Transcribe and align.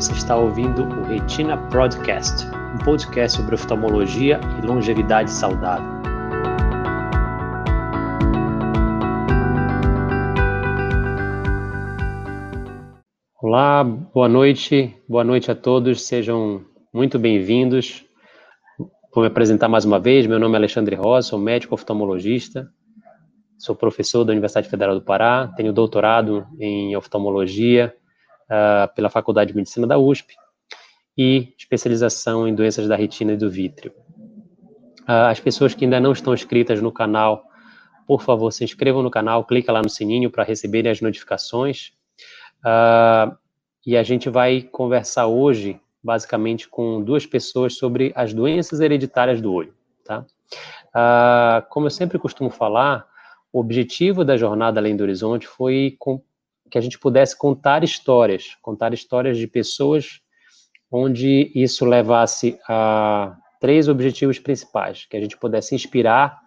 você 0.00 0.12
está 0.14 0.34
ouvindo 0.34 0.82
o 0.82 1.02
Retina 1.02 1.58
Podcast, 1.68 2.46
um 2.46 2.82
podcast 2.82 3.36
sobre 3.36 3.54
oftalmologia 3.54 4.40
e 4.58 4.66
longevidade 4.66 5.30
saudável. 5.30 5.84
Olá, 13.42 13.84
boa 13.84 14.26
noite, 14.26 14.96
boa 15.06 15.22
noite 15.22 15.50
a 15.50 15.54
todos, 15.54 16.06
sejam 16.06 16.64
muito 16.94 17.18
bem-vindos. 17.18 18.02
Vou 19.14 19.22
me 19.22 19.28
apresentar 19.28 19.68
mais 19.68 19.84
uma 19.84 20.00
vez, 20.00 20.26
meu 20.26 20.38
nome 20.38 20.54
é 20.54 20.56
Alexandre 20.56 20.96
Rosa, 20.96 21.28
sou 21.28 21.38
médico 21.38 21.74
oftalmologista, 21.74 22.70
sou 23.58 23.76
professor 23.76 24.24
da 24.24 24.32
Universidade 24.32 24.70
Federal 24.70 24.94
do 24.94 25.04
Pará, 25.04 25.52
tenho 25.58 25.74
doutorado 25.74 26.46
em 26.58 26.96
oftalmologia 26.96 27.94
uh, 28.50 28.92
pela 28.94 29.08
Faculdade 29.08 29.52
de 29.52 29.56
Medicina 29.56 29.86
da 29.86 29.98
USP 29.98 30.34
e 31.16 31.54
especialização 31.58 32.46
em 32.48 32.54
doenças 32.54 32.88
da 32.88 32.96
retina 32.96 33.32
e 33.32 33.36
do 33.36 33.50
vítreo. 33.50 33.92
Uh, 35.02 35.28
as 35.30 35.40
pessoas 35.40 35.74
que 35.74 35.84
ainda 35.84 36.00
não 36.00 36.12
estão 36.12 36.34
inscritas 36.34 36.80
no 36.82 36.92
canal, 36.92 37.44
por 38.06 38.22
favor, 38.22 38.52
se 38.52 38.64
inscrevam 38.64 39.02
no 39.02 39.10
canal, 39.10 39.44
clica 39.44 39.72
lá 39.72 39.80
no 39.80 39.88
sininho 39.88 40.30
para 40.30 40.44
receberem 40.44 40.90
as 40.90 41.00
notificações. 41.00 41.92
Uh, 42.64 43.36
e 43.86 43.96
a 43.96 44.02
gente 44.02 44.28
vai 44.28 44.62
conversar 44.62 45.26
hoje, 45.26 45.80
basicamente, 46.02 46.68
com 46.68 47.02
duas 47.02 47.24
pessoas 47.24 47.76
sobre 47.76 48.12
as 48.14 48.34
doenças 48.34 48.80
hereditárias 48.80 49.40
do 49.40 49.52
olho, 49.52 49.74
tá? 50.04 50.26
Uh, 50.90 51.66
como 51.70 51.86
eu 51.86 51.90
sempre 51.90 52.18
costumo 52.18 52.50
falar, 52.50 53.06
o 53.52 53.60
objetivo 53.60 54.24
da 54.24 54.36
jornada 54.36 54.80
além 54.80 54.96
do 54.96 55.02
horizonte 55.02 55.46
foi 55.46 55.96
com, 55.98 56.22
que 56.70 56.78
a 56.78 56.80
gente 56.80 56.98
pudesse 56.98 57.36
contar 57.36 57.82
histórias, 57.82 58.56
contar 58.62 58.94
histórias 58.94 59.36
de 59.36 59.46
pessoas 59.46 60.20
onde 60.90 61.52
isso 61.54 61.84
levasse 61.84 62.58
a 62.68 63.36
três 63.60 63.88
objetivos 63.88 64.38
principais, 64.38 65.06
que 65.06 65.16
a 65.16 65.20
gente 65.20 65.36
pudesse 65.36 65.74
inspirar, 65.74 66.40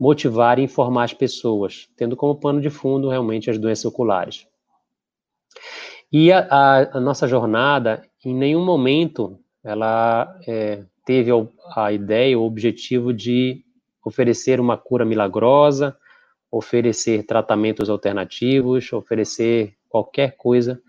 motivar 0.00 0.58
e 0.58 0.62
informar 0.62 1.04
as 1.04 1.12
pessoas, 1.12 1.88
tendo 1.96 2.16
como 2.16 2.40
pano 2.40 2.60
de 2.60 2.70
fundo 2.70 3.08
realmente 3.08 3.50
as 3.50 3.58
doenças 3.58 3.84
oculares. 3.84 4.46
E 6.10 6.32
a, 6.32 6.46
a, 6.50 6.96
a 6.96 7.00
nossa 7.00 7.28
jornada, 7.28 8.02
em 8.24 8.34
nenhum 8.34 8.64
momento, 8.64 9.38
ela 9.62 10.34
é, 10.46 10.84
teve 11.04 11.30
a 11.76 11.92
ideia, 11.92 12.38
o 12.38 12.44
objetivo 12.44 13.12
de 13.12 13.62
oferecer 14.04 14.58
uma 14.58 14.78
cura 14.78 15.04
milagrosa, 15.04 15.96
oferecer 16.50 17.24
tratamentos 17.24 17.90
alternativos, 17.90 18.92
oferecer 18.92 19.74
qualquer 19.88 20.36
coisa 20.36 20.80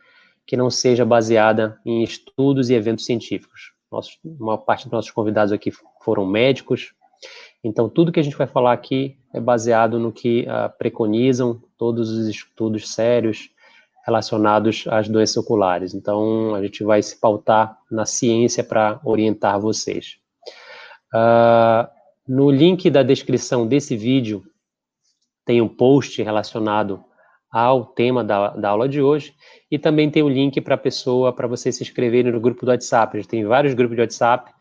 que 0.46 0.58
não 0.58 0.70
seja 0.70 1.06
baseada 1.06 1.80
em 1.86 2.04
estudos 2.04 2.70
e 2.70 2.74
eventos 2.74 3.06
científicos. 3.06 3.74
Nossa, 3.92 4.12
uma 4.24 4.58
parte 4.58 4.86
dos 4.86 4.94
nossos 4.94 5.12
convidados 5.12 5.52
aqui 5.52 5.72
foram 6.04 6.26
médicos, 6.26 6.94
então 7.64 7.90
tudo 7.90 8.12
que 8.12 8.20
a 8.20 8.24
gente 8.24 8.38
vai 8.38 8.48
falar 8.48 8.74
aqui 8.74 9.18
é 9.34 9.40
baseado 9.40 10.00
no 10.00 10.12
que 10.12 10.42
uh, 10.42 10.76
preconizam 10.78 11.62
todos 11.78 12.10
os 12.10 12.28
estudos 12.28 12.94
sérios 12.94 13.50
relacionados 14.06 14.86
às 14.88 15.08
doenças 15.08 15.38
oculares. 15.38 15.94
Então 15.94 16.56
a 16.56 16.64
gente 16.64 16.84
vai 16.84 17.02
se 17.02 17.20
pautar 17.20 17.78
na 17.92 18.06
ciência 18.06 18.64
para 18.64 19.00
orientar 19.04 19.60
vocês. 19.60 20.18
Uh, 21.14 21.88
no 22.28 22.50
link 22.50 22.90
da 22.90 23.04
descrição 23.04 23.68
desse 23.68 23.96
vídeo 23.96 24.44
tem 25.50 25.62
um 25.62 25.68
post 25.68 26.22
relacionado 26.22 27.04
ao 27.52 27.84
tema 27.84 28.24
da, 28.24 28.50
da 28.50 28.70
aula 28.70 28.88
de 28.88 29.02
hoje 29.02 29.34
e 29.72 29.80
também 29.80 30.08
tem 30.08 30.22
o 30.22 30.28
um 30.28 30.30
link 30.30 30.62
para 30.62 30.76
a 30.76 30.78
pessoa, 30.78 31.34
para 31.34 31.48
você 31.48 31.72
se 31.72 31.82
inscrever 31.82 32.24
no 32.24 32.40
grupo 32.40 32.68
do 32.68 32.70
WhatsApp. 32.70 33.18
A 33.18 33.20
gente 33.20 33.32
tem 33.32 33.44
vários 33.44 33.74
grupos 33.74 33.96
de 33.96 34.02
WhatsApp, 34.02 34.52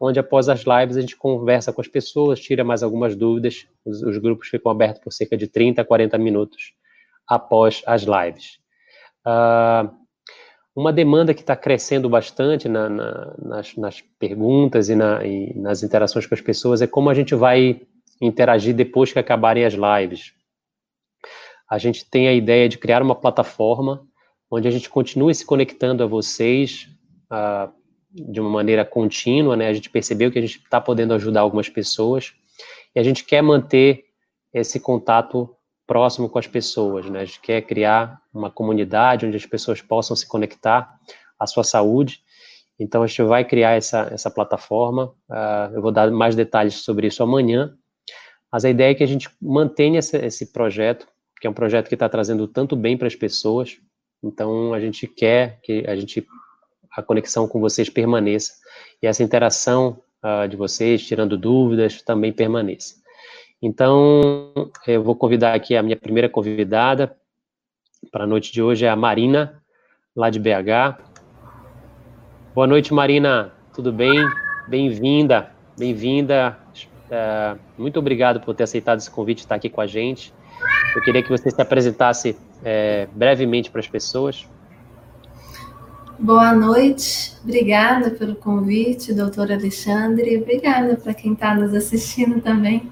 onde 0.00 0.18
após 0.18 0.48
as 0.48 0.60
lives 0.60 0.96
a 0.96 1.02
gente 1.02 1.14
conversa 1.14 1.70
com 1.70 1.82
as 1.82 1.86
pessoas, 1.86 2.40
tira 2.40 2.64
mais 2.64 2.82
algumas 2.82 3.14
dúvidas. 3.14 3.66
Os, 3.84 4.00
os 4.02 4.16
grupos 4.16 4.48
ficam 4.48 4.72
abertos 4.72 5.02
por 5.02 5.12
cerca 5.12 5.36
de 5.36 5.48
30 5.48 5.82
a 5.82 5.84
40 5.84 6.16
minutos 6.16 6.72
após 7.28 7.82
as 7.86 8.04
lives. 8.04 8.58
Uh, 9.26 9.94
uma 10.74 10.94
demanda 10.94 11.34
que 11.34 11.42
está 11.42 11.56
crescendo 11.56 12.08
bastante 12.08 12.70
na, 12.70 12.88
na, 12.88 13.34
nas, 13.36 13.76
nas, 13.76 14.00
perguntas 14.18 14.88
e, 14.88 14.94
na, 14.94 15.22
e 15.26 15.52
nas 15.58 15.82
interações 15.82 16.24
com 16.24 16.34
as 16.34 16.40
pessoas 16.40 16.80
é 16.80 16.86
como 16.86 17.10
a 17.10 17.14
gente 17.14 17.34
vai 17.34 17.82
interagir 18.18 18.74
depois 18.74 19.12
que 19.12 19.18
acabarem 19.18 19.66
as 19.66 19.74
lives 19.74 20.37
a 21.68 21.78
gente 21.78 22.08
tem 22.08 22.28
a 22.28 22.32
ideia 22.32 22.68
de 22.68 22.78
criar 22.78 23.02
uma 23.02 23.14
plataforma 23.14 24.06
onde 24.50 24.66
a 24.66 24.70
gente 24.70 24.88
continue 24.88 25.34
se 25.34 25.44
conectando 25.44 26.02
a 26.02 26.06
vocês 26.06 26.88
uh, 27.30 27.70
de 28.10 28.40
uma 28.40 28.48
maneira 28.48 28.84
contínua, 28.84 29.54
né? 29.54 29.68
A 29.68 29.72
gente 29.74 29.90
percebeu 29.90 30.32
que 30.32 30.38
a 30.38 30.42
gente 30.42 30.58
está 30.58 30.80
podendo 30.80 31.12
ajudar 31.14 31.40
algumas 31.40 31.68
pessoas 31.68 32.32
e 32.94 32.98
a 32.98 33.02
gente 33.02 33.24
quer 33.24 33.42
manter 33.42 34.04
esse 34.52 34.80
contato 34.80 35.54
próximo 35.86 36.28
com 36.28 36.38
as 36.38 36.46
pessoas, 36.46 37.08
né? 37.10 37.20
A 37.20 37.24
gente 37.26 37.40
quer 37.40 37.62
criar 37.62 38.18
uma 38.32 38.50
comunidade 38.50 39.26
onde 39.26 39.36
as 39.36 39.44
pessoas 39.44 39.82
possam 39.82 40.16
se 40.16 40.26
conectar 40.26 40.98
à 41.38 41.46
sua 41.46 41.64
saúde. 41.64 42.20
Então, 42.80 43.02
a 43.02 43.06
gente 43.06 43.22
vai 43.22 43.44
criar 43.44 43.72
essa, 43.72 44.08
essa 44.12 44.30
plataforma. 44.30 45.14
Uh, 45.28 45.74
eu 45.74 45.82
vou 45.82 45.90
dar 45.90 46.10
mais 46.10 46.34
detalhes 46.34 46.74
sobre 46.76 47.08
isso 47.08 47.22
amanhã. 47.22 47.74
Mas 48.50 48.64
a 48.64 48.70
ideia 48.70 48.92
é 48.92 48.94
que 48.94 49.02
a 49.02 49.06
gente 49.06 49.28
mantenha 49.40 49.98
esse, 49.98 50.16
esse 50.18 50.52
projeto 50.52 51.06
que 51.40 51.46
é 51.46 51.50
um 51.50 51.54
projeto 51.54 51.88
que 51.88 51.94
está 51.94 52.08
trazendo 52.08 52.46
tanto 52.46 52.76
bem 52.76 52.96
para 52.96 53.06
as 53.06 53.14
pessoas. 53.14 53.78
Então, 54.22 54.74
a 54.74 54.80
gente 54.80 55.06
quer 55.06 55.60
que 55.62 55.84
a 55.86 55.94
gente 55.94 56.26
a 56.90 57.02
conexão 57.02 57.46
com 57.46 57.60
vocês 57.60 57.88
permaneça 57.88 58.54
e 59.00 59.06
essa 59.06 59.22
interação 59.22 60.02
uh, 60.22 60.48
de 60.48 60.56
vocês, 60.56 61.06
tirando 61.06 61.38
dúvidas, 61.38 62.02
também 62.02 62.32
permaneça. 62.32 62.96
Então, 63.62 64.52
eu 64.86 65.02
vou 65.02 65.14
convidar 65.14 65.54
aqui 65.54 65.76
a 65.76 65.82
minha 65.82 65.96
primeira 65.96 66.28
convidada 66.28 67.16
para 68.10 68.24
a 68.24 68.26
noite 68.26 68.52
de 68.52 68.62
hoje, 68.62 68.84
é 68.84 68.88
a 68.88 68.96
Marina, 68.96 69.62
lá 70.14 70.30
de 70.30 70.38
BH. 70.38 71.02
Boa 72.54 72.66
noite, 72.66 72.92
Marina. 72.92 73.52
Tudo 73.74 73.92
bem? 73.92 74.18
Bem-vinda, 74.66 75.52
bem-vinda. 75.78 76.58
Uh, 77.08 77.58
muito 77.76 77.98
obrigado 77.98 78.40
por 78.40 78.54
ter 78.54 78.64
aceitado 78.64 78.98
esse 78.98 79.10
convite 79.10 79.38
e 79.38 79.42
estar 79.42 79.54
aqui 79.54 79.68
com 79.68 79.80
a 79.80 79.86
gente. 79.86 80.32
Eu 80.94 81.02
queria 81.02 81.22
que 81.22 81.28
você 81.28 81.50
se 81.50 81.60
apresentasse 81.60 82.36
é, 82.64 83.08
brevemente 83.12 83.70
para 83.70 83.80
as 83.80 83.86
pessoas. 83.86 84.46
Boa 86.18 86.52
noite, 86.52 87.36
obrigada 87.44 88.10
pelo 88.10 88.34
convite, 88.34 89.14
doutor 89.14 89.52
Alexandre, 89.52 90.36
obrigada 90.36 90.96
para 90.96 91.14
quem 91.14 91.32
está 91.32 91.54
nos 91.54 91.72
assistindo 91.72 92.40
também. 92.40 92.90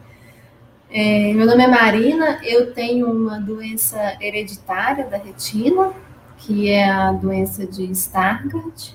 É, 0.89 1.33
meu 1.35 1.45
nome 1.45 1.65
é 1.65 1.67
Marina, 1.67 2.39
eu 2.45 2.73
tenho 2.73 3.11
uma 3.11 3.41
doença 3.41 4.17
hereditária 4.21 5.07
da 5.07 5.17
retina, 5.17 5.93
que 6.39 6.71
é 6.71 6.89
a 6.89 7.11
doença 7.11 7.67
de 7.67 7.91
Stargardt, 7.91 8.95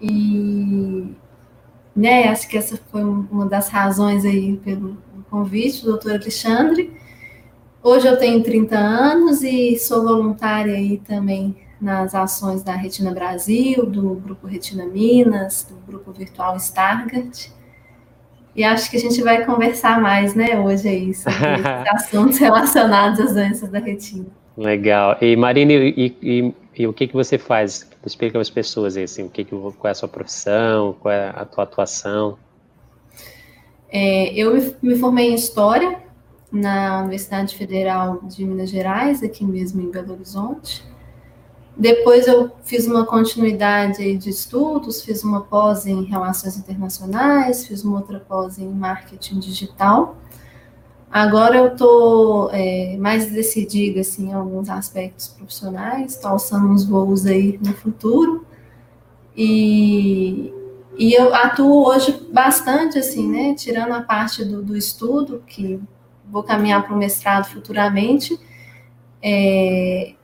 e 0.00 1.14
né, 1.94 2.28
acho 2.28 2.48
que 2.48 2.56
essa 2.56 2.76
foi 2.90 3.02
uma 3.02 3.46
das 3.46 3.68
razões 3.68 4.24
aí 4.24 4.56
pelo 4.56 4.96
convite, 5.30 5.84
doutor 5.84 6.12
Alexandre. 6.12 6.92
Hoje 7.88 8.06
eu 8.06 8.18
tenho 8.18 8.42
30 8.42 8.76
anos 8.76 9.42
e 9.42 9.78
sou 9.78 10.02
voluntária 10.02 10.74
aí 10.74 10.98
também 10.98 11.56
nas 11.80 12.14
ações 12.14 12.62
da 12.62 12.74
Retina 12.74 13.12
Brasil, 13.12 13.86
do 13.86 14.14
Grupo 14.16 14.46
Retina 14.46 14.84
Minas, 14.84 15.66
do 15.66 15.74
Grupo 15.86 16.12
Virtual 16.12 16.54
Stargard. 16.58 17.50
E 18.54 18.62
acho 18.62 18.90
que 18.90 18.98
a 18.98 19.00
gente 19.00 19.22
vai 19.22 19.42
conversar 19.46 20.02
mais, 20.02 20.34
né, 20.34 20.60
hoje 20.60 20.86
aí, 20.86 21.14
sobre 21.14 21.32
assuntos 21.88 22.36
relacionados 22.36 23.20
às 23.20 23.32
doenças 23.32 23.70
da 23.70 23.78
retina. 23.78 24.26
Legal. 24.54 25.16
E 25.22 25.34
Marina, 25.34 25.72
e, 25.72 26.14
e, 26.22 26.54
e, 26.76 26.86
o 26.86 26.92
que 26.92 27.06
que 27.06 27.14
você 27.14 27.38
faz? 27.38 27.88
Explica 28.04 28.32
para 28.32 28.42
as 28.42 28.50
pessoas 28.50 28.98
aí, 28.98 29.04
assim, 29.04 29.22
o 29.22 29.30
que 29.30 29.44
que, 29.44 29.56
qual 29.56 29.74
é 29.84 29.90
a 29.92 29.94
sua 29.94 30.10
profissão, 30.10 30.94
qual 31.00 31.14
é 31.14 31.32
a 31.34 31.46
tua 31.46 31.64
atuação? 31.64 32.36
É, 33.90 34.34
eu 34.34 34.52
me 34.82 34.94
formei 34.96 35.30
em 35.30 35.34
História 35.34 36.06
na 36.50 37.00
Universidade 37.00 37.54
Federal 37.56 38.20
de 38.22 38.44
Minas 38.44 38.70
Gerais, 38.70 39.22
aqui 39.22 39.44
mesmo 39.44 39.80
em 39.82 39.90
Belo 39.90 40.12
Horizonte. 40.12 40.84
Depois 41.76 42.26
eu 42.26 42.50
fiz 42.64 42.86
uma 42.88 43.06
continuidade 43.06 44.16
de 44.16 44.30
estudos, 44.30 45.02
fiz 45.02 45.22
uma 45.22 45.42
pós 45.42 45.86
em 45.86 46.02
Relações 46.04 46.56
Internacionais, 46.56 47.66
fiz 47.66 47.84
uma 47.84 47.98
outra 47.98 48.18
pós 48.18 48.58
em 48.58 48.68
Marketing 48.68 49.38
Digital. 49.38 50.16
Agora 51.10 51.56
eu 51.56 51.68
estou 51.68 52.50
é, 52.52 52.96
mais 52.98 53.30
decidida 53.30 54.00
assim, 54.00 54.30
em 54.30 54.32
alguns 54.32 54.68
aspectos 54.68 55.28
profissionais, 55.28 56.14
estou 56.14 56.32
alçando 56.32 56.66
uns 56.66 56.84
voos 56.84 57.24
aí 57.24 57.58
no 57.64 57.72
futuro. 57.72 58.44
E, 59.36 60.52
e 60.98 61.14
eu 61.14 61.32
atuo 61.32 61.86
hoje 61.86 62.26
bastante, 62.32 62.98
assim, 62.98 63.28
né? 63.30 63.54
Tirando 63.54 63.92
a 63.92 64.02
parte 64.02 64.44
do, 64.44 64.60
do 64.60 64.76
estudo, 64.76 65.44
que 65.46 65.80
vou 66.30 66.42
caminhar 66.42 66.82
para 66.82 66.94
o 66.94 66.98
mestrado 66.98 67.46
futuramente. 67.46 68.38
É, 69.22 70.14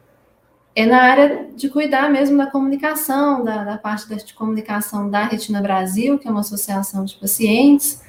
é 0.74 0.86
na 0.86 1.02
área 1.02 1.48
de 1.54 1.68
cuidar 1.68 2.10
mesmo 2.10 2.36
da 2.36 2.46
comunicação, 2.46 3.44
da, 3.44 3.64
da 3.64 3.78
parte 3.78 4.06
de 4.24 4.34
comunicação 4.34 5.08
da 5.08 5.24
Retina 5.24 5.60
Brasil, 5.60 6.18
que 6.18 6.26
é 6.26 6.30
uma 6.30 6.40
associação 6.40 7.04
de 7.04 7.14
pacientes. 7.16 8.02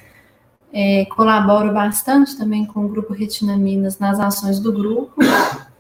É, 0.74 1.06
colaboro 1.06 1.72
bastante 1.74 2.38
também 2.38 2.66
com 2.66 2.86
o 2.86 2.90
Grupo 2.90 3.14
Retina 3.14 3.56
Minas 3.56 3.98
nas 4.00 4.20
ações 4.20 4.60
do 4.60 4.74
grupo. 4.74 5.14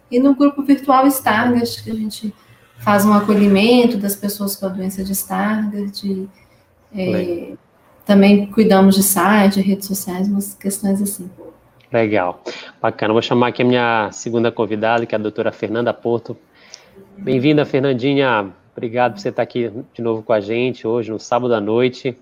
E 0.10 0.20
no 0.20 0.36
grupo 0.36 0.62
virtual 0.62 1.08
Stargard, 1.08 1.84
que 1.84 1.90
a 1.90 1.96
gente 1.96 2.34
faz 2.78 3.06
um 3.06 3.14
acolhimento 3.14 3.98
das 3.98 4.16
pessoas 4.16 4.56
com 4.56 4.68
a 4.68 4.70
doença 4.70 5.04
de 5.04 5.12
Stargard. 5.14 6.30
É, 6.96 7.54
também 8.06 8.46
cuidamos 8.52 8.96
de 8.96 9.04
site, 9.04 9.60
redes 9.60 9.88
sociais, 9.88 10.28
umas 10.28 10.54
questões 10.54 11.02
assim. 11.02 11.30
Legal, 11.92 12.44
bacana. 12.82 13.14
Vou 13.14 13.22
chamar 13.22 13.48
aqui 13.48 13.62
a 13.62 13.66
minha 13.66 14.10
segunda 14.12 14.52
convidada, 14.52 15.06
que 15.06 15.14
é 15.14 15.18
a 15.18 15.22
doutora 15.22 15.52
Fernanda 15.52 15.94
Porto. 15.94 16.36
Bem-vinda, 17.18 17.66
Fernandinha. 17.66 18.52
Obrigado 18.76 19.14
por 19.14 19.22
você 19.22 19.30
estar 19.30 19.44
aqui 19.44 19.72
de 19.94 20.02
novo 20.02 20.24
com 20.24 20.34
a 20.34 20.40
gente 20.40 20.86
hoje, 20.86 21.12
no 21.12 21.20
sábado 21.20 21.54
à 21.54 21.62
noite, 21.62 22.18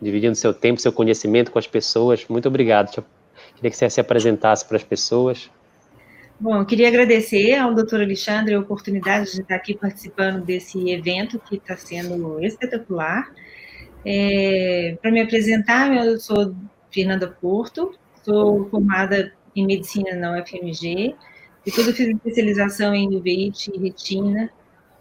dividindo 0.00 0.34
seu 0.36 0.52
tempo, 0.54 0.80
seu 0.80 0.92
conhecimento 0.92 1.50
com 1.50 1.58
as 1.58 1.66
pessoas. 1.66 2.26
Muito 2.28 2.46
obrigado. 2.46 2.90
Queria 3.56 3.70
que 3.70 3.76
você 3.76 3.88
se 3.88 4.00
apresentasse 4.00 4.64
para 4.66 4.76
as 4.76 4.84
pessoas. 4.84 5.50
Bom, 6.38 6.56
eu 6.58 6.66
queria 6.66 6.88
agradecer 6.88 7.54
ao 7.54 7.74
doutor 7.74 8.00
Alexandre 8.00 8.54
a 8.54 8.60
oportunidade 8.60 9.32
de 9.32 9.42
estar 9.42 9.54
aqui 9.54 9.74
participando 9.74 10.44
desse 10.44 10.90
evento 10.90 11.38
que 11.38 11.56
está 11.56 11.76
sendo 11.76 12.44
espetacular. 12.44 13.32
É, 14.04 14.96
para 15.00 15.10
me 15.10 15.20
apresentar, 15.20 15.94
eu 16.04 16.18
sou 16.18 16.54
Fernanda 16.90 17.28
Porto, 17.28 17.94
sou 18.24 18.68
formada 18.68 19.32
em 19.54 19.66
medicina 19.66 20.14
na 20.14 20.40
UFMG, 20.40 21.14
e 21.64 21.70
tudo 21.70 21.92
fiz 21.92 22.08
especialização 22.08 22.94
em 22.94 23.14
uveíte 23.14 23.70
e 23.74 23.78
retina 23.78 24.50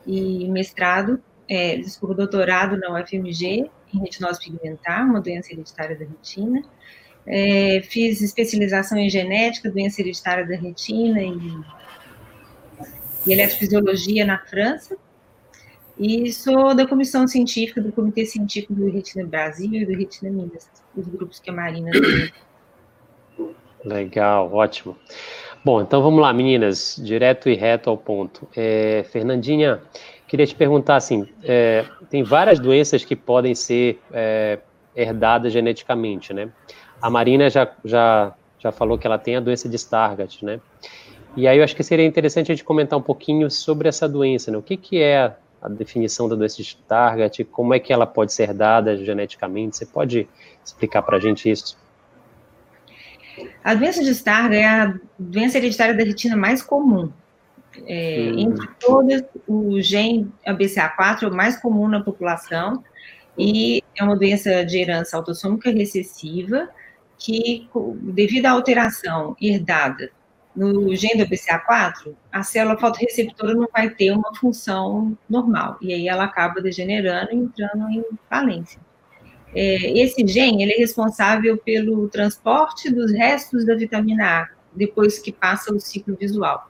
e 0.06 0.48
mestrado, 0.50 1.22
é, 1.48 1.78
desculpa, 1.78 2.16
doutorado 2.16 2.78
na 2.78 3.00
UFMG 3.00 3.70
em 3.94 4.00
retinose 4.00 4.40
pigmentar, 4.40 5.06
uma 5.06 5.22
doença 5.22 5.52
hereditária 5.52 5.98
da 5.98 6.06
retina. 6.06 6.64
É, 7.26 7.82
fiz 7.82 8.22
especialização 8.22 8.98
em 8.98 9.10
genética, 9.10 9.70
doença 9.70 10.02
hereditária 10.02 10.46
da 10.46 10.56
retina 10.56 11.22
e, 11.22 11.38
e 13.28 13.34
eletrofisiologia 13.34 14.26
na 14.26 14.40
França. 14.40 14.98
E 16.00 16.32
sou 16.34 16.74
da 16.74 16.88
comissão 16.88 17.28
científica 17.28 17.82
do 17.82 17.92
Comitê 17.92 18.26
Científico 18.26 18.74
do 18.74 18.90
Retina 18.90 19.26
Brasil 19.26 19.72
e 19.74 19.86
do 19.86 19.94
Retina 19.94 20.32
Minas, 20.32 20.68
os 20.96 21.08
grupos 21.08 21.40
que 21.40 21.50
a 21.50 21.54
Marina 21.54 21.92
tem. 21.92 22.32
Legal, 23.84 24.54
ótimo. 24.54 24.96
Bom, 25.64 25.82
então 25.82 26.02
vamos 26.02 26.20
lá, 26.22 26.34
meninas, 26.34 27.00
direto 27.04 27.50
e 27.50 27.56
reto 27.56 27.90
ao 27.90 27.98
ponto. 27.98 28.48
É, 28.56 29.06
Fernandinha, 29.12 29.82
queria 30.28 30.46
te 30.46 30.56
perguntar 30.56 30.96
assim: 30.96 31.28
é, 31.44 31.86
tem 32.10 32.24
várias 32.24 32.60
doenças 32.60 33.06
que 33.06 33.16
podem 33.16 33.54
ser 33.54 34.00
é, 34.12 34.60
herdadas 34.96 35.54
geneticamente, 35.54 36.34
né? 36.34 36.50
A 37.02 37.10
Marina 37.10 37.50
já, 37.50 37.72
já, 37.84 38.34
já 38.60 38.72
falou 38.72 38.98
que 38.98 39.08
ela 39.08 39.18
tem 39.18 39.36
a 39.36 39.40
doença 39.40 39.68
de 39.68 39.76
Stargardt, 39.76 40.44
né? 40.46 40.60
E 41.36 41.48
aí 41.48 41.58
eu 41.58 41.64
acho 41.64 41.76
que 41.76 41.84
seria 41.84 42.06
interessante 42.06 42.52
a 42.52 42.56
gente 42.56 42.64
comentar 42.64 42.98
um 42.98 43.02
pouquinho 43.02 43.50
sobre 43.50 43.88
essa 43.88 44.08
doença, 44.08 44.52
né? 44.52 44.58
O 44.58 44.62
que, 44.62 44.78
que 44.78 45.02
é 45.02 45.34
a 45.62 45.70
definição 45.70 46.28
da 46.28 46.36
doença 46.36 46.58
de 46.58 46.64
Stargardt, 46.64 47.44
como 47.46 47.74
é 47.74 47.80
que 47.80 47.94
ela 47.94 48.06
pode 48.06 48.34
ser 48.34 48.44
herdada 48.44 48.98
geneticamente? 48.98 49.78
Você 49.78 49.86
pode 49.86 50.28
explicar 50.66 51.02
para 51.04 51.18
a 51.18 51.20
gente 51.20 51.50
isso? 51.50 51.78
A 53.64 53.74
doença 53.74 54.04
de 54.04 54.12
Stargardt 54.12 54.56
é 54.56 54.66
a 54.66 54.94
doença 55.18 55.58
hereditária 55.58 55.94
da 55.94 56.04
retina 56.04 56.36
mais 56.36 56.62
comum. 56.62 57.12
É. 57.86 58.32
Entre 58.38 58.68
todas, 58.80 59.24
o 59.48 59.82
gene 59.82 60.32
BCA4 60.46 61.24
é 61.24 61.28
o 61.28 61.34
mais 61.34 61.58
comum 61.58 61.88
na 61.88 62.02
população 62.02 62.84
e 63.38 63.82
é 63.96 64.04
uma 64.04 64.16
doença 64.16 64.66
de 64.66 64.78
herança 64.78 65.16
autossômica 65.18 65.72
recessiva 65.72 66.70
que, 67.18 67.70
devido 68.02 68.48
à 68.48 68.52
alteração 68.52 69.36
herdada 69.42 70.12
no 70.56 70.94
gene 70.96 71.24
do 71.24 71.30
BCA4, 71.30 72.14
a 72.32 72.44
célula 72.44 72.78
fotorreceptora 72.78 73.54
não 73.54 73.68
vai 73.72 73.90
ter 73.90 74.12
uma 74.12 74.36
função 74.36 75.18
normal, 75.30 75.78
e 75.82 75.94
aí 75.94 76.08
ela 76.08 76.26
acaba 76.26 76.62
degenerando 76.62 77.32
e 77.32 77.36
entrando 77.36 77.90
em 77.90 78.04
falência. 78.30 78.80
É, 79.54 80.00
esse 80.00 80.26
gene 80.26 80.64
ele 80.64 80.74
é 80.74 80.78
responsável 80.78 81.58
pelo 81.58 82.08
transporte 82.08 82.90
dos 82.90 83.12
restos 83.12 83.66
da 83.66 83.76
vitamina 83.76 84.42
A, 84.42 84.50
depois 84.74 85.20
que 85.20 85.32
passa 85.32 85.74
o 85.74 85.80
ciclo 85.80 86.16
visual. 86.20 86.70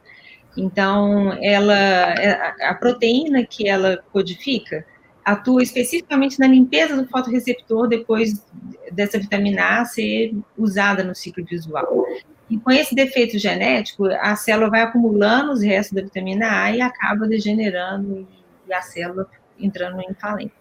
Então, 0.58 1.32
ela, 1.42 2.14
é, 2.16 2.66
a 2.68 2.74
proteína 2.74 3.46
que 3.46 3.68
ela 3.68 4.04
codifica 4.12 4.86
atua 5.24 5.62
especificamente 5.62 6.40
na 6.40 6.48
limpeza 6.48 6.96
do 6.96 7.08
fotorreceptor 7.08 7.88
depois 7.88 8.44
dessa 8.92 9.20
vitamina 9.20 9.80
A 9.80 9.86
ser 9.86 10.36
usada 10.58 11.04
no 11.04 11.16
ciclo 11.16 11.46
visual. 11.46 12.06
E 12.50 12.58
com 12.58 12.72
esse 12.72 12.94
defeito 12.94 13.38
genético, 13.38 14.06
a 14.06 14.36
célula 14.36 14.70
vai 14.70 14.82
acumulando 14.82 15.54
os 15.54 15.62
restos 15.62 15.96
da 15.96 16.02
vitamina 16.02 16.64
A 16.64 16.76
e 16.76 16.82
acaba 16.82 17.28
degenerando 17.28 18.28
e 18.68 18.74
a 18.74 18.82
célula 18.82 19.30
entrando 19.58 20.02
em 20.02 20.14
falência. 20.16 20.61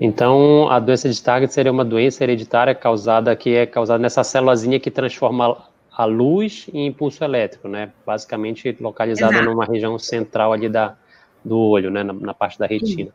Então, 0.00 0.68
a 0.68 0.78
doença 0.78 1.08
de 1.08 1.14
Stargardt 1.14 1.54
seria 1.54 1.72
uma 1.72 1.84
doença 1.84 2.22
hereditária 2.22 2.74
causada 2.74 3.34
que 3.34 3.54
é 3.54 3.66
causada 3.66 3.98
nessa 3.98 4.22
célulazinha 4.22 4.78
que 4.78 4.90
transforma 4.90 5.56
a 5.90 6.04
luz 6.04 6.68
em 6.74 6.86
impulso 6.86 7.24
elétrico, 7.24 7.68
né? 7.68 7.90
Basicamente 8.04 8.76
localizada 8.78 9.34
Exato. 9.34 9.48
numa 9.48 9.64
região 9.64 9.98
central 9.98 10.52
ali 10.52 10.68
da, 10.68 10.94
do 11.42 11.58
olho, 11.58 11.90
né? 11.90 12.02
Na, 12.02 12.12
na 12.12 12.34
parte 12.34 12.58
da 12.58 12.66
retina. 12.66 13.10
Sim. 13.10 13.12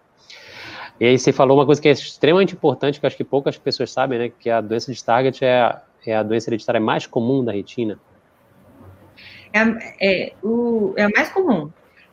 E 0.99 1.05
aí 1.05 1.17
você 1.17 1.31
falou 1.31 1.57
uma 1.57 1.65
coisa 1.65 1.81
que 1.81 1.87
é 1.87 1.91
extremamente 1.91 2.53
importante, 2.53 2.99
que 2.99 3.05
acho 3.05 3.17
que 3.17 3.23
poucas 3.23 3.57
pessoas 3.57 3.91
sabem, 3.91 4.17
né? 4.17 4.31
Que 4.39 4.49
a 4.49 4.61
doença 4.61 4.91
de 4.91 4.97
Stargardt 4.97 5.43
é 5.43 5.61
a, 5.61 5.81
é 6.05 6.15
a 6.15 6.23
doença 6.23 6.49
hereditária 6.49 6.81
mais 6.81 7.05
comum 7.05 7.43
da 7.43 7.51
retina. 7.51 7.99
É, 9.53 9.59
é, 9.99 10.33
o, 10.43 10.93
é 10.95 11.03
a 11.03 11.09
mais 11.09 11.29
comum. 11.29 11.69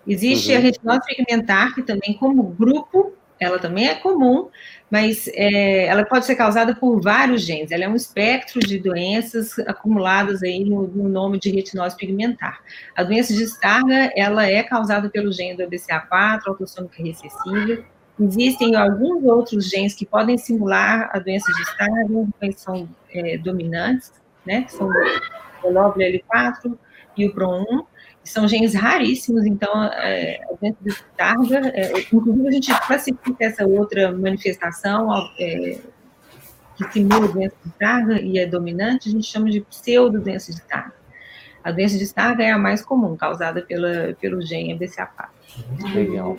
Existe 0.07 0.53
uhum. 0.53 0.59
a 0.59 0.61
retinose 0.61 1.01
pigmentar, 1.07 1.75
que 1.75 1.83
também 1.83 2.15
como 2.15 2.43
grupo, 2.43 3.13
ela 3.41 3.59
também 3.59 3.89
é 3.89 3.95
comum, 3.95 4.49
mas 4.91 5.29
é, 5.35 5.87
ela 5.87 6.05
pode 6.05 6.27
ser 6.27 6.35
causada 6.35 6.75
por 6.75 7.01
vários 7.01 7.43
genes. 7.43 7.71
Ela 7.71 7.85
é 7.85 7.89
um 7.89 7.95
espectro 7.95 8.61
de 8.61 8.79
doenças 8.79 9.59
acumuladas 9.61 10.43
aí 10.43 10.65
no, 10.65 10.89
no 10.89 11.09
nome 11.09 11.39
de 11.39 11.51
retinose 11.51 11.97
pigmentar. 11.97 12.61
A 12.97 13.03
doença 13.03 13.33
de 13.33 13.43
Stargardt, 13.45 14.13
ela 14.17 14.47
é 14.47 14.63
causada 14.63 15.09
pelo 15.09 15.33
gene 15.33 15.57
do 15.57 15.71
BCA4, 15.71 16.41
autossômica 16.47 17.03
recessiva, 17.03 17.85
Existem 18.21 18.75
alguns 18.75 19.23
outros 19.23 19.69
genes 19.71 19.95
que 19.95 20.05
podem 20.05 20.37
simular 20.37 21.09
a 21.13 21.21
doença 21.21 21.53
de 21.53 21.63
Stargardt, 21.63 22.33
que 22.41 22.61
são 22.61 22.89
é, 23.13 23.39
dominantes, 23.39 24.13
né, 24.45 24.67
são 24.69 24.89
o 24.89 25.71
L4 25.71 26.77
e 27.17 27.27
o 27.27 27.35
PRO1, 27.35 27.65
que 27.65 27.87
são 28.29 28.47
genes 28.47 28.75
raríssimos, 28.75 29.47
então, 29.47 29.85
é, 29.85 30.41
doença 30.61 30.79
de 30.81 30.91
Stargardt, 30.91 31.69
é, 31.69 31.93
inclusive 32.13 32.49
a 32.49 32.53
gente 32.53 32.81
classifica 32.87 33.45
essa 33.45 33.67
outra 33.67 34.13
manifestação 34.13 35.11
é, 35.39 35.79
que 36.77 36.93
simula 36.93 37.29
doença 37.29 37.55
de 37.65 37.71
Stargardt 37.71 38.25
e 38.25 38.39
é 38.39 38.47
dominante, 38.47 39.09
a 39.09 39.13
gente 39.13 39.27
chama 39.27 39.51
de 39.51 39.61
pseudo-doença 39.61 40.53
de 40.53 40.59
Stargardt. 40.59 40.99
A 41.63 41.73
doença 41.73 41.99
de 41.99 42.05
Stargardt 42.05 42.43
é 42.43 42.53
a 42.53 42.59
mais 42.59 42.83
comum, 42.83 43.17
causada 43.17 43.63
pela, 43.63 44.15
pelo 44.21 44.41
gene 44.41 44.79
BCA4. 44.79 45.29
Legal. 45.95 46.37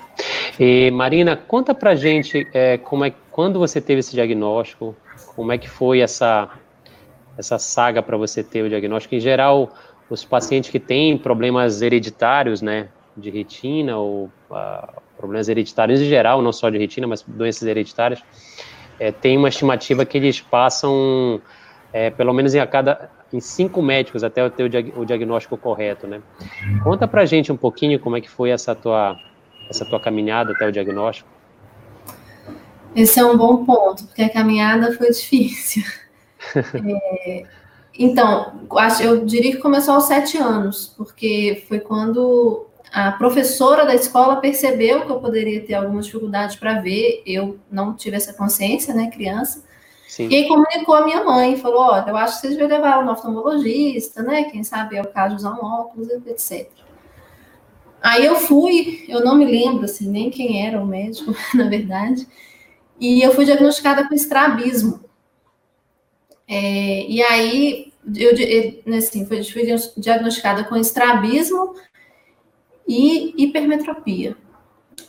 E, 0.60 0.90
Marina, 0.92 1.36
conta 1.36 1.74
pra 1.76 1.96
gente 1.96 2.48
é, 2.54 2.78
como 2.78 3.06
é, 3.06 3.14
quando 3.32 3.60
você 3.60 3.82
teve 3.82 4.00
esse 4.00 4.12
diagnóstico, 4.12 4.96
como 5.36 5.52
é 5.52 5.58
que 5.58 5.70
foi 5.70 6.00
essa, 6.00 6.50
essa 7.38 7.58
saga 7.58 8.02
para 8.02 8.18
você 8.18 8.44
ter 8.44 8.64
o 8.64 8.70
diagnóstico? 8.70 9.16
Em 9.16 9.20
geral, 9.20 9.74
os 10.10 10.26
pacientes 10.26 10.70
que 10.70 10.80
têm 10.80 11.18
problemas 11.18 11.82
hereditários, 11.82 12.62
né, 12.62 12.88
de 13.16 13.30
retina 13.30 13.98
ou 13.98 14.30
uh, 14.50 15.02
problemas 15.18 15.50
hereditários 15.50 16.02
em 16.02 16.06
geral, 16.06 16.42
não 16.42 16.52
só 16.52 16.70
de 16.70 16.78
retina, 16.78 17.06
mas 17.06 17.22
doenças 17.22 17.68
hereditárias, 17.68 18.24
é, 19.00 19.12
tem 19.12 19.38
uma 19.38 19.50
estimativa 19.50 20.06
que 20.06 20.18
eles 20.18 20.40
passam 20.42 21.42
é, 21.92 22.10
pelo 22.10 22.34
menos 22.34 22.54
em 22.54 22.60
a 22.60 22.68
cada 22.68 23.10
em 23.32 23.40
cinco 23.40 23.82
médicos 23.82 24.24
até 24.24 24.48
ter 24.50 24.64
o, 24.64 25.02
o 25.02 25.06
diagnóstico 25.06 25.56
correto, 25.56 26.08
né? 26.08 26.22
Conta 26.84 27.08
pra 27.08 27.26
gente 27.26 27.52
um 27.52 27.58
pouquinho 27.58 28.00
como 28.00 28.18
é 28.18 28.22
que 28.22 28.30
foi 28.30 28.50
essa 28.50 28.74
tua, 28.74 29.16
essa 29.70 29.86
tua 29.86 30.00
caminhada 30.00 30.52
até 30.52 30.68
o 30.68 30.72
diagnóstico. 30.72 31.30
Esse 32.96 33.20
é 33.20 33.26
um 33.26 33.38
bom 33.38 33.64
ponto, 33.66 34.06
porque 34.06 34.24
a 34.24 34.30
caminhada 34.30 34.92
foi 34.94 35.12
difícil. 35.12 35.84
é, 37.28 37.44
então, 38.00 38.68
acho, 38.78 39.04
eu 39.04 39.26
diria 39.26 39.52
que 39.52 39.58
começou 39.58 39.94
aos 39.94 40.06
sete 40.06 40.38
anos, 40.38 40.94
porque 40.98 41.64
foi 41.68 41.80
quando 41.80 42.66
a 42.92 43.12
professora 43.12 43.86
da 43.86 43.94
escola 43.94 44.38
percebeu 44.38 45.06
que 45.06 45.12
eu 45.12 45.20
poderia 45.20 45.64
ter 45.64 45.76
alguma 45.76 46.02
dificuldade 46.02 46.58
para 46.58 46.82
ver, 46.82 47.22
eu 47.26 47.60
não 47.70 47.94
tive 47.94 48.16
essa 48.18 48.34
consciência, 48.34 48.94
né, 48.94 49.12
criança, 49.12 49.64
Sim. 50.10 50.28
E 50.28 50.36
aí 50.36 50.48
comunicou 50.48 50.96
a 50.96 51.06
minha 51.06 51.24
mãe, 51.24 51.56
falou, 51.56 51.82
olha, 51.82 52.10
eu 52.10 52.18
acho 52.18 52.36
que 52.36 52.42
você 52.42 52.50
devia 52.50 52.66
levar 52.68 53.06
no 53.06 53.12
oftalmologista, 53.12 54.24
né? 54.24 54.46
Quem 54.46 54.64
sabe 54.64 54.98
é 54.98 55.02
o 55.02 55.08
caso 55.08 55.36
de 55.36 55.42
usar 55.42 55.52
um 55.52 55.64
óculos, 55.64 56.10
etc. 56.26 56.68
Aí 58.02 58.26
eu 58.26 58.36
fui, 58.36 59.06
eu 59.08 59.24
não 59.24 59.36
me 59.36 59.46
lembro 59.46 59.86
assim, 59.86 60.10
nem 60.10 60.32
quem 60.32 60.66
era 60.66 60.82
o 60.82 60.86
médico, 60.86 61.36
na 61.54 61.70
verdade, 61.70 62.28
e 63.00 63.22
eu 63.22 63.34
fui 63.36 63.46
diagnosticada 63.46 64.08
com 64.08 64.16
estrabismo. 64.16 65.00
É, 66.48 67.06
e 67.08 67.22
aí, 67.22 67.89
eu, 68.16 68.36
eu 68.36 68.98
assim, 68.98 69.26
fui 69.26 69.42
diagnosticada 69.98 70.64
com 70.64 70.76
estrabismo 70.76 71.76
e 72.88 73.34
hipermetropia. 73.38 74.36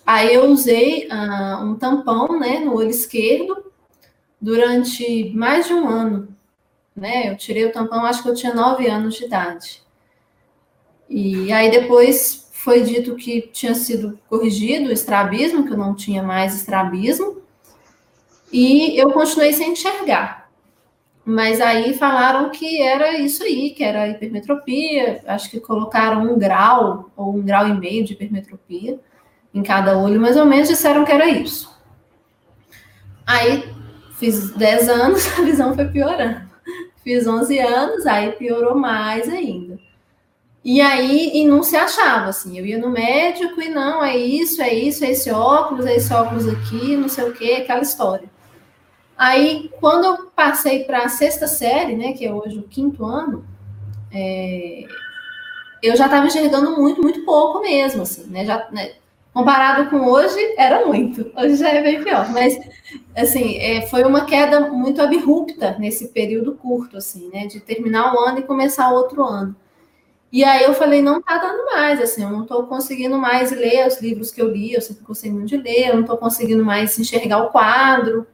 Aí 0.06 0.34
eu 0.34 0.46
usei 0.46 1.08
uh, 1.08 1.64
um 1.64 1.76
tampão, 1.76 2.38
né, 2.38 2.58
no 2.58 2.74
olho 2.74 2.90
esquerdo 2.90 3.64
durante 4.40 5.32
mais 5.34 5.66
de 5.66 5.74
um 5.74 5.86
ano, 5.88 6.28
né? 6.96 7.30
Eu 7.30 7.36
tirei 7.36 7.66
o 7.66 7.72
tampão, 7.72 8.04
acho 8.04 8.22
que 8.22 8.28
eu 8.28 8.34
tinha 8.34 8.54
nove 8.54 8.88
anos 8.88 9.14
de 9.14 9.24
idade. 9.24 9.82
E 11.08 11.52
aí 11.52 11.70
depois 11.70 12.48
foi 12.52 12.82
dito 12.82 13.16
que 13.16 13.42
tinha 13.42 13.74
sido 13.74 14.18
corrigido 14.28 14.88
o 14.88 14.92
estrabismo, 14.92 15.66
que 15.66 15.72
eu 15.72 15.78
não 15.78 15.94
tinha 15.94 16.22
mais 16.22 16.54
estrabismo, 16.54 17.42
e 18.52 18.98
eu 18.98 19.10
continuei 19.12 19.52
sem 19.52 19.72
enxergar. 19.72 20.39
Mas 21.30 21.60
aí 21.60 21.94
falaram 21.94 22.50
que 22.50 22.82
era 22.82 23.16
isso 23.16 23.44
aí, 23.44 23.70
que 23.70 23.84
era 23.84 24.08
hipermetropia, 24.08 25.22
acho 25.28 25.48
que 25.48 25.60
colocaram 25.60 26.22
um 26.22 26.36
grau 26.36 27.08
ou 27.16 27.36
um 27.36 27.40
grau 27.40 27.68
e 27.68 27.72
meio 27.72 28.04
de 28.04 28.14
hipermetropia 28.14 28.98
em 29.54 29.62
cada 29.62 29.96
olho, 29.96 30.20
mais 30.20 30.36
ou 30.36 30.44
menos, 30.44 30.68
disseram 30.68 31.04
que 31.04 31.12
era 31.12 31.28
isso. 31.28 31.72
Aí 33.24 33.72
fiz 34.18 34.50
10 34.50 34.88
anos, 34.88 35.24
a 35.38 35.42
visão 35.42 35.72
foi 35.72 35.86
piorando. 35.86 36.50
Fiz 37.04 37.28
11 37.28 37.58
anos, 37.60 38.06
aí 38.06 38.32
piorou 38.32 38.76
mais 38.76 39.28
ainda. 39.28 39.78
E 40.64 40.80
aí, 40.80 41.30
e 41.32 41.46
não 41.46 41.62
se 41.62 41.76
achava, 41.76 42.26
assim, 42.30 42.58
eu 42.58 42.66
ia 42.66 42.76
no 42.76 42.90
médico 42.90 43.62
e 43.62 43.68
não, 43.68 44.04
é 44.04 44.16
isso, 44.16 44.60
é 44.60 44.74
isso, 44.74 45.04
é 45.04 45.12
esse 45.12 45.30
óculos, 45.30 45.86
é 45.86 45.94
esse 45.94 46.12
óculos 46.12 46.48
aqui, 46.48 46.96
não 46.96 47.08
sei 47.08 47.24
o 47.28 47.32
que, 47.32 47.52
aquela 47.52 47.82
história. 47.82 48.28
Aí, 49.20 49.70
quando 49.78 50.06
eu 50.06 50.30
passei 50.34 50.84
para 50.84 51.02
a 51.02 51.08
sexta 51.10 51.46
série, 51.46 51.94
né, 51.94 52.14
que 52.14 52.24
é 52.24 52.32
hoje 52.32 52.58
o 52.58 52.62
quinto 52.62 53.04
ano, 53.04 53.44
é, 54.10 54.84
eu 55.82 55.94
já 55.94 56.06
estava 56.06 56.26
enxergando 56.26 56.74
muito, 56.80 57.02
muito 57.02 57.22
pouco 57.26 57.60
mesmo, 57.60 58.00
assim, 58.00 58.24
né, 58.30 58.46
já, 58.46 58.66
né, 58.72 58.92
comparado 59.34 59.90
com 59.90 60.06
hoje, 60.06 60.38
era 60.56 60.86
muito, 60.86 61.30
hoje 61.36 61.56
já 61.56 61.68
é 61.68 61.82
bem 61.82 62.02
pior, 62.02 62.30
mas, 62.32 62.58
assim, 63.14 63.58
é, 63.58 63.86
foi 63.88 64.04
uma 64.04 64.24
queda 64.24 64.70
muito 64.70 65.02
abrupta 65.02 65.76
nesse 65.78 66.08
período 66.08 66.54
curto, 66.54 66.96
assim, 66.96 67.28
né, 67.28 67.46
de 67.46 67.60
terminar 67.60 68.14
um 68.14 68.20
ano 68.26 68.38
e 68.38 68.44
começar 68.44 68.90
outro 68.90 69.22
ano. 69.22 69.54
E 70.32 70.42
aí 70.42 70.64
eu 70.64 70.72
falei, 70.72 71.02
não 71.02 71.20
tá 71.20 71.36
dando 71.36 71.66
mais, 71.66 72.00
assim, 72.00 72.22
eu 72.22 72.30
não 72.30 72.44
estou 72.44 72.66
conseguindo 72.66 73.18
mais 73.18 73.52
ler 73.52 73.86
os 73.86 74.00
livros 74.00 74.30
que 74.30 74.40
eu 74.40 74.48
li, 74.50 74.72
eu 74.72 74.80
sempre 74.80 75.04
gostei 75.04 75.30
de 75.30 75.58
ler, 75.58 75.88
eu 75.88 75.94
não 75.96 76.02
estou 76.02 76.16
conseguindo 76.16 76.64
mais 76.64 76.98
enxergar 76.98 77.44
o 77.44 77.50
quadro. 77.50 78.26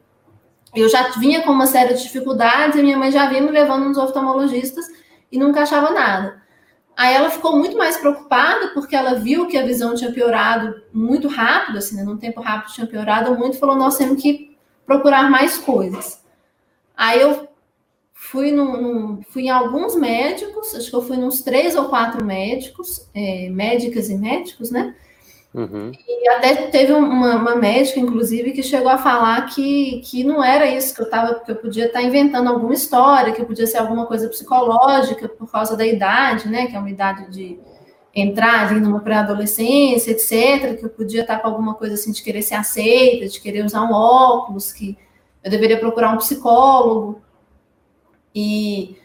Eu 0.75 0.89
já 0.89 1.11
vinha 1.19 1.43
com 1.43 1.51
uma 1.51 1.67
série 1.67 1.95
de 1.95 2.03
dificuldades 2.03 2.79
e 2.79 2.83
minha 2.83 2.99
mãe 2.99 3.11
já 3.11 3.29
vinha 3.29 3.43
me 3.43 3.51
levando 3.51 3.87
nos 3.87 3.97
oftalmologistas 3.97 4.87
e 5.31 5.39
nunca 5.39 5.63
achava 5.63 5.91
nada. 5.91 6.43
Aí 6.97 7.15
ela 7.15 7.31
ficou 7.31 7.57
muito 7.57 7.77
mais 7.77 7.99
preocupada 7.99 8.69
porque 8.69 8.97
ela 8.97 9.15
viu 9.15 9.47
que 9.47 9.59
a 9.59 9.65
visão 9.67 9.95
tinha 9.95 10.11
piorado 10.11 10.83
muito 10.93 11.29
rápido, 11.29 11.79
assim, 11.79 11.97
né, 11.97 12.03
num 12.03 12.17
tempo 12.17 12.41
rápido 12.41 12.73
tinha 12.73 12.87
piorado 12.87 13.35
muito, 13.35 13.59
falou, 13.59 13.77
nós 13.77 13.99
temos 13.99 14.21
que 14.21 14.57
procurar 14.87 15.31
mais 15.31 15.59
coisas. 15.59 16.25
Aí 16.97 17.21
eu 17.21 17.47
fui, 18.15 18.51
no, 18.51 18.81
no, 18.81 19.23
fui 19.29 19.43
em 19.43 19.51
alguns 19.51 19.95
médicos, 19.95 20.75
acho 20.75 20.89
que 20.89 20.97
eu 20.97 21.03
fui 21.03 21.19
nos 21.19 21.43
três 21.43 21.77
ou 21.77 21.91
quatro 21.91 22.25
médicos, 22.25 23.07
é, 23.15 23.51
médicas 23.51 24.09
e 24.09 24.17
médicos, 24.17 24.71
né? 24.71 24.95
Uhum. 25.57 25.91
E 26.07 26.29
até 26.29 26.55
teve 26.67 26.93
uma, 26.93 27.37
uma, 27.37 27.57
médica, 27.57 27.99
inclusive, 27.99 28.53
que 28.53 28.63
chegou 28.63 28.91
a 28.91 28.99
falar 28.99 29.47
que, 29.47 30.03
que 30.05 30.23
não 30.23 30.45
era 30.45 30.67
isso, 30.67 30.95
que 30.95 31.01
eu 31.01 31.09
tava, 31.09 31.41
que 31.41 31.51
eu 31.51 31.57
podia 31.57 31.87
estar 31.87 32.03
inventando 32.03 32.51
alguma 32.51 32.75
história, 32.75 33.33
que 33.33 33.43
podia 33.43 33.67
ser 33.67 33.79
alguma 33.79 34.05
coisa 34.05 34.29
psicológica 34.29 35.27
por 35.27 35.51
causa 35.51 35.75
da 35.75 35.87
idade, 35.87 36.47
né? 36.47 36.67
Que 36.67 36.77
é 36.77 36.79
uma 36.79 36.91
idade 36.91 37.31
de 37.31 37.59
entrar 38.15 38.69
ali 38.69 38.81
numa 38.81 39.01
pré-adolescência, 39.01 40.11
etc., 40.11 40.79
que 40.79 40.85
eu 40.85 40.91
podia 40.91 41.23
estar 41.23 41.39
com 41.39 41.49
alguma 41.49 41.73
coisa 41.73 41.95
assim 41.95 42.13
de 42.13 42.23
querer 42.23 42.43
ser 42.43 42.57
aceita, 42.57 43.27
de 43.27 43.41
querer 43.41 43.65
usar 43.65 43.83
um 43.83 43.95
óculos, 43.95 44.75
que 44.75 44.99
eu 45.43 45.51
deveria 45.51 45.81
procurar 45.81 46.13
um 46.13 46.19
psicólogo. 46.19 47.23
E, 48.35 48.99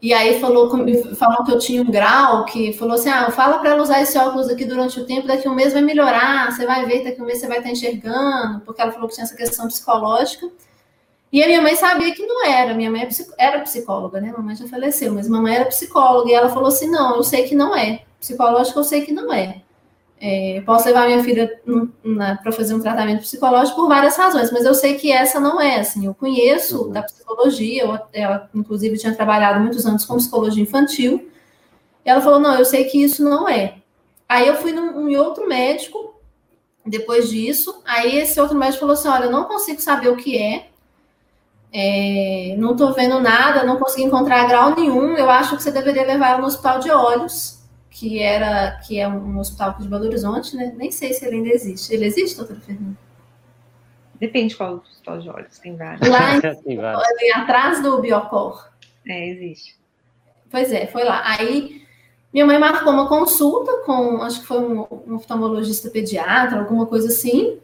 e 0.00 0.12
aí 0.12 0.38
falou, 0.40 0.70
falou 1.16 1.44
que 1.44 1.52
eu 1.52 1.58
tinha 1.58 1.82
um 1.82 1.90
grau, 1.90 2.44
que 2.44 2.72
falou 2.74 2.94
assim: 2.94 3.08
ah, 3.08 3.30
fala 3.30 3.58
para 3.58 3.70
ela 3.70 3.82
usar 3.82 4.02
esse 4.02 4.16
óculos 4.18 4.48
aqui 4.48 4.64
durante 4.64 5.00
o 5.00 5.06
tempo, 5.06 5.26
daqui 5.26 5.48
um 5.48 5.54
mês 5.54 5.72
vai 5.72 5.82
melhorar, 5.82 6.52
você 6.52 6.66
vai 6.66 6.84
ver, 6.84 7.02
daqui 7.02 7.20
um 7.20 7.24
mês 7.24 7.40
você 7.40 7.48
vai 7.48 7.58
estar 7.58 7.70
enxergando, 7.70 8.60
porque 8.60 8.80
ela 8.80 8.92
falou 8.92 9.08
que 9.08 9.14
tinha 9.14 9.24
essa 9.24 9.36
questão 9.36 9.66
psicológica. 9.66 10.48
E 11.32 11.42
a 11.42 11.46
minha 11.46 11.60
mãe 11.60 11.74
sabia 11.74 12.14
que 12.14 12.24
não 12.24 12.46
era, 12.46 12.74
minha 12.74 12.90
mãe 12.90 13.02
é 13.02 13.08
era 13.38 13.60
psicóloga, 13.60 14.20
né? 14.20 14.32
Mamãe 14.36 14.54
já 14.54 14.68
faleceu, 14.68 15.12
mas 15.12 15.28
mamãe 15.28 15.56
era 15.56 15.64
psicóloga, 15.66 16.30
e 16.30 16.34
ela 16.34 16.48
falou 16.50 16.68
assim: 16.68 16.90
não, 16.90 17.16
eu 17.16 17.22
sei 17.24 17.44
que 17.44 17.54
não 17.54 17.74
é. 17.74 18.02
Psicológico 18.20 18.78
eu 18.78 18.84
sei 18.84 19.02
que 19.02 19.12
não 19.12 19.32
é. 19.32 19.62
É, 20.18 20.62
posso 20.64 20.86
levar 20.86 21.06
minha 21.06 21.22
filha 21.22 21.60
para 22.42 22.50
fazer 22.50 22.74
um 22.74 22.80
tratamento 22.80 23.20
psicológico 23.20 23.76
por 23.76 23.88
várias 23.88 24.16
razões, 24.16 24.50
mas 24.50 24.64
eu 24.64 24.74
sei 24.74 24.94
que 24.94 25.12
essa 25.12 25.38
não 25.38 25.60
é, 25.60 25.80
assim, 25.80 26.06
eu 26.06 26.14
conheço 26.14 26.84
uhum. 26.84 26.90
da 26.90 27.02
psicologia, 27.02 27.82
eu, 27.82 27.98
ela 28.14 28.48
inclusive 28.54 28.96
tinha 28.96 29.14
trabalhado 29.14 29.60
muitos 29.60 29.84
anos 29.84 30.06
com 30.06 30.16
psicologia 30.16 30.62
infantil, 30.62 31.30
e 32.04 32.08
ela 32.08 32.22
falou, 32.22 32.40
não, 32.40 32.54
eu 32.54 32.64
sei 32.64 32.84
que 32.84 33.02
isso 33.02 33.22
não 33.22 33.46
é. 33.46 33.74
Aí 34.26 34.48
eu 34.48 34.56
fui 34.56 34.72
num, 34.72 35.06
em 35.08 35.16
outro 35.16 35.46
médico, 35.46 36.14
depois 36.84 37.28
disso, 37.28 37.82
aí 37.84 38.16
esse 38.16 38.40
outro 38.40 38.56
médico 38.56 38.80
falou 38.80 38.94
assim, 38.94 39.08
olha, 39.08 39.24
eu 39.24 39.32
não 39.32 39.44
consigo 39.44 39.82
saber 39.82 40.08
o 40.08 40.16
que 40.16 40.38
é, 40.38 40.68
é 41.70 42.54
não 42.56 42.72
estou 42.72 42.94
vendo 42.94 43.20
nada, 43.20 43.64
não 43.64 43.76
consegui 43.76 44.04
encontrar 44.04 44.48
grau 44.48 44.74
nenhum, 44.74 45.14
eu 45.14 45.28
acho 45.28 45.56
que 45.56 45.62
você 45.62 45.70
deveria 45.70 46.06
levar 46.06 46.30
ela 46.30 46.40
no 46.40 46.46
hospital 46.46 46.78
de 46.78 46.90
olhos, 46.90 47.55
que 47.98 48.22
era 48.22 48.72
que 48.86 49.00
é 49.00 49.08
um 49.08 49.38
hospital 49.38 49.74
de 49.78 49.88
Belo 49.88 50.04
Horizonte, 50.04 50.54
né? 50.54 50.70
Nem 50.76 50.92
sei 50.92 51.14
se 51.14 51.24
ele 51.24 51.36
ainda 51.36 51.48
existe. 51.48 51.94
Ele 51.94 52.04
existe, 52.04 52.36
doutora 52.36 52.60
Fernanda? 52.60 52.98
Depende 54.20 54.54
qual 54.54 54.74
hospital 54.74 55.18
de 55.18 55.30
olhos, 55.30 55.58
tem 55.58 55.74
vários. 55.76 56.06
Lá 56.06 56.36
em, 56.36 56.78
ali 56.78 57.32
atrás 57.34 57.82
do 57.82 57.98
Biocor. 57.98 58.68
É, 59.08 59.30
existe. 59.30 59.76
Pois 60.50 60.70
é, 60.72 60.86
foi 60.86 61.04
lá. 61.04 61.22
Aí 61.24 61.86
minha 62.34 62.44
mãe 62.44 62.58
marcou 62.58 62.92
uma 62.92 63.08
consulta 63.08 63.72
com, 63.86 64.20
acho 64.22 64.40
que 64.40 64.46
foi 64.46 64.58
um, 64.58 64.86
um 65.06 65.14
oftalmologista 65.14 65.88
pediatra, 65.88 66.58
alguma 66.58 66.84
coisa 66.84 67.08
assim, 67.08 67.58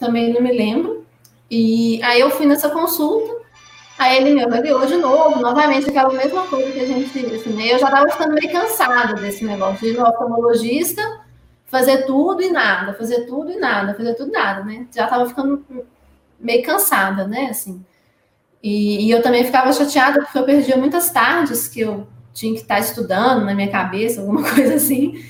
também 0.00 0.32
não 0.32 0.40
me 0.40 0.50
lembro. 0.50 1.06
E 1.48 2.02
aí 2.02 2.20
eu 2.20 2.30
fui 2.30 2.44
nessa 2.44 2.70
consulta, 2.70 3.35
Aí 3.98 4.18
ele 4.18 4.34
me 4.34 4.44
avaliou 4.44 4.84
de 4.86 4.96
novo, 4.96 5.40
novamente, 5.40 5.88
aquela 5.88 6.12
mesma 6.12 6.46
coisa 6.46 6.70
que 6.70 6.80
a 6.80 6.86
gente, 6.86 7.34
assim, 7.34 7.50
né? 7.54 7.72
Eu 7.72 7.78
já 7.78 7.86
estava 7.86 8.08
ficando 8.10 8.34
meio 8.34 8.52
cansada 8.52 9.14
desse 9.14 9.44
negócio 9.44 9.80
de 9.80 9.94
ir 9.94 9.96
no 9.96 10.06
oftalmologista, 10.06 11.20
fazer 11.66 12.04
tudo 12.04 12.42
e 12.42 12.50
nada, 12.50 12.92
fazer 12.92 13.26
tudo 13.26 13.50
e 13.50 13.56
nada, 13.56 13.94
fazer 13.94 14.14
tudo 14.14 14.28
e 14.28 14.32
nada, 14.32 14.64
né? 14.64 14.86
Já 14.94 15.04
estava 15.04 15.26
ficando 15.26 15.64
meio 16.38 16.62
cansada, 16.62 17.26
né? 17.26 17.46
Assim. 17.50 17.84
E, 18.62 19.06
e, 19.06 19.10
eu 19.10 19.22
também 19.22 19.44
ficava 19.44 19.72
chateada 19.72 20.20
porque 20.22 20.38
eu 20.38 20.44
perdia 20.44 20.76
muitas 20.76 21.10
tardes 21.10 21.66
que 21.66 21.80
eu 21.80 22.06
tinha 22.34 22.52
que 22.52 22.60
estar 22.60 22.78
estudando 22.78 23.44
na 23.44 23.54
minha 23.54 23.70
cabeça, 23.70 24.20
alguma 24.20 24.42
coisa 24.54 24.74
assim. 24.74 25.24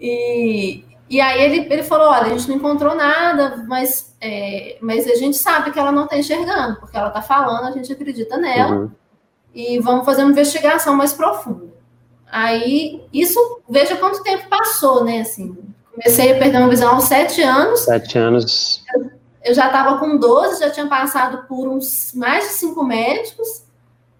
E, 0.00 0.82
e 1.10 1.20
aí 1.20 1.42
ele, 1.42 1.72
ele 1.72 1.82
falou: 1.82 2.08
olha, 2.08 2.26
a 2.26 2.28
gente 2.36 2.48
não 2.48 2.56
encontrou 2.56 2.94
nada, 2.94 3.64
mas, 3.66 4.14
é, 4.20 4.76
mas 4.80 5.06
a 5.06 5.14
gente 5.14 5.36
sabe 5.36 5.70
que 5.70 5.78
ela 5.78 5.92
não 5.92 6.04
está 6.04 6.18
enxergando, 6.18 6.78
porque 6.78 6.96
ela 6.96 7.08
está 7.08 7.22
falando, 7.22 7.66
a 7.66 7.72
gente 7.72 7.92
acredita 7.92 8.36
nela, 8.36 8.76
uhum. 8.76 8.90
e 9.54 9.78
vamos 9.78 10.04
fazer 10.04 10.22
uma 10.22 10.32
investigação 10.32 10.94
mais 10.94 11.12
profunda. 11.12 11.68
Aí, 12.30 13.02
isso, 13.12 13.40
veja 13.68 13.96
quanto 13.96 14.22
tempo 14.22 14.48
passou, 14.48 15.02
né? 15.02 15.22
Assim, 15.22 15.56
comecei 15.94 16.32
a 16.32 16.38
perder 16.38 16.58
uma 16.58 16.68
visão 16.68 16.94
aos 16.94 17.04
sete 17.04 17.42
anos. 17.42 17.80
Sete 17.80 18.18
anos. 18.18 18.84
Eu, 18.94 19.10
eu 19.44 19.54
já 19.54 19.66
estava 19.66 19.98
com 19.98 20.18
12, 20.18 20.60
já 20.60 20.70
tinha 20.70 20.86
passado 20.88 21.46
por 21.48 21.68
uns 21.68 22.12
mais 22.14 22.44
de 22.44 22.50
cinco 22.50 22.84
médicos, 22.84 23.64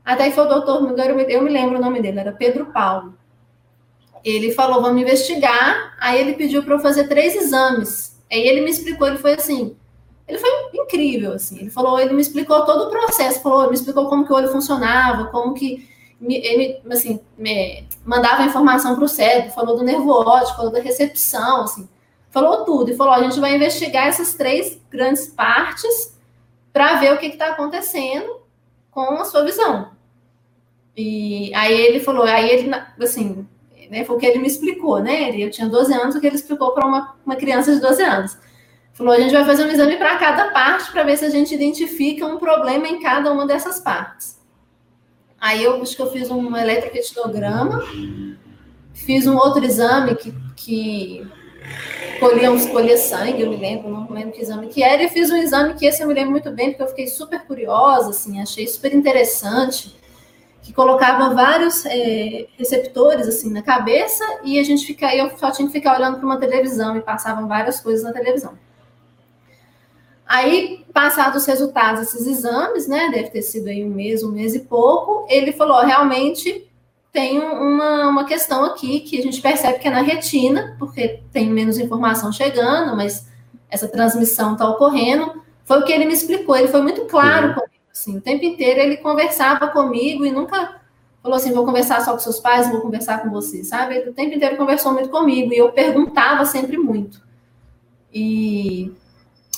até 0.03 0.31
que 0.31 0.35
foi 0.35 0.45
o 0.45 0.49
doutor, 0.49 0.99
eu 1.29 1.43
me 1.43 1.51
lembro 1.51 1.77
o 1.77 1.83
nome 1.83 2.01
dele, 2.01 2.21
era 2.21 2.33
Pedro 2.33 2.67
Paulo 2.67 3.13
ele 4.25 4.53
falou, 4.53 4.83
vamos 4.83 5.01
investigar. 5.01 5.97
Aí 6.01 6.21
ele 6.21 6.35
pediu 6.35 6.63
para 6.63 6.75
eu 6.75 6.81
fazer 6.81 7.09
três 7.09 7.35
exames. 7.35 8.19
Aí 8.31 8.47
ele 8.47 8.61
me 8.61 8.71
explicou, 8.71 9.09
ele 9.09 9.19
foi 9.19 9.35
assim, 9.35 9.77
ele 10.27 10.39
foi 10.39 10.51
incrível, 10.75 11.33
assim. 11.33 11.59
Ele 11.59 11.71
falou, 11.71 11.99
ele 11.99 12.13
me 12.13 12.21
explicou 12.21 12.65
todo 12.65 12.87
o 12.87 12.91
processo, 12.91 13.41
falou, 13.41 13.69
me 13.69 13.75
explicou 13.75 14.09
como 14.09 14.27
que 14.27 14.33
o 14.33 14.37
olho 14.37 14.49
funcionava, 14.49 15.27
como 15.27 15.55
que 15.55 15.89
ele, 16.21 16.81
assim, 16.91 17.21
mandava 18.05 18.45
informação 18.45 18.95
para 18.95 19.05
o 19.05 19.09
cérebro, 19.09 19.53
falou 19.53 19.77
do 19.77 19.85
nervo 19.85 20.11
óptico, 20.11 20.57
falou 20.57 20.73
da 20.73 20.81
recepção, 20.81 21.63
assim, 21.63 21.89
falou 22.31 22.65
tudo. 22.65 22.91
E 22.91 22.97
falou, 22.97 23.15
a 23.15 23.23
gente 23.23 23.41
vai 23.41 23.55
investigar 23.55 24.07
essas 24.07 24.35
três 24.35 24.79
grandes 24.91 25.29
partes 25.29 26.19
para 26.73 26.97
ver 26.97 27.15
o 27.15 27.19
que 27.19 27.27
está 27.27 27.49
acontecendo 27.49 28.41
com 28.91 29.15
a 29.15 29.25
sua 29.25 29.45
visão. 29.45 29.93
E 30.97 31.55
aí 31.55 31.81
ele 31.81 32.01
falou, 32.01 32.25
aí 32.25 32.51
ele, 32.51 32.71
assim, 33.01 33.47
né, 33.91 34.05
foi 34.05 34.17
o 34.17 34.19
que 34.19 34.27
ele 34.27 34.39
me 34.39 34.47
explicou, 34.47 35.01
né? 35.01 35.31
Eu 35.37 35.51
tinha 35.51 35.69
12 35.69 35.93
anos, 35.93 36.15
o 36.15 36.21
que 36.21 36.27
ele 36.27 36.37
explicou 36.37 36.73
para 36.73 36.87
uma, 36.87 37.15
uma 37.25 37.37
criança 37.37 37.75
de 37.75 37.81
12 37.81 38.03
anos. 38.03 38.39
Falou: 38.93 39.13
a 39.13 39.21
gente 39.21 39.33
vai 39.33 39.45
fazer 39.45 39.65
um 39.65 39.71
exame 39.71 39.97
para 39.97 40.17
cada 40.19 40.51
parte 40.51 40.91
para 40.91 41.05
ver 41.05 41.17
se 41.17 41.25
a 41.25 41.31
gente 41.31 41.55
identifica 41.55 42.27
um 42.27 42.39
problema 42.39 42.89
em 42.89 43.01
cada 43.01 43.33
uma 43.33 43.47
dessas 43.47 43.79
partes. 43.79 44.39
Aí 45.41 45.63
eu 45.63 45.81
acho 45.81 45.95
que 45.95 46.03
eu 46.03 46.11
fiz 46.11 46.31
um 46.31 46.57
eletroretinograma, 46.57 47.85
fiz 48.93 49.27
um 49.27 49.37
outro 49.37 49.65
exame 49.65 50.17
que, 50.17 50.35
que 50.57 51.25
colhia, 52.19 52.51
colhia 52.73 52.97
sangue, 52.97 53.43
eu 53.43 53.51
me 53.51 53.57
lembro, 53.57 53.89
não 53.89 54.11
lembro 54.11 54.33
que 54.33 54.43
exame 54.43 54.67
que 54.67 54.83
era, 54.83 55.01
e 55.03 55.09
fiz 55.09 55.31
um 55.31 55.37
exame 55.37 55.75
que 55.75 55.87
esse 55.87 56.03
eu 56.03 56.09
me 56.09 56.15
lembro 56.15 56.33
muito 56.33 56.51
bem, 56.51 56.71
porque 56.71 56.83
eu 56.83 56.89
fiquei 56.89 57.07
super 57.07 57.41
curiosa, 57.45 58.11
assim, 58.11 58.41
achei 58.41 58.67
super 58.67 58.93
interessante, 58.93 59.97
que 60.69 60.75
colocava 60.75 61.35
vários 61.35 61.87
é, 61.87 62.47
receptores, 62.59 63.27
assim, 63.27 63.51
na 63.51 63.63
cabeça, 63.63 64.23
e 64.45 64.59
a 64.59 64.63
gente 64.63 64.85
fica, 64.85 65.17
eu 65.17 65.31
só 65.39 65.51
tinha 65.51 65.67
que 65.67 65.73
ficar 65.73 65.97
olhando 65.97 66.19
para 66.19 66.27
uma 66.27 66.37
televisão, 66.39 66.95
e 66.95 67.01
passavam 67.01 67.49
várias 67.49 67.81
coisas 67.81 68.05
na 68.05 68.13
televisão. 68.13 68.53
Aí, 70.27 70.85
passados 70.93 71.41
os 71.41 71.49
resultados 71.49 72.01
desses 72.01 72.27
exames, 72.27 72.87
né, 72.87 73.09
deve 73.11 73.31
ter 73.31 73.41
sido 73.41 73.69
aí 73.69 73.83
um 73.83 73.89
mês, 73.89 74.23
um 74.23 74.31
mês 74.31 74.55
e 74.55 74.61
pouco, 74.61 75.27
ele 75.31 75.53
falou, 75.53 75.81
realmente 75.87 76.71
tem 77.11 77.39
uma, 77.39 78.11
uma 78.11 78.25
questão 78.27 78.63
aqui 78.67 79.01
que 79.01 79.19
a 79.19 79.23
gente 79.23 79.41
percebe 79.41 79.79
que 79.79 79.89
é 79.89 79.91
na 79.91 80.03
retina, 80.03 80.77
porque 80.79 81.23
tem 81.33 81.49
menos 81.49 81.79
informação 81.79 82.31
chegando, 82.31 82.95
mas 82.95 83.27
essa 83.71 83.89
transmissão 83.89 84.53
está 84.53 84.69
ocorrendo. 84.69 85.43
Foi 85.65 85.79
o 85.79 85.85
que 85.85 85.93
ele 85.95 86.05
me 86.05 86.13
explicou, 86.13 86.55
ele 86.55 86.69
foi 86.69 86.83
muito 86.83 87.07
claro 87.07 87.49
uhum. 87.49 87.55
comigo, 87.55 87.78
assim, 87.99 88.17
o 88.17 88.21
tempo 88.21 88.45
inteiro 88.45 88.81
ele 88.81 88.97
conversava 88.97 89.69
comigo 89.69 90.25
e 90.25 90.31
nunca 90.31 90.81
falou 91.23 91.37
assim, 91.37 91.53
vou 91.53 91.65
conversar 91.65 92.01
só 92.01 92.13
com 92.13 92.19
seus 92.19 92.39
pais, 92.39 92.71
vou 92.71 92.81
conversar 92.81 93.23
com 93.23 93.31
você, 93.31 93.65
sabe? 93.65 93.97
Ele 93.97 94.11
o 94.11 94.15
tempo 94.15 94.35
inteiro 94.35 94.57
conversou 94.57 94.93
muito 94.93 95.09
comigo 95.09 95.53
e 95.53 95.59
eu 95.59 95.73
perguntava 95.73 96.45
sempre 96.45 96.79
muito. 96.79 97.21
E 98.13 98.93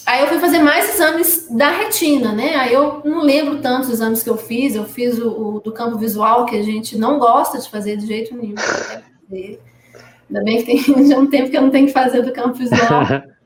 Aí 0.07 0.23
eu 0.23 0.27
fui 0.27 0.39
fazer 0.39 0.59
mais 0.59 0.93
exames 0.93 1.47
da 1.51 1.71
retina, 1.71 2.33
né? 2.33 2.57
Aí 2.57 2.73
eu 2.73 3.01
não 3.05 3.23
lembro 3.23 3.61
tantos 3.61 3.91
exames 3.91 4.23
que 4.23 4.31
eu 4.31 4.37
fiz. 4.37 4.75
Eu 4.75 4.85
fiz 4.85 5.19
o, 5.19 5.29
o 5.29 5.61
do 5.61 5.71
campo 5.71 5.99
visual, 5.99 6.47
que 6.47 6.57
a 6.57 6.63
gente 6.63 6.99
não 6.99 7.19
gosta 7.19 7.59
de 7.59 7.71
fazer 7.71 7.97
de 7.97 8.07
jeito 8.07 8.35
nenhum. 8.35 8.57
Ainda 9.31 10.43
bem 10.43 10.65
que 10.65 10.65
tem 10.65 11.07
já 11.07 11.17
um 11.17 11.29
tempo 11.29 11.51
que 11.51 11.57
eu 11.57 11.63
não 11.63 11.71
tenho 11.71 11.87
que 11.87 11.93
fazer 11.93 12.23
do 12.23 12.33
campo 12.33 12.55
visual. 12.55 12.81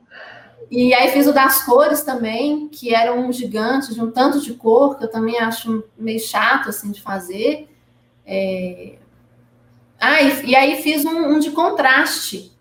E 0.75 0.93
aí 0.93 1.09
fiz 1.11 1.25
o 1.25 1.31
das 1.31 1.63
cores 1.63 2.03
também, 2.03 2.67
que 2.67 2.93
era 2.93 3.13
um 3.13 3.31
gigante 3.31 3.93
de 3.93 4.01
um 4.01 4.11
tanto 4.11 4.41
de 4.41 4.53
cor, 4.55 4.97
que 4.97 5.05
eu 5.05 5.09
também 5.09 5.39
acho 5.39 5.85
meio 5.97 6.19
chato 6.19 6.67
assim 6.67 6.91
de 6.91 7.01
fazer. 7.01 7.69
É... 8.25 8.95
Ah, 9.97 10.21
e, 10.21 10.47
e, 10.47 10.53
aí 10.53 10.81
fiz 10.81 11.05
um, 11.05 11.29
um, 11.29 11.39
de 11.39 11.51
contraste, 11.51 12.51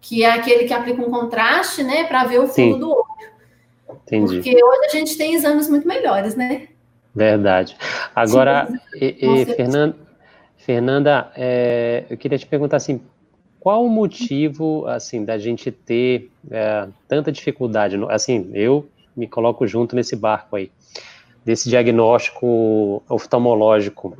que 0.00 0.24
é 0.24 0.32
aquele 0.32 0.64
que 0.64 0.74
aplica 0.74 1.00
um 1.00 1.08
contraste, 1.08 1.84
né, 1.84 2.02
para 2.02 2.24
ver 2.24 2.40
o 2.40 2.48
fundo 2.48 2.74
Sim. 2.74 2.80
do 2.80 2.90
olho. 2.90 3.06
Entendi. 4.06 4.34
Porque 4.34 4.64
hoje 4.64 4.86
a 4.86 4.88
gente 4.88 5.16
tem 5.16 5.34
exames 5.34 5.70
muito 5.70 5.86
melhores, 5.86 6.34
né? 6.34 6.66
Verdade. 7.14 7.76
Agora, 8.12 8.68
e, 9.00 9.18
e, 9.20 9.46
Fernanda, 9.46 9.96
Fernanda 10.56 11.32
é, 11.36 12.06
eu 12.10 12.16
queria 12.16 12.38
te 12.38 12.46
perguntar 12.46 12.78
assim, 12.78 13.00
qual 13.62 13.86
o 13.86 13.88
motivo 13.88 14.84
assim 14.88 15.24
da 15.24 15.38
gente 15.38 15.70
ter 15.70 16.32
é, 16.50 16.88
tanta 17.06 17.30
dificuldade? 17.30 17.96
Assim, 18.08 18.50
eu 18.54 18.88
me 19.16 19.28
coloco 19.28 19.64
junto 19.68 19.94
nesse 19.94 20.16
barco 20.16 20.56
aí 20.56 20.68
desse 21.44 21.68
diagnóstico 21.68 23.04
oftalmológico 23.08 24.18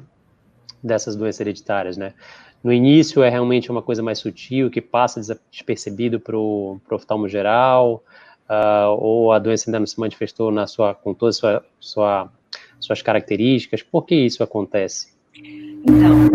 dessas 0.80 1.16
doenças 1.16 1.40
hereditárias, 1.40 1.96
né? 1.96 2.14
No 2.62 2.72
início 2.72 3.20
é 3.20 3.28
realmente 3.28 3.68
uma 3.68 3.82
coisa 3.82 4.00
mais 4.00 4.20
sutil 4.20 4.70
que 4.70 4.80
passa 4.80 5.20
despercebido 5.50 6.20
para 6.20 6.36
o 6.36 6.80
oftalmo 6.92 7.28
geral 7.28 8.00
uh, 8.48 8.96
ou 8.96 9.32
a 9.32 9.40
doença 9.40 9.68
ainda 9.68 9.80
não 9.80 9.86
se 9.88 9.98
manifestou 9.98 10.52
na 10.52 10.68
sua, 10.68 10.94
com 10.94 11.12
todas 11.12 11.38
sua, 11.38 11.64
sua, 11.80 12.30
suas 12.78 13.02
características? 13.02 13.82
Por 13.82 14.04
que 14.04 14.14
isso 14.14 14.40
acontece? 14.44 15.12
Então. 15.34 16.30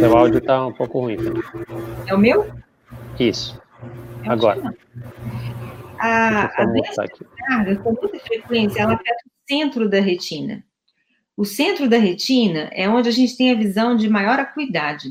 Seu 0.00 0.16
áudio 0.16 0.38
está 0.38 0.66
um 0.66 0.72
pouco 0.72 1.00
ruim. 1.00 1.16
É 2.06 2.14
o 2.14 2.18
meu? 2.18 2.50
Isso. 3.18 3.60
Eu 4.24 4.32
Agora. 4.32 4.74
A, 5.98 6.44
a 6.44 6.66
carga, 7.46 7.76
com 7.76 7.92
muita 7.92 8.18
frequência, 8.20 8.80
ela 8.80 8.94
afeta 8.94 9.22
o 9.26 9.30
centro 9.46 9.90
da 9.90 10.00
retina. 10.00 10.64
O 11.36 11.44
centro 11.44 11.86
da 11.86 11.98
retina 11.98 12.70
é 12.72 12.88
onde 12.88 13.10
a 13.10 13.12
gente 13.12 13.36
tem 13.36 13.50
a 13.50 13.54
visão 13.54 13.94
de 13.94 14.08
maior 14.08 14.38
acuidade, 14.38 15.10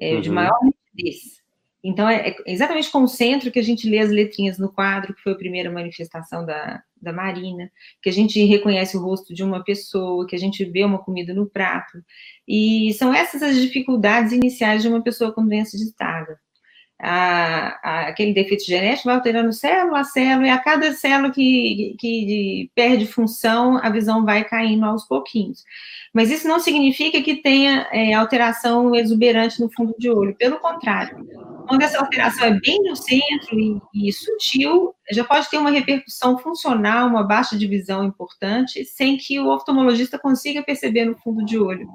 é, 0.00 0.14
uhum. 0.14 0.20
de 0.20 0.30
maior 0.30 0.58
nitidez. 0.64 1.37
Então, 1.82 2.08
é, 2.08 2.30
é 2.30 2.36
exatamente 2.46 2.90
com 2.90 3.02
o 3.02 3.08
centro 3.08 3.50
que 3.50 3.58
a 3.58 3.62
gente 3.62 3.88
lê 3.88 3.98
as 4.00 4.10
letrinhas 4.10 4.58
no 4.58 4.72
quadro, 4.72 5.14
que 5.14 5.22
foi 5.22 5.32
a 5.32 5.36
primeira 5.36 5.70
manifestação 5.70 6.44
da, 6.44 6.82
da 7.00 7.12
Marina, 7.12 7.70
que 8.02 8.08
a 8.08 8.12
gente 8.12 8.44
reconhece 8.44 8.96
o 8.96 9.00
rosto 9.00 9.32
de 9.32 9.44
uma 9.44 9.62
pessoa, 9.62 10.26
que 10.26 10.34
a 10.34 10.38
gente 10.38 10.64
vê 10.64 10.84
uma 10.84 10.98
comida 10.98 11.32
no 11.32 11.46
prato. 11.46 12.02
E 12.46 12.92
são 12.94 13.14
essas 13.14 13.42
as 13.42 13.56
dificuldades 13.56 14.32
iniciais 14.32 14.82
de 14.82 14.88
uma 14.88 15.02
pessoa 15.02 15.32
com 15.32 15.46
doença 15.46 15.76
Stargardt. 15.76 16.40
A, 17.00 17.78
a, 17.80 18.08
aquele 18.08 18.34
defeito 18.34 18.64
genético 18.64 19.04
vai 19.06 19.14
alterando 19.14 19.52
célula 19.52 20.00
a 20.00 20.04
célula, 20.04 20.48
e 20.48 20.50
a 20.50 20.58
cada 20.58 20.92
célula 20.92 21.30
que, 21.30 21.94
que 21.96 22.68
perde 22.74 23.06
função, 23.06 23.76
a 23.76 23.88
visão 23.88 24.24
vai 24.24 24.42
caindo 24.42 24.84
aos 24.84 25.04
pouquinhos. 25.06 25.64
Mas 26.12 26.28
isso 26.28 26.48
não 26.48 26.58
significa 26.58 27.22
que 27.22 27.36
tenha 27.36 27.86
é, 27.92 28.14
alteração 28.14 28.96
exuberante 28.96 29.60
no 29.60 29.70
fundo 29.70 29.94
de 29.96 30.10
olho, 30.10 30.34
pelo 30.34 30.58
contrário. 30.58 31.24
Quando 31.68 31.82
essa 31.82 31.98
alteração 31.98 32.46
é 32.46 32.58
bem 32.58 32.78
no 32.82 32.96
centro 32.96 33.58
e, 33.58 33.80
e 33.94 34.12
sutil, 34.12 34.94
já 35.10 35.22
pode 35.22 35.48
ter 35.50 35.58
uma 35.58 35.70
repercussão 35.70 36.38
funcional, 36.38 37.08
uma 37.08 37.22
baixa 37.22 37.56
de 37.56 37.66
visão 37.66 38.04
importante, 38.04 38.84
sem 38.84 39.16
que 39.16 39.38
o 39.38 39.48
oftalmologista 39.48 40.18
consiga 40.18 40.62
perceber 40.62 41.04
no 41.04 41.16
fundo 41.18 41.44
de 41.44 41.58
olho. 41.58 41.86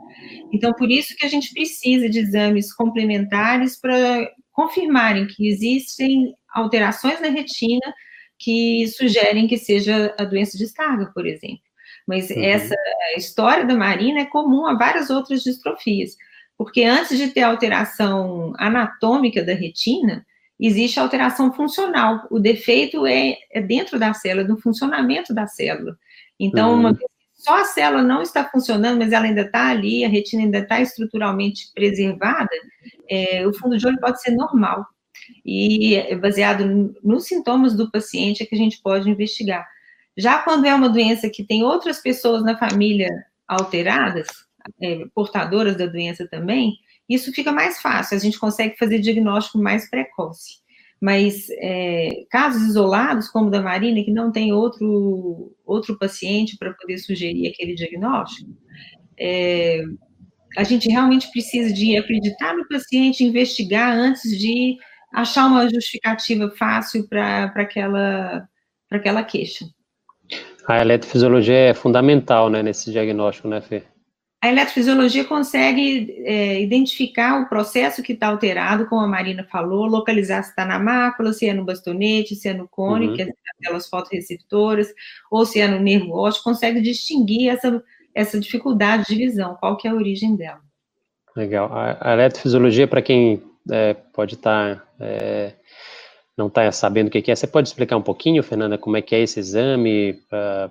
Então, 0.52 0.74
por 0.74 0.90
isso 0.90 1.16
que 1.16 1.26
a 1.26 1.30
gente 1.30 1.54
precisa 1.54 2.10
de 2.10 2.20
exames 2.20 2.74
complementares 2.74 3.80
para 3.80 4.32
confirmarem 4.52 5.28
que 5.28 5.48
existem 5.48 6.34
alterações 6.54 7.20
na 7.20 7.30
retina 7.30 7.94
que 8.38 8.88
sugerem 8.88 9.48
que 9.48 9.58
seja 9.58 10.14
a 10.20 10.24
doença 10.24 10.58
de 10.58 10.66
Stargardt, 10.66 11.14
por 11.14 11.26
exemplo. 11.26 11.62
Mas 12.08 12.30
uhum. 12.30 12.44
essa 12.44 12.76
história 13.16 13.66
da 13.66 13.76
Marina 13.76 14.22
é 14.22 14.26
comum 14.26 14.66
a 14.66 14.78
várias 14.78 15.10
outras 15.10 15.42
distrofias, 15.42 16.16
porque 16.58 16.84
antes 16.84 17.18
de 17.18 17.30
ter 17.30 17.42
alteração 17.42 18.54
anatômica 18.58 19.44
da 19.44 19.54
retina, 19.54 20.26
existe 20.60 21.00
alteração 21.00 21.52
funcional. 21.54 22.28
O 22.30 22.40
defeito 22.40 23.06
é, 23.06 23.38
é 23.52 23.62
dentro 23.62 24.00
da 24.00 24.14
célula, 24.14 24.48
no 24.48 24.58
funcionamento 24.58 25.34
da 25.34 25.48
célula. 25.48 25.98
Então, 26.40 26.74
uhum. 26.74 26.80
uma 26.80 26.94
vez 26.94 27.14
só 27.44 27.60
a 27.60 27.66
célula 27.66 28.02
não 28.02 28.22
está 28.22 28.46
funcionando, 28.46 29.00
mas 29.00 29.12
ela 29.12 29.26
ainda 29.26 29.42
está 29.42 29.68
ali, 29.68 30.06
a 30.06 30.08
retina 30.08 30.44
ainda 30.44 30.60
está 30.60 30.80
estruturalmente 30.80 31.70
preservada, 31.74 32.50
é, 33.10 33.46
o 33.46 33.54
fundo 33.54 33.78
de 33.78 33.86
olho 33.86 34.00
pode 34.00 34.22
ser 34.22 34.32
normal. 34.32 34.86
E 35.46 35.96
é 35.96 36.16
baseado 36.16 36.96
nos 37.04 37.26
sintomas 37.26 37.76
do 37.76 37.92
paciente 37.92 38.42
é 38.42 38.46
que 38.46 38.56
a 38.56 38.58
gente 38.58 38.82
pode 38.82 39.10
investigar. 39.10 39.68
Já 40.18 40.40
quando 40.40 40.66
é 40.66 40.74
uma 40.74 40.88
doença 40.88 41.30
que 41.30 41.44
tem 41.44 41.64
outras 41.64 42.00
pessoas 42.00 42.44
na 42.44 42.58
família 42.58 43.10
alteradas, 43.46 44.28
é, 44.82 45.06
portadoras 45.14 45.76
da 45.76 45.86
doença 45.86 46.28
também, 46.28 46.74
isso 47.10 47.32
fica 47.34 47.52
mais 47.52 47.82
fácil, 47.82 48.16
a 48.16 48.20
gente 48.20 48.40
consegue 48.40 48.78
fazer 48.78 49.00
diagnóstico 49.00 49.58
mais 49.58 49.90
precoce. 49.90 50.64
Mas 51.02 51.48
é, 51.60 52.10
casos 52.32 52.62
isolados, 52.64 53.28
como 53.28 53.48
o 53.48 53.52
da 53.52 53.62
Marina, 53.62 54.04
que 54.04 54.12
não 54.12 54.32
tem 54.32 54.54
outro, 54.54 55.54
outro 55.66 55.98
paciente 55.98 56.56
para 56.58 56.74
poder 56.74 56.98
sugerir 56.98 57.50
aquele 57.50 57.76
diagnóstico, 57.76 58.50
é, 59.20 59.84
a 60.58 60.64
gente 60.64 60.90
realmente 60.90 61.30
precisa 61.32 61.74
de 61.74 61.98
acreditar 61.98 62.56
no 62.56 62.68
paciente, 62.68 63.24
investigar 63.24 63.94
antes 63.94 64.38
de 64.40 64.78
achar 65.14 65.48
uma 65.48 65.70
justificativa 65.70 66.50
fácil 66.52 67.08
para 67.08 67.52
aquela, 67.56 68.48
aquela 68.90 69.24
queixa. 69.24 69.66
A 70.68 70.80
eletrofisiologia 70.80 71.56
é 71.56 71.74
fundamental, 71.74 72.50
né, 72.50 72.64
nesse 72.64 72.92
diagnóstico, 72.92 73.48
né, 73.48 73.60
Fê? 73.62 73.84
A 74.44 74.50
eletrofisiologia 74.50 75.24
consegue 75.24 76.22
é, 76.26 76.60
identificar 76.60 77.42
o 77.42 77.48
processo 77.48 78.04
que 78.04 78.12
está 78.12 78.28
alterado, 78.28 78.88
como 78.88 79.00
a 79.00 79.08
Marina 79.08 79.48
falou, 79.50 79.86
localizar 79.86 80.44
se 80.44 80.50
está 80.50 80.66
na 80.66 80.78
mácula, 80.78 81.32
se 81.32 81.48
é 81.48 81.54
no 81.54 81.64
bastonete, 81.64 82.36
se 82.36 82.50
é 82.50 82.54
no 82.54 82.68
cone, 82.68 83.08
uhum. 83.08 83.14
que 83.14 83.22
é 83.22 83.30
aquelas 83.58 83.88
fotoreceptoras, 83.88 84.94
ou 85.32 85.46
se 85.46 85.62
é 85.62 85.68
no 85.70 85.80
nervo 85.80 86.12
óptico, 86.12 86.44
consegue 86.44 86.82
distinguir 86.82 87.52
essa, 87.52 87.82
essa 88.14 88.38
dificuldade 88.38 89.06
de 89.08 89.16
visão, 89.16 89.56
qual 89.56 89.78
que 89.78 89.88
é 89.88 89.92
a 89.92 89.96
origem 89.96 90.36
dela. 90.36 90.60
Legal. 91.38 91.72
A, 91.72 92.10
a 92.10 92.12
eletrofisiologia, 92.12 92.86
para 92.86 93.02
quem 93.02 93.42
é, 93.72 93.94
pode 93.94 94.36
estar 94.36 94.76
tá, 94.76 94.86
é, 95.00 95.54
não 96.38 96.48
está 96.48 96.70
sabendo 96.70 97.08
o 97.08 97.10
que 97.10 97.32
é. 97.32 97.34
Você 97.34 97.48
pode 97.48 97.70
explicar 97.70 97.96
um 97.96 98.02
pouquinho, 98.02 98.44
Fernanda, 98.44 98.78
como 98.78 98.98
é 98.98 99.02
que 99.02 99.16
é 99.16 99.22
esse 99.22 99.40
exame, 99.40 100.20
uh, 100.34 100.70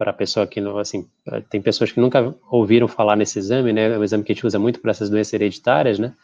para 0.00 0.12
a 0.12 0.14
pessoa 0.14 0.46
que 0.46 0.62
não, 0.62 0.78
assim, 0.78 1.06
tem 1.50 1.60
pessoas 1.60 1.92
que 1.92 2.00
nunca 2.00 2.34
ouviram 2.50 2.88
falar 2.88 3.16
nesse 3.16 3.38
exame, 3.38 3.70
né? 3.70 3.92
É 3.92 3.98
um 3.98 4.02
exame 4.02 4.24
que 4.24 4.32
a 4.32 4.34
gente 4.34 4.46
usa 4.46 4.58
muito 4.58 4.80
para 4.80 4.92
essas 4.92 5.10
doenças 5.10 5.34
hereditárias, 5.34 5.98
né? 5.98 6.14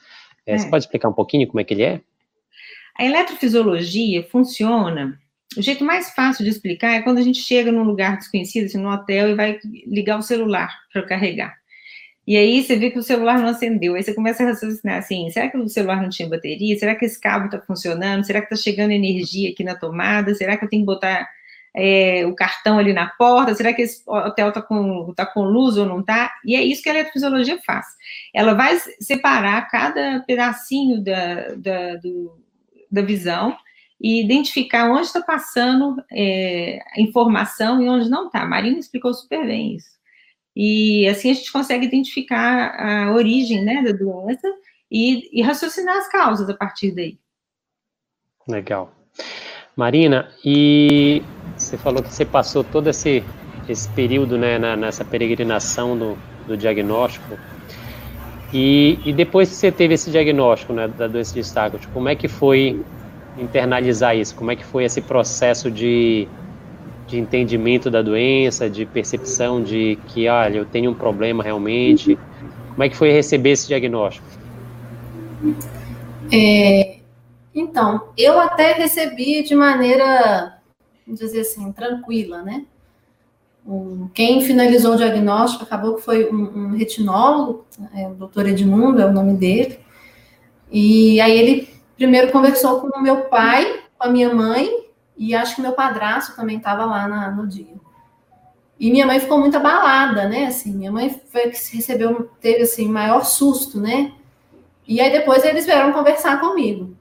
É, 0.46 0.54
é. 0.54 0.58
Você 0.58 0.70
pode 0.70 0.84
explicar 0.84 1.10
um 1.10 1.12
pouquinho 1.12 1.46
como 1.46 1.60
é 1.60 1.64
que 1.64 1.74
ele 1.74 1.82
é? 1.82 2.00
A 2.98 3.04
eletrofisiologia 3.04 4.22
funciona. 4.30 5.20
O 5.58 5.60
jeito 5.60 5.84
mais 5.84 6.08
fácil 6.12 6.42
de 6.42 6.50
explicar 6.50 6.94
é 6.94 7.02
quando 7.02 7.18
a 7.18 7.22
gente 7.22 7.38
chega 7.38 7.70
num 7.70 7.82
lugar 7.82 8.16
desconhecido, 8.16 8.64
assim, 8.64 8.78
no 8.78 8.88
hotel, 8.88 9.28
e 9.28 9.34
vai 9.34 9.58
ligar 9.86 10.18
o 10.18 10.22
celular 10.22 10.74
para 10.90 11.02
carregar. 11.02 11.54
E 12.26 12.34
aí 12.34 12.64
você 12.64 12.76
vê 12.76 12.90
que 12.90 12.98
o 12.98 13.02
celular 13.02 13.38
não 13.38 13.48
acendeu. 13.48 13.94
Aí 13.94 14.02
você 14.02 14.14
começa 14.14 14.42
a 14.42 14.46
raciocinar 14.46 14.96
assim: 15.00 15.28
será 15.28 15.50
que 15.50 15.58
o 15.58 15.68
celular 15.68 16.00
não 16.00 16.08
tinha 16.08 16.26
bateria? 16.26 16.78
Será 16.78 16.94
que 16.94 17.04
esse 17.04 17.20
cabo 17.20 17.44
está 17.44 17.60
funcionando? 17.60 18.24
Será 18.24 18.40
que 18.40 18.54
está 18.54 18.56
chegando 18.56 18.92
energia 18.92 19.50
aqui 19.50 19.62
na 19.62 19.74
tomada? 19.74 20.34
Será 20.34 20.56
que 20.56 20.64
eu 20.64 20.68
tenho 20.70 20.80
que 20.80 20.86
botar 20.86 21.28
é, 21.76 22.24
o 22.24 22.34
cartão 22.34 22.78
ali 22.78 22.94
na 22.94 23.06
porta? 23.06 23.54
Será 23.54 23.74
que 23.74 23.82
esse 23.82 24.02
hotel 24.08 24.48
está 24.48 24.62
com, 24.62 25.12
tá 25.14 25.26
com 25.26 25.42
luz 25.42 25.76
ou 25.76 25.84
não 25.84 26.00
está? 26.00 26.32
E 26.44 26.56
é 26.56 26.62
isso 26.62 26.82
que 26.82 26.88
a 26.88 26.94
eletrofisiologia 26.94 27.60
faz. 27.64 27.84
Ela 28.34 28.54
vai 28.54 28.78
separar 28.98 29.68
cada 29.68 30.20
pedacinho 30.20 31.04
da, 31.04 31.54
da, 31.54 31.96
do, 31.96 32.40
da 32.90 33.02
visão 33.02 33.56
e 34.00 34.24
identificar 34.24 34.90
onde 34.90 35.06
está 35.06 35.20
passando 35.20 36.02
é, 36.10 36.78
informação 36.98 37.82
e 37.82 37.88
onde 37.88 38.08
não 38.08 38.26
está. 38.26 38.46
Marina 38.46 38.78
explicou 38.78 39.12
super 39.12 39.46
bem 39.46 39.76
isso. 39.76 39.96
E 40.54 41.06
assim 41.06 41.30
a 41.30 41.34
gente 41.34 41.52
consegue 41.52 41.84
identificar 41.84 42.74
a 42.80 43.12
origem 43.12 43.62
né, 43.62 43.82
da 43.82 43.92
doença 43.92 44.48
e, 44.90 45.28
e 45.38 45.42
raciocinar 45.42 45.98
as 45.98 46.08
causas 46.08 46.48
a 46.48 46.54
partir 46.54 46.92
daí. 46.92 47.18
Legal. 48.48 48.94
Marina, 49.76 50.32
e 50.42 51.22
você 51.66 51.76
falou 51.76 52.02
que 52.02 52.12
você 52.12 52.24
passou 52.24 52.64
todo 52.64 52.88
esse, 52.88 53.22
esse 53.68 53.88
período 53.90 54.38
né, 54.38 54.58
na, 54.58 54.76
nessa 54.76 55.04
peregrinação 55.04 55.96
do, 55.96 56.18
do 56.46 56.56
diagnóstico. 56.56 57.38
E, 58.52 58.98
e, 59.04 59.12
depois 59.12 59.48
que 59.50 59.56
você 59.56 59.72
teve 59.72 59.94
esse 59.94 60.10
diagnóstico 60.10 60.72
né, 60.72 60.88
da 60.88 61.08
doença 61.08 61.34
de 61.34 61.40
Stargardt, 61.40 61.88
como 61.88 62.08
é 62.08 62.14
que 62.14 62.28
foi 62.28 62.80
internalizar 63.36 64.16
isso? 64.16 64.34
Como 64.34 64.50
é 64.50 64.56
que 64.56 64.64
foi 64.64 64.84
esse 64.84 65.00
processo 65.00 65.70
de, 65.70 66.28
de 67.06 67.18
entendimento 67.18 67.90
da 67.90 68.02
doença, 68.02 68.70
de 68.70 68.86
percepção 68.86 69.62
de 69.62 69.98
que, 70.08 70.28
olha, 70.28 70.58
eu 70.58 70.64
tenho 70.64 70.92
um 70.92 70.94
problema 70.94 71.42
realmente? 71.42 72.16
Como 72.70 72.82
é 72.82 72.88
que 72.88 72.96
foi 72.96 73.10
receber 73.10 73.50
esse 73.50 73.66
diagnóstico? 73.66 74.26
É, 76.32 76.96
então, 77.54 78.08
eu 78.16 78.38
até 78.38 78.72
recebi 78.72 79.42
de 79.42 79.54
maneira 79.54 80.55
vamos 81.06 81.20
dizer 81.20 81.40
assim, 81.40 81.70
tranquila, 81.72 82.42
né? 82.42 82.66
Um, 83.66 84.08
quem 84.14 84.42
finalizou 84.42 84.94
o 84.94 84.96
diagnóstico 84.96 85.64
acabou 85.64 85.94
que 85.94 86.02
foi 86.02 86.30
um, 86.30 86.36
um 86.36 86.76
retinólogo, 86.76 87.64
é, 87.94 88.06
o 88.06 88.14
doutor 88.14 88.46
Edmundo 88.46 89.00
é 89.00 89.06
o 89.06 89.12
nome 89.12 89.34
dele, 89.34 89.80
e 90.70 91.20
aí 91.20 91.36
ele 91.36 91.68
primeiro 91.96 92.30
conversou 92.30 92.80
com 92.80 92.98
o 92.98 93.02
meu 93.02 93.22
pai, 93.22 93.82
com 93.98 94.06
a 94.06 94.10
minha 94.10 94.32
mãe, 94.32 94.86
e 95.16 95.34
acho 95.34 95.56
que 95.56 95.62
meu 95.62 95.72
padrasto 95.72 96.36
também 96.36 96.58
estava 96.58 96.84
lá 96.84 97.08
na, 97.08 97.30
no 97.30 97.46
dia. 97.46 97.74
E 98.78 98.90
minha 98.90 99.06
mãe 99.06 99.18
ficou 99.18 99.38
muito 99.38 99.56
abalada, 99.56 100.28
né? 100.28 100.46
Assim, 100.46 100.74
minha 100.74 100.92
mãe 100.92 101.08
foi 101.30 101.48
que 101.48 101.76
recebeu, 101.76 102.30
teve 102.40 102.62
assim, 102.62 102.86
maior 102.88 103.24
susto, 103.24 103.80
né? 103.80 104.12
E 104.86 105.00
aí 105.00 105.10
depois 105.10 105.44
eles 105.44 105.64
vieram 105.64 105.92
conversar 105.92 106.38
comigo. 106.40 106.94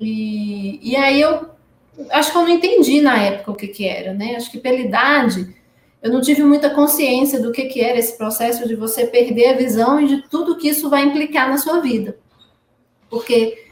E, 0.00 0.80
e 0.82 0.96
aí 0.96 1.20
eu 1.20 1.51
acho 2.10 2.32
que 2.32 2.38
eu 2.38 2.42
não 2.42 2.48
entendi 2.48 3.00
na 3.00 3.18
época 3.18 3.50
o 3.50 3.56
que, 3.56 3.68
que 3.68 3.86
era, 3.86 4.12
né? 4.12 4.36
Acho 4.36 4.50
que 4.50 4.58
pela 4.58 4.76
idade, 4.76 5.54
eu 6.02 6.10
não 6.10 6.20
tive 6.20 6.42
muita 6.42 6.70
consciência 6.70 7.40
do 7.40 7.52
que, 7.52 7.66
que 7.66 7.80
era 7.80 7.98
esse 7.98 8.16
processo 8.16 8.66
de 8.66 8.74
você 8.74 9.06
perder 9.06 9.50
a 9.50 9.56
visão 9.56 10.00
e 10.00 10.06
de 10.06 10.28
tudo 10.28 10.56
que 10.56 10.68
isso 10.68 10.88
vai 10.88 11.02
implicar 11.02 11.48
na 11.48 11.58
sua 11.58 11.80
vida. 11.80 12.18
Porque 13.10 13.66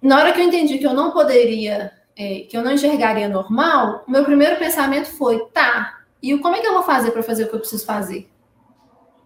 na 0.00 0.18
hora 0.18 0.32
que 0.32 0.40
eu 0.40 0.44
entendi 0.44 0.78
que 0.78 0.86
eu 0.86 0.94
não 0.94 1.10
poderia, 1.10 1.92
é, 2.16 2.40
que 2.48 2.56
eu 2.56 2.62
não 2.62 2.72
enxergaria 2.72 3.28
normal, 3.28 4.04
o 4.06 4.10
meu 4.10 4.24
primeiro 4.24 4.56
pensamento 4.56 5.06
foi, 5.16 5.44
tá, 5.52 6.00
e 6.22 6.36
como 6.38 6.56
é 6.56 6.60
que 6.60 6.66
eu 6.66 6.74
vou 6.74 6.82
fazer 6.82 7.10
para 7.10 7.22
fazer 7.22 7.44
o 7.44 7.48
que 7.48 7.54
eu 7.54 7.60
preciso 7.60 7.84
fazer? 7.84 8.28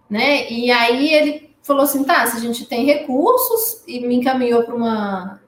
Né? 0.08 0.50
E 0.50 0.70
aí 0.70 1.12
ele 1.12 1.50
falou 1.62 1.84
assim, 1.84 2.02
tá, 2.02 2.26
se 2.26 2.36
a 2.36 2.40
gente 2.40 2.66
tem 2.66 2.84
recursos, 2.84 3.82
e 3.86 4.00
me 4.00 4.16
encaminhou 4.16 4.64
para 4.64 4.74
uma 4.74 5.39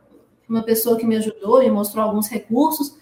uma 0.48 0.62
pessoa 0.62 0.96
que 0.96 1.06
me 1.06 1.16
ajudou 1.16 1.62
e 1.62 1.70
mostrou 1.70 2.04
alguns 2.04 2.28
recursos. 2.28 2.96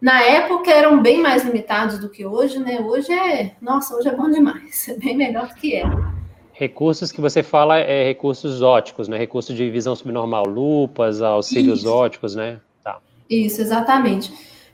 Na 0.00 0.22
época 0.22 0.70
eram 0.70 1.02
bem 1.02 1.20
mais 1.20 1.44
limitados 1.44 1.98
do 1.98 2.08
que 2.08 2.24
hoje, 2.24 2.58
né? 2.58 2.80
Hoje 2.80 3.12
é, 3.12 3.54
nossa, 3.60 3.94
hoje 3.94 4.08
é 4.08 4.14
bom 4.14 4.30
demais, 4.30 4.88
é 4.88 4.94
bem 4.94 5.16
melhor 5.16 5.48
do 5.48 5.54
que 5.54 5.74
era. 5.74 6.20
Recursos 6.52 7.10
que 7.10 7.20
você 7.20 7.42
fala 7.42 7.78
é 7.78 8.04
recursos 8.04 8.60
óticos, 8.60 9.08
né? 9.08 9.16
Recursos 9.16 9.56
de 9.56 9.70
visão 9.70 9.96
subnormal, 9.96 10.44
lupas, 10.46 11.22
auxílios 11.22 11.80
Isso. 11.80 11.90
óticos, 11.90 12.34
né? 12.34 12.60
Tá. 12.84 12.98
Isso, 13.28 13.60
exatamente. 13.60 14.30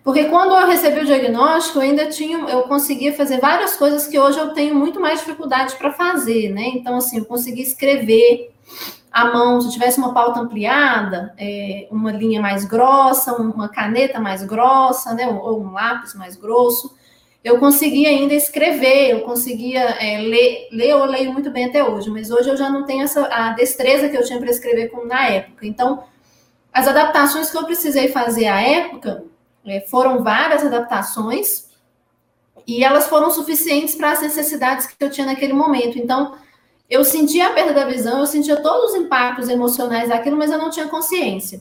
Porque 0.07 0.27
quando 0.27 0.55
eu 0.55 0.69
recebi 0.69 1.01
o 1.01 1.05
diagnóstico, 1.05 1.79
eu 1.79 1.83
ainda 1.83 2.09
tinha, 2.09 2.39
eu 2.49 2.63
conseguia 2.63 3.13
fazer 3.13 3.41
várias 3.41 3.77
coisas 3.77 4.07
que 4.07 4.17
hoje 4.17 4.39
eu 4.39 4.51
tenho 4.51 4.73
muito 4.73 5.01
mais 5.01 5.19
dificuldade 5.19 5.75
para 5.75 5.93
fazer, 5.93 6.53
né? 6.53 6.63
Então, 6.75 6.97
assim, 6.97 7.19
eu 7.19 7.25
conseguia 7.25 7.65
escrever, 7.65 8.53
a 9.17 9.33
mão, 9.33 9.63
se 9.63 9.71
tivesse 9.71 9.97
uma 9.97 10.13
pauta 10.13 10.41
ampliada, 10.41 11.33
é, 11.39 11.89
uma 11.91 12.13
linha 12.13 12.39
mais 12.39 12.67
grossa, 12.67 13.33
uma 13.33 13.67
caneta 13.67 14.21
mais 14.21 14.45
grossa, 14.45 15.15
né, 15.15 15.27
ou 15.27 15.59
um 15.59 15.73
lápis 15.73 16.15
mais 16.15 16.37
grosso, 16.37 16.95
eu 17.43 17.59
conseguia 17.59 18.11
ainda 18.11 18.35
escrever, 18.35 19.13
eu 19.13 19.23
conseguia 19.23 19.81
é, 19.81 20.19
ler, 20.19 20.69
ler, 20.71 20.91
eu 20.91 21.03
leio 21.07 21.33
muito 21.33 21.51
bem 21.51 21.65
até 21.65 21.83
hoje, 21.83 22.11
mas 22.11 22.31
hoje 22.31 22.51
eu 22.51 22.59
já 22.59 22.69
não 22.69 22.85
tenho 22.85 23.05
essa 23.05 23.27
a 23.29 23.53
destreza 23.53 24.11
que 24.11 24.19
eu 24.19 24.23
tinha 24.23 24.39
para 24.39 24.51
escrever 24.51 24.91
como 24.91 25.07
na 25.07 25.27
época. 25.29 25.67
Então, 25.67 26.05
as 26.71 26.87
adaptações 26.87 27.51
que 27.51 27.57
eu 27.57 27.65
precisei 27.65 28.09
fazer 28.09 28.49
à 28.49 28.61
época 28.61 29.25
é, 29.65 29.81
foram 29.81 30.23
várias 30.23 30.63
adaptações 30.63 31.71
e 32.67 32.85
elas 32.85 33.09
foram 33.09 33.31
suficientes 33.31 33.95
para 33.95 34.13
as 34.13 34.21
necessidades 34.21 34.87
que 34.87 35.03
eu 35.03 35.09
tinha 35.09 35.27
naquele 35.27 35.55
momento. 35.55 35.99
Então, 35.99 36.35
eu 36.88 37.05
sentia 37.05 37.49
a 37.49 37.53
perda 37.53 37.72
da 37.72 37.85
visão, 37.85 38.20
eu 38.20 38.27
sentia 38.27 38.57
todos 38.57 38.92
os 38.92 38.96
impactos 38.96 39.49
emocionais 39.49 40.09
daquilo, 40.09 40.37
mas 40.37 40.51
eu 40.51 40.59
não 40.59 40.70
tinha 40.70 40.87
consciência. 40.87 41.61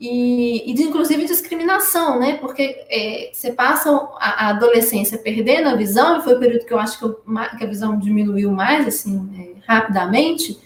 E, 0.00 0.68
e 0.70 0.74
de, 0.74 0.82
inclusive 0.84 1.24
discriminação, 1.24 2.18
né? 2.18 2.34
Porque 2.34 2.84
é, 2.88 3.30
você 3.32 3.52
passa 3.52 3.90
a, 4.18 4.46
a, 4.46 4.48
adolescência 4.50 5.18
perdendo 5.18 5.68
a 5.68 5.76
visão, 5.76 6.18
e 6.18 6.22
foi 6.22 6.34
o 6.34 6.40
período 6.40 6.64
que 6.64 6.72
eu 6.72 6.78
acho 6.78 6.98
que, 6.98 7.04
eu, 7.04 7.22
que 7.56 7.64
a 7.64 7.68
visão 7.68 7.98
diminuiu 7.98 8.50
mais, 8.50 8.86
assim, 8.86 9.30
é, 9.38 9.72
rapidamente. 9.72 10.58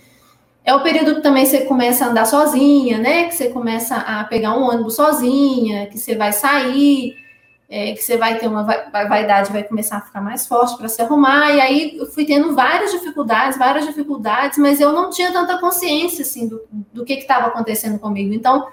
É 0.65 0.75
o 0.75 0.83
período 0.83 1.17
que 1.17 1.23
também 1.23 1.47
você 1.47 1.61
começa 1.61 2.05
a 2.05 2.09
andar 2.09 2.25
sozinha, 2.25 2.99
né? 2.99 3.25
Que 3.25 3.35
você 3.35 3.49
começa 3.49 3.97
a 3.97 4.25
pegar 4.25 4.57
um 4.57 4.65
ônibus 4.65 4.97
sozinha, 4.97 5.87
que 5.87 5.99
você 5.99 6.15
vai 6.15 6.33
sair 6.33 7.26
é, 7.69 7.93
que 7.93 8.03
você 8.03 8.17
vai 8.17 8.39
ter 8.39 8.47
uma 8.47 8.63
vaidade, 8.63 9.53
vai 9.53 9.65
começar 9.65 9.99
a 9.99 10.01
ficar 10.01 10.21
mais 10.21 10.47
forte 10.47 10.77
para 10.77 10.89
se 10.89 11.03
arrumar, 11.03 11.51
e 11.53 11.61
aí 11.61 11.97
eu 11.99 12.07
fui 12.07 12.25
tendo 12.25 12.55
várias 12.55 12.93
dificuldades, 12.93 13.59
várias 13.59 13.87
dificuldades, 13.87 14.59
mas 14.59 14.81
eu 14.81 14.93
não 14.93 15.11
tinha 15.11 15.33
tanta 15.33 15.59
consciência, 15.59 16.23
assim, 16.23 16.47
do, 16.47 16.63
do 16.93 17.05
que 17.05 17.15
estava 17.15 17.49
acontecendo 17.49 17.99
comigo. 17.99 18.33
Então, 18.33 18.69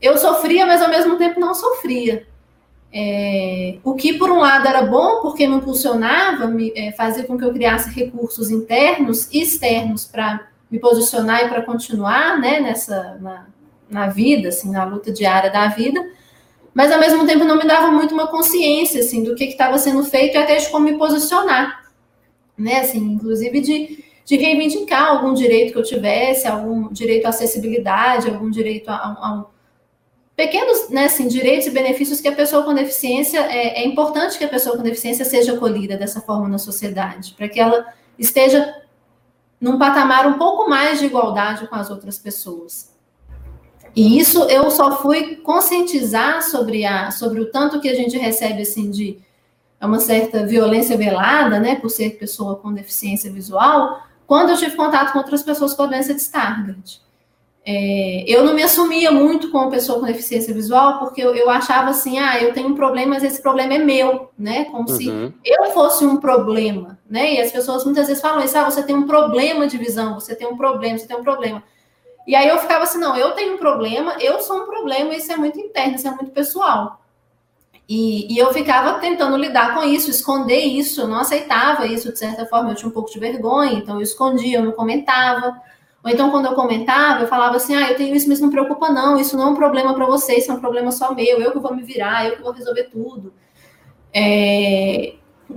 eu 0.00 0.18
sofria, 0.18 0.66
mas 0.66 0.82
ao 0.82 0.90
mesmo 0.90 1.16
tempo 1.16 1.40
não 1.40 1.54
sofria. 1.54 2.26
É, 2.92 3.78
o 3.82 3.94
que, 3.94 4.14
por 4.14 4.30
um 4.30 4.38
lado, 4.38 4.68
era 4.68 4.82
bom, 4.82 5.20
porque 5.22 5.46
me 5.46 5.56
impulsionava, 5.56 6.46
me, 6.46 6.72
é, 6.76 6.92
fazia 6.92 7.24
com 7.24 7.36
que 7.36 7.44
eu 7.44 7.52
criasse 7.52 7.90
recursos 7.90 8.50
internos 8.50 9.28
e 9.32 9.42
externos 9.42 10.04
para 10.04 10.46
me 10.70 10.78
posicionar 10.78 11.44
e 11.44 11.48
para 11.48 11.62
continuar, 11.62 12.38
né, 12.38 12.60
nessa, 12.60 13.16
na, 13.20 13.46
na 13.88 14.06
vida, 14.08 14.48
assim, 14.48 14.70
na 14.70 14.84
luta 14.84 15.12
diária 15.12 15.50
da 15.50 15.68
vida, 15.68 16.04
mas 16.76 16.92
ao 16.92 17.00
mesmo 17.00 17.24
tempo 17.24 17.42
não 17.42 17.56
me 17.56 17.66
dava 17.66 17.90
muito 17.90 18.12
uma 18.12 18.26
consciência 18.26 19.00
assim 19.00 19.22
do 19.22 19.34
que 19.34 19.44
estava 19.44 19.78
sendo 19.78 20.04
feito 20.04 20.34
e 20.34 20.36
até 20.36 20.56
de 20.56 20.68
como 20.68 20.84
me 20.84 20.98
posicionar, 20.98 21.90
né? 22.56 22.80
Assim, 22.80 22.98
inclusive 22.98 23.62
de, 23.62 24.04
de 24.26 24.36
reivindicar 24.36 25.08
algum 25.08 25.32
direito 25.32 25.72
que 25.72 25.78
eu 25.78 25.82
tivesse, 25.82 26.46
algum 26.46 26.92
direito 26.92 27.24
à 27.24 27.30
acessibilidade, 27.30 28.28
algum 28.28 28.50
direito 28.50 28.90
a, 28.90 28.94
a, 28.94 29.46
pequenos, 30.36 30.90
né, 30.90 31.06
assim, 31.06 31.26
direitos 31.28 31.66
e 31.66 31.70
benefícios 31.70 32.20
que 32.20 32.28
a 32.28 32.32
pessoa 32.32 32.62
com 32.62 32.74
deficiência 32.74 33.40
é, 33.50 33.82
é 33.82 33.86
importante 33.86 34.36
que 34.36 34.44
a 34.44 34.48
pessoa 34.48 34.76
com 34.76 34.82
deficiência 34.82 35.24
seja 35.24 35.54
acolhida 35.54 35.96
dessa 35.96 36.20
forma 36.20 36.46
na 36.46 36.58
sociedade, 36.58 37.32
para 37.38 37.48
que 37.48 37.58
ela 37.58 37.86
esteja 38.18 38.82
num 39.58 39.78
patamar 39.78 40.26
um 40.26 40.34
pouco 40.34 40.68
mais 40.68 40.98
de 40.98 41.06
igualdade 41.06 41.66
com 41.68 41.74
as 41.74 41.88
outras 41.88 42.18
pessoas. 42.18 42.94
E 43.96 44.18
isso 44.18 44.44
eu 44.44 44.70
só 44.70 45.00
fui 45.00 45.36
conscientizar 45.36 46.42
sobre, 46.42 46.84
a, 46.84 47.10
sobre 47.10 47.40
o 47.40 47.50
tanto 47.50 47.80
que 47.80 47.88
a 47.88 47.94
gente 47.94 48.18
recebe 48.18 48.60
assim 48.60 48.90
de 48.90 49.18
é 49.80 49.86
uma 49.86 50.00
certa 50.00 50.46
violência 50.46 50.96
velada, 50.96 51.58
né, 51.58 51.76
por 51.76 51.90
ser 51.90 52.18
pessoa 52.18 52.56
com 52.56 52.72
deficiência 52.72 53.32
visual, 53.32 54.02
quando 54.26 54.50
eu 54.50 54.56
tive 54.56 54.76
contato 54.76 55.12
com 55.12 55.18
outras 55.18 55.42
pessoas 55.42 55.74
com 55.74 55.82
a 55.82 55.86
doença 55.86 56.14
de 56.14 56.20
Stargardt. 56.20 57.00
é, 57.64 58.24
eu 58.26 58.44
não 58.44 58.54
me 58.54 58.62
assumia 58.62 59.10
muito 59.10 59.50
como 59.50 59.70
pessoa 59.70 60.00
com 60.00 60.06
deficiência 60.06 60.52
visual, 60.52 60.98
porque 60.98 61.22
eu, 61.22 61.34
eu, 61.34 61.50
achava 61.50 61.90
assim, 61.90 62.18
ah, 62.18 62.40
eu 62.40 62.52
tenho 62.52 62.68
um 62.68 62.74
problema, 62.74 63.14
mas 63.14 63.24
esse 63.24 63.40
problema 63.42 63.74
é 63.74 63.78
meu, 63.78 64.30
né? 64.38 64.64
Como 64.66 64.88
uhum. 64.88 64.96
se 64.96 65.08
eu 65.44 65.64
fosse 65.72 66.04
um 66.04 66.16
problema, 66.16 66.98
né? 67.08 67.34
E 67.34 67.40
as 67.40 67.50
pessoas 67.50 67.84
muitas 67.84 68.06
vezes 68.06 68.22
falam 68.22 68.44
isso, 68.44 68.56
ah, 68.56 68.64
você 68.64 68.82
tem 68.82 68.94
um 68.94 69.06
problema 69.06 69.66
de 69.66 69.76
visão, 69.76 70.14
você 70.14 70.34
tem 70.34 70.46
um 70.46 70.56
problema, 70.56 70.98
você 70.98 71.06
tem 71.06 71.16
um 71.16 71.24
problema. 71.24 71.62
E 72.26 72.34
aí 72.34 72.48
eu 72.48 72.58
ficava 72.58 72.84
assim, 72.84 72.98
não, 72.98 73.16
eu 73.16 73.32
tenho 73.32 73.54
um 73.54 73.58
problema, 73.58 74.16
eu 74.20 74.40
sou 74.40 74.62
um 74.62 74.66
problema, 74.66 75.14
isso 75.14 75.30
é 75.30 75.36
muito 75.36 75.60
interno, 75.60 75.94
isso 75.94 76.08
é 76.08 76.10
muito 76.10 76.32
pessoal. 76.32 77.00
E, 77.88 78.32
e 78.34 78.36
eu 78.36 78.52
ficava 78.52 78.98
tentando 78.98 79.36
lidar 79.36 79.74
com 79.74 79.84
isso, 79.84 80.10
esconder 80.10 80.58
isso, 80.58 81.02
eu 81.02 81.08
não 81.08 81.20
aceitava 81.20 81.86
isso 81.86 82.12
de 82.12 82.18
certa 82.18 82.44
forma, 82.44 82.70
eu 82.70 82.74
tinha 82.74 82.88
um 82.88 82.92
pouco 82.92 83.10
de 83.10 83.20
vergonha, 83.20 83.74
então 83.74 83.96
eu 83.96 84.02
escondia, 84.02 84.58
eu 84.58 84.64
não 84.64 84.72
comentava. 84.72 85.60
Ou 86.02 86.10
então, 86.10 86.30
quando 86.30 86.46
eu 86.46 86.54
comentava, 86.54 87.22
eu 87.22 87.28
falava 87.28 87.56
assim: 87.56 87.74
ah, 87.76 87.90
eu 87.90 87.96
tenho 87.96 88.14
isso, 88.14 88.28
mas 88.28 88.40
não 88.40 88.50
preocupa, 88.50 88.90
não, 88.90 89.18
isso 89.18 89.36
não 89.36 89.44
é 89.44 89.50
um 89.50 89.54
problema 89.54 89.94
para 89.94 90.06
você, 90.06 90.36
isso 90.36 90.50
é 90.50 90.54
um 90.54 90.60
problema 90.60 90.90
só 90.90 91.14
meu, 91.14 91.40
eu 91.40 91.52
que 91.52 91.58
vou 91.60 91.74
me 91.74 91.82
virar, 91.82 92.26
eu 92.26 92.36
que 92.36 92.42
vou 92.42 92.52
resolver 92.52 92.84
tudo. 92.84 93.32
É, 94.12 95.14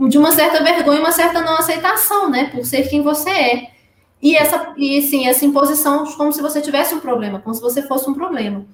de 0.08 0.18
uma 0.18 0.32
certa 0.32 0.64
vergonha, 0.64 1.00
uma 1.00 1.12
certa 1.12 1.42
não 1.42 1.56
aceitação, 1.56 2.30
né, 2.30 2.50
por 2.52 2.64
ser 2.66 2.88
quem 2.88 3.02
você 3.02 3.30
é. 3.30 3.72
E 4.22 4.36
essa, 4.36 4.74
e 4.78 5.02
sim, 5.02 5.28
essa 5.28 5.46
imposição 5.46 6.06
como 6.14 6.32
se 6.34 6.42
você 6.42 6.62
tivesse 6.62 6.94
um 6.94 7.00
problema, 7.00 7.40
como 7.40 7.56
se 7.56 7.62
você 7.62 7.82
fosse 7.82 8.10
um 8.10 8.14
problema. 8.14 8.66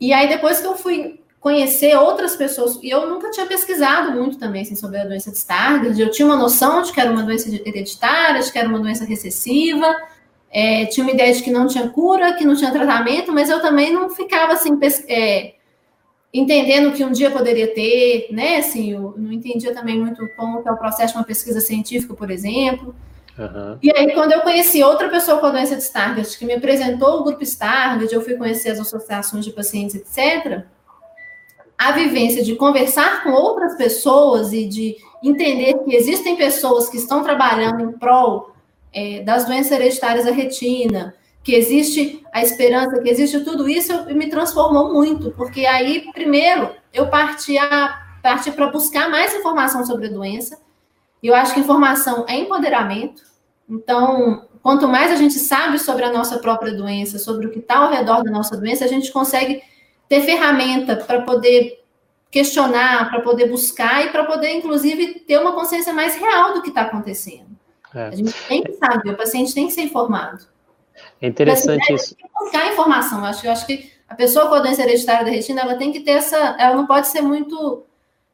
E 0.00 0.12
aí, 0.12 0.28
depois 0.28 0.60
que 0.60 0.66
eu 0.66 0.76
fui 0.76 1.20
conhecer 1.40 1.94
outras 1.96 2.36
pessoas, 2.36 2.78
e 2.82 2.88
eu 2.88 3.06
nunca 3.08 3.30
tinha 3.30 3.44
pesquisado 3.46 4.12
muito 4.12 4.38
também 4.38 4.62
assim, 4.62 4.74
sobre 4.74 4.98
a 4.98 5.04
doença 5.04 5.30
de 5.30 5.36
Stargardt, 5.36 6.00
eu 6.00 6.10
tinha 6.10 6.24
uma 6.24 6.36
noção 6.36 6.80
de 6.82 6.90
que 6.90 6.98
era 6.98 7.10
uma 7.10 7.22
doença 7.22 7.50
hereditária, 7.50 8.40
de 8.40 8.50
que 8.50 8.58
era 8.58 8.68
uma 8.68 8.78
doença 8.78 9.04
recessiva, 9.04 9.94
é, 10.50 10.86
tinha 10.86 11.04
uma 11.04 11.12
ideia 11.12 11.34
de 11.34 11.42
que 11.42 11.50
não 11.50 11.66
tinha 11.66 11.88
cura, 11.88 12.32
que 12.32 12.44
não 12.44 12.54
tinha 12.54 12.70
tratamento, 12.70 13.32
mas 13.32 13.50
eu 13.50 13.60
também 13.60 13.92
não 13.92 14.08
ficava 14.08 14.52
assim, 14.54 14.78
é, 15.08 15.54
entendendo 16.32 16.92
que 16.92 17.04
um 17.04 17.12
dia 17.12 17.30
poderia 17.30 17.74
ter, 17.74 18.28
né? 18.30 18.56
Assim, 18.56 18.92
eu 18.92 19.14
não 19.16 19.30
entendia 19.30 19.74
também 19.74 19.98
muito 19.98 20.26
como 20.36 20.62
é 20.66 20.72
o 20.72 20.76
processo 20.76 21.12
de 21.12 21.18
uma 21.18 21.24
pesquisa 21.24 21.60
científica, 21.60 22.14
por 22.14 22.30
exemplo. 22.30 22.94
Uhum. 23.38 23.78
E 23.82 23.90
aí, 23.90 24.12
quando 24.14 24.32
eu 24.32 24.40
conheci 24.42 24.82
outra 24.82 25.08
pessoa 25.08 25.38
com 25.38 25.46
a 25.46 25.50
doença 25.50 25.74
de 25.74 25.82
Stargardt, 25.82 26.38
que 26.38 26.44
me 26.44 26.54
apresentou 26.54 27.20
o 27.20 27.24
grupo 27.24 27.42
Stargardt, 27.42 28.14
eu 28.14 28.22
fui 28.22 28.36
conhecer 28.36 28.70
as 28.70 28.78
associações 28.78 29.44
de 29.44 29.52
pacientes, 29.52 29.94
etc., 29.94 30.64
a 31.76 31.90
vivência 31.92 32.44
de 32.44 32.54
conversar 32.54 33.24
com 33.24 33.30
outras 33.30 33.76
pessoas 33.76 34.52
e 34.52 34.66
de 34.66 34.96
entender 35.22 35.74
que 35.84 35.94
existem 35.94 36.36
pessoas 36.36 36.88
que 36.88 36.96
estão 36.96 37.22
trabalhando 37.22 37.80
em 37.80 37.92
prol 37.92 38.54
é, 38.92 39.22
das 39.22 39.44
doenças 39.44 39.72
hereditárias 39.72 40.24
da 40.24 40.30
retina, 40.30 41.14
que 41.42 41.54
existe 41.54 42.24
a 42.32 42.42
esperança, 42.42 43.00
que 43.00 43.08
existe 43.08 43.40
tudo 43.40 43.68
isso, 43.68 44.06
me 44.14 44.28
transformou 44.28 44.92
muito, 44.92 45.32
porque 45.32 45.66
aí, 45.66 46.10
primeiro, 46.12 46.70
eu 46.92 47.08
parti 47.08 47.56
para 48.54 48.70
buscar 48.70 49.10
mais 49.10 49.34
informação 49.34 49.84
sobre 49.84 50.06
a 50.06 50.10
doença. 50.10 50.58
E 51.24 51.28
eu 51.28 51.34
acho 51.34 51.54
que 51.54 51.60
informação 51.60 52.26
é 52.28 52.36
empoderamento. 52.36 53.22
Então, 53.66 54.46
quanto 54.62 54.86
mais 54.86 55.10
a 55.10 55.16
gente 55.16 55.38
sabe 55.38 55.78
sobre 55.78 56.04
a 56.04 56.12
nossa 56.12 56.38
própria 56.38 56.74
doença, 56.74 57.18
sobre 57.18 57.46
o 57.46 57.50
que 57.50 57.60
está 57.60 57.78
ao 57.78 57.90
redor 57.90 58.22
da 58.22 58.30
nossa 58.30 58.58
doença, 58.58 58.84
a 58.84 58.88
gente 58.88 59.10
consegue 59.10 59.62
ter 60.06 60.20
ferramenta 60.20 60.96
para 60.96 61.22
poder 61.22 61.82
questionar, 62.30 63.08
para 63.08 63.22
poder 63.22 63.48
buscar 63.48 64.04
e 64.04 64.10
para 64.10 64.24
poder, 64.24 64.50
inclusive, 64.50 65.20
ter 65.20 65.38
uma 65.38 65.52
consciência 65.52 65.94
mais 65.94 66.14
real 66.14 66.52
do 66.52 66.60
que 66.60 66.68
está 66.68 66.82
acontecendo. 66.82 67.56
É. 67.94 68.08
A 68.08 68.10
gente 68.10 68.34
tem 68.46 68.62
que 68.62 68.74
saber, 68.74 69.12
o 69.12 69.16
paciente 69.16 69.54
tem 69.54 69.66
que 69.66 69.72
ser 69.72 69.80
informado. 69.80 70.44
É 71.22 71.26
interessante 71.26 71.90
isso. 71.90 72.14
Tem 72.16 72.26
que 72.26 72.32
buscar 72.38 72.70
informação. 72.70 73.20
Eu 73.20 73.24
acho, 73.24 73.46
eu 73.46 73.50
acho 73.50 73.66
que 73.66 73.90
a 74.06 74.14
pessoa 74.14 74.46
com 74.48 74.56
a 74.56 74.60
doença 74.60 74.82
hereditária 74.82 75.24
da 75.24 75.30
retina, 75.30 75.62
ela 75.62 75.76
tem 75.76 75.90
que 75.90 76.00
ter 76.00 76.10
essa. 76.10 76.36
Ela 76.58 76.76
não 76.76 76.86
pode 76.86 77.08
ser 77.08 77.22
muito 77.22 77.86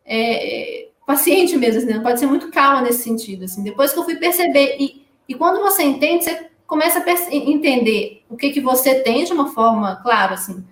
é, 0.04 0.89
paciente 1.10 1.56
mesmo, 1.56 1.82
assim, 1.82 1.92
não 1.92 2.02
pode 2.02 2.20
ser 2.20 2.26
muito 2.26 2.50
calma 2.50 2.82
nesse 2.82 3.02
sentido. 3.02 3.44
Assim. 3.44 3.62
Depois 3.62 3.92
que 3.92 3.98
eu 3.98 4.04
fui 4.04 4.16
perceber, 4.16 4.76
e, 4.78 5.04
e 5.28 5.34
quando 5.34 5.60
você 5.60 5.82
entende, 5.82 6.24
você 6.24 6.50
começa 6.66 7.00
a 7.00 7.34
entender 7.34 8.24
o 8.28 8.36
que, 8.36 8.50
que 8.50 8.60
você 8.60 9.00
tem 9.00 9.24
de 9.24 9.32
uma 9.32 9.48
forma, 9.48 9.96
claro, 9.96 10.34
assim. 10.34 10.64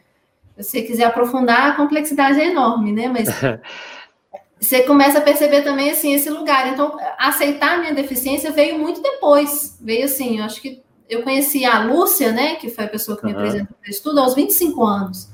Se 0.57 0.65
você 0.65 0.83
quiser 0.83 1.05
aprofundar, 1.05 1.71
a 1.71 1.75
complexidade 1.75 2.41
é 2.41 2.47
enorme, 2.47 2.93
né? 2.93 3.09
Mas 3.09 3.29
você 4.61 4.83
começa 4.83 5.19
a 5.19 5.23
perceber 5.23 5.63
também 5.63 5.91
assim 5.91 6.15
esse 6.15 6.31
lugar. 6.31 6.73
Então, 6.73 6.97
aceitar 7.19 7.75
a 7.75 7.79
minha 7.79 7.95
deficiência 7.95 8.51
veio 8.51 8.79
muito 8.79 9.01
depois. 9.01 9.79
Veio 9.81 10.05
assim, 10.05 10.39
eu 10.39 10.45
acho 10.45 10.61
que 10.61 10.83
eu 11.09 11.23
conheci 11.23 11.65
a 11.65 11.85
Lúcia, 11.85 12.33
né, 12.33 12.57
que 12.57 12.69
foi 12.69 12.85
a 12.85 12.89
pessoa 12.89 13.17
que 13.17 13.25
me 13.25 13.33
uhum. 13.33 13.39
apresentou 13.39 13.77
o 13.81 13.91
estudo, 13.91 14.21
aos 14.21 14.35
25 14.35 14.85
anos. 14.85 15.29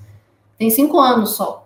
Tem 0.57 0.71
cinco 0.71 0.99
anos 1.01 1.31
só. 1.31 1.64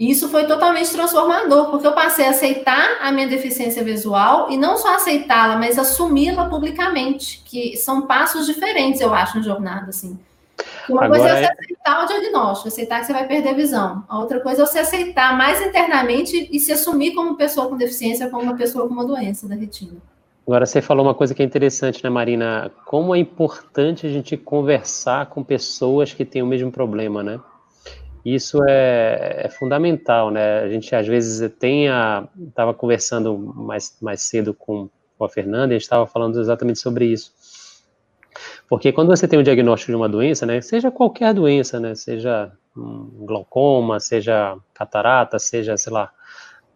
E 0.00 0.10
isso 0.10 0.30
foi 0.30 0.46
totalmente 0.46 0.90
transformador, 0.90 1.70
porque 1.70 1.86
eu 1.86 1.92
passei 1.92 2.24
a 2.24 2.30
aceitar 2.30 2.96
a 3.02 3.12
minha 3.12 3.28
deficiência 3.28 3.84
visual 3.84 4.50
e 4.50 4.56
não 4.56 4.78
só 4.78 4.94
aceitá-la, 4.94 5.56
mas 5.58 5.78
assumi-la 5.78 6.48
publicamente, 6.48 7.42
que 7.44 7.76
são 7.76 8.06
passos 8.06 8.46
diferentes, 8.46 8.98
eu 9.02 9.12
acho, 9.12 9.36
na 9.36 9.42
jornada, 9.42 9.90
assim. 9.90 10.18
Uma 10.88 11.04
Agora 11.04 11.20
coisa 11.20 11.34
é 11.34 11.36
você 11.36 11.44
é- 11.44 11.52
aceitar 11.52 12.02
o 12.02 12.06
diagnóstico, 12.06 12.68
aceitar 12.68 13.00
que 13.00 13.06
você 13.06 13.12
vai 13.12 13.28
perder 13.28 13.50
a 13.50 13.52
visão. 13.52 14.02
A 14.08 14.18
outra 14.18 14.40
coisa 14.40 14.62
é 14.62 14.66
você 14.66 14.78
aceitar 14.78 15.36
mais 15.36 15.60
internamente 15.60 16.48
e 16.50 16.58
se 16.58 16.72
assumir 16.72 17.12
como 17.12 17.36
pessoa 17.36 17.68
com 17.68 17.76
deficiência, 17.76 18.30
como 18.30 18.44
uma 18.44 18.56
pessoa 18.56 18.88
com 18.88 18.94
uma 18.94 19.04
doença 19.04 19.46
da 19.46 19.54
retina. 19.54 19.98
Agora 20.46 20.64
você 20.64 20.80
falou 20.80 21.04
uma 21.04 21.14
coisa 21.14 21.34
que 21.34 21.42
é 21.42 21.44
interessante, 21.44 22.02
né, 22.02 22.08
Marina? 22.08 22.72
Como 22.86 23.14
é 23.14 23.18
importante 23.18 24.06
a 24.06 24.10
gente 24.10 24.34
conversar 24.38 25.26
com 25.26 25.44
pessoas 25.44 26.14
que 26.14 26.24
têm 26.24 26.40
o 26.40 26.46
mesmo 26.46 26.72
problema, 26.72 27.22
né? 27.22 27.38
Isso 28.24 28.62
é, 28.68 29.42
é 29.44 29.48
fundamental, 29.48 30.30
né? 30.30 30.60
A 30.60 30.68
gente 30.68 30.94
às 30.94 31.06
vezes 31.06 31.50
tem 31.58 31.88
a. 31.88 32.28
Estava 32.48 32.74
conversando 32.74 33.36
mais, 33.38 33.96
mais 34.00 34.22
cedo 34.22 34.52
com, 34.52 34.88
com 35.16 35.24
a 35.24 35.28
Fernanda, 35.28 35.72
a 35.72 35.78
gente 35.78 35.82
estava 35.82 36.06
falando 36.06 36.38
exatamente 36.40 36.78
sobre 36.78 37.06
isso. 37.06 37.32
Porque 38.68 38.92
quando 38.92 39.08
você 39.08 39.26
tem 39.26 39.38
um 39.38 39.42
diagnóstico 39.42 39.90
de 39.90 39.96
uma 39.96 40.08
doença, 40.08 40.46
né, 40.46 40.60
seja 40.60 40.90
qualquer 40.92 41.34
doença, 41.34 41.80
né, 41.80 41.94
seja 41.96 42.52
um 42.76 43.26
glaucoma, 43.26 43.98
seja 43.98 44.56
catarata, 44.72 45.40
seja, 45.40 45.76
sei 45.76 45.92
lá, 45.92 46.12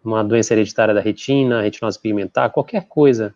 uma 0.05 0.25
doença 0.25 0.53
hereditária 0.53 0.93
da 0.93 1.01
retina, 1.01 1.63
retinose 1.63 1.99
pigmentar, 1.99 2.51
qualquer 2.51 2.89
coisa, 2.89 3.33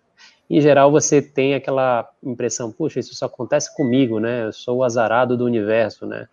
em 0.50 0.60
geral 0.60 0.90
você 0.90 1.22
tem 1.22 1.54
aquela 1.54 2.10
impressão, 2.20 2.72
puxa, 2.72 2.98
isso 2.98 3.14
só 3.14 3.26
acontece 3.26 3.74
comigo, 3.76 4.18
né, 4.18 4.46
eu 4.46 4.52
sou 4.52 4.78
o 4.78 4.84
azarado 4.84 5.36
do 5.36 5.44
universo, 5.44 6.04
né, 6.04 6.26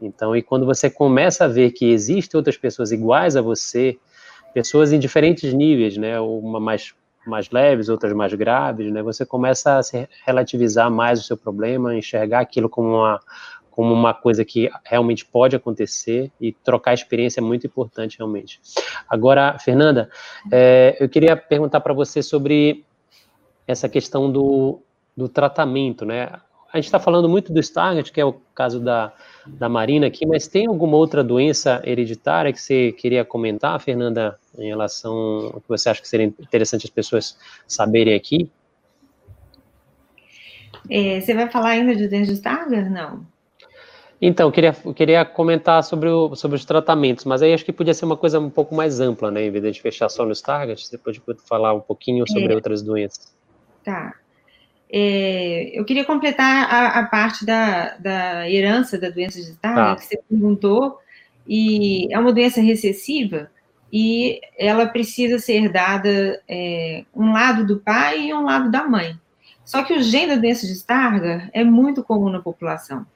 então, 0.00 0.34
e 0.34 0.42
quando 0.42 0.66
você 0.66 0.90
começa 0.90 1.44
a 1.44 1.48
ver 1.48 1.72
que 1.72 1.90
existem 1.90 2.38
outras 2.38 2.56
pessoas 2.56 2.92
iguais 2.92 3.36
a 3.36 3.42
você, 3.42 3.98
pessoas 4.54 4.92
em 4.92 4.98
diferentes 4.98 5.52
níveis, 5.52 5.96
né, 5.96 6.18
uma 6.20 6.60
mais 6.60 6.94
mais 7.26 7.50
leves, 7.50 7.90
outras 7.90 8.14
mais 8.14 8.32
graves, 8.32 8.90
né? 8.90 9.02
Você 9.02 9.26
começa 9.26 9.76
a 9.76 9.82
se 9.82 10.08
relativizar 10.26 10.90
mais 10.90 11.20
o 11.20 11.22
seu 11.22 11.36
problema, 11.36 11.94
enxergar 11.94 12.40
aquilo 12.40 12.68
como 12.68 12.88
uma 12.88 13.20
como 13.70 13.94
uma 13.94 14.12
coisa 14.12 14.44
que 14.44 14.68
realmente 14.84 15.24
pode 15.24 15.56
acontecer 15.56 16.30
e 16.40 16.52
trocar 16.52 16.92
experiência 16.92 17.40
é 17.40 17.42
muito 17.42 17.66
importante 17.66 18.18
realmente. 18.18 18.60
Agora, 19.08 19.58
Fernanda, 19.58 20.10
é, 20.52 20.96
eu 21.00 21.08
queria 21.08 21.36
perguntar 21.36 21.80
para 21.80 21.94
você 21.94 22.20
sobre 22.22 22.84
essa 23.66 23.88
questão 23.88 24.30
do, 24.30 24.82
do 25.16 25.28
tratamento, 25.28 26.04
né? 26.04 26.30
A 26.72 26.78
gente 26.78 26.86
está 26.86 27.00
falando 27.00 27.28
muito 27.28 27.52
do 27.52 27.58
Stargardt, 27.58 28.12
que 28.12 28.20
é 28.20 28.24
o 28.24 28.34
caso 28.54 28.78
da, 28.78 29.12
da 29.46 29.68
Marina 29.68 30.06
aqui, 30.06 30.24
mas 30.24 30.46
tem 30.46 30.66
alguma 30.66 30.96
outra 30.96 31.24
doença 31.24 31.82
hereditária 31.84 32.52
que 32.52 32.60
você 32.60 32.92
queria 32.92 33.24
comentar, 33.24 33.80
Fernanda, 33.80 34.38
em 34.56 34.68
relação 34.68 35.50
ao 35.52 35.60
que 35.60 35.68
você 35.68 35.88
acha 35.88 36.00
que 36.00 36.08
seria 36.08 36.26
interessante 36.26 36.86
as 36.86 36.90
pessoas 36.90 37.36
saberem 37.66 38.14
aqui? 38.14 38.48
É, 40.88 41.20
você 41.20 41.34
vai 41.34 41.50
falar 41.50 41.70
ainda 41.70 41.94
de 41.94 42.06
doença 42.06 42.26
de 42.26 42.34
Stargardt? 42.34 42.88
Não. 42.88 43.26
Então, 44.22 44.48
eu 44.48 44.52
queria, 44.52 44.76
eu 44.84 44.94
queria 44.94 45.24
comentar 45.24 45.82
sobre, 45.82 46.08
o, 46.08 46.36
sobre 46.36 46.56
os 46.56 46.64
tratamentos, 46.64 47.24
mas 47.24 47.42
aí 47.42 47.54
acho 47.54 47.64
que 47.64 47.72
podia 47.72 47.94
ser 47.94 48.04
uma 48.04 48.16
coisa 48.16 48.38
um 48.38 48.50
pouco 48.50 48.74
mais 48.74 49.00
ampla, 49.00 49.30
né? 49.30 49.46
Em 49.46 49.50
vez 49.50 49.74
de 49.74 49.80
fechar 49.80 50.08
só 50.08 50.26
no 50.26 50.32
Stargardt, 50.32 50.90
depois 50.90 51.16
de 51.16 51.22
falar 51.48 51.72
um 51.72 51.80
pouquinho 51.80 52.24
sobre 52.28 52.52
é. 52.52 52.54
outras 52.54 52.82
doenças. 52.82 53.34
Tá. 53.82 54.19
É, 54.92 55.70
eu 55.72 55.84
queria 55.84 56.04
completar 56.04 56.68
a, 56.68 56.98
a, 56.98 57.06
parte 57.06 57.46
da, 57.46 57.96
da 57.96 58.50
herança 58.50 58.98
da 58.98 59.08
doença 59.08 59.40
de 59.40 59.56
tá. 59.56 59.94
que 59.94 60.04
você 60.04 60.20
perguntou, 60.28 60.98
e 61.46 62.12
é 62.12 62.18
uma 62.18 62.32
doença 62.32 62.60
recessiva, 62.60 63.50
e 63.92 64.40
ela 64.58 64.86
precisa 64.86 65.38
ser 65.38 65.70
dada 65.70 66.42
é, 66.48 67.04
um 67.14 67.32
lado 67.32 67.64
do 67.64 67.78
pai 67.78 68.28
e 68.28 68.34
um 68.34 68.42
lado 68.42 68.70
da 68.70 68.86
mãe. 68.86 69.16
Só 69.64 69.84
que 69.84 69.94
o 69.94 70.02
gene 70.02 70.34
da 70.34 70.40
doença 70.40 70.66
de 70.66 70.72
Stargardt 70.72 71.50
é 71.52 71.62
muito 71.62 72.02
comum 72.02 72.28
na 72.28 72.40
população. 72.40 73.06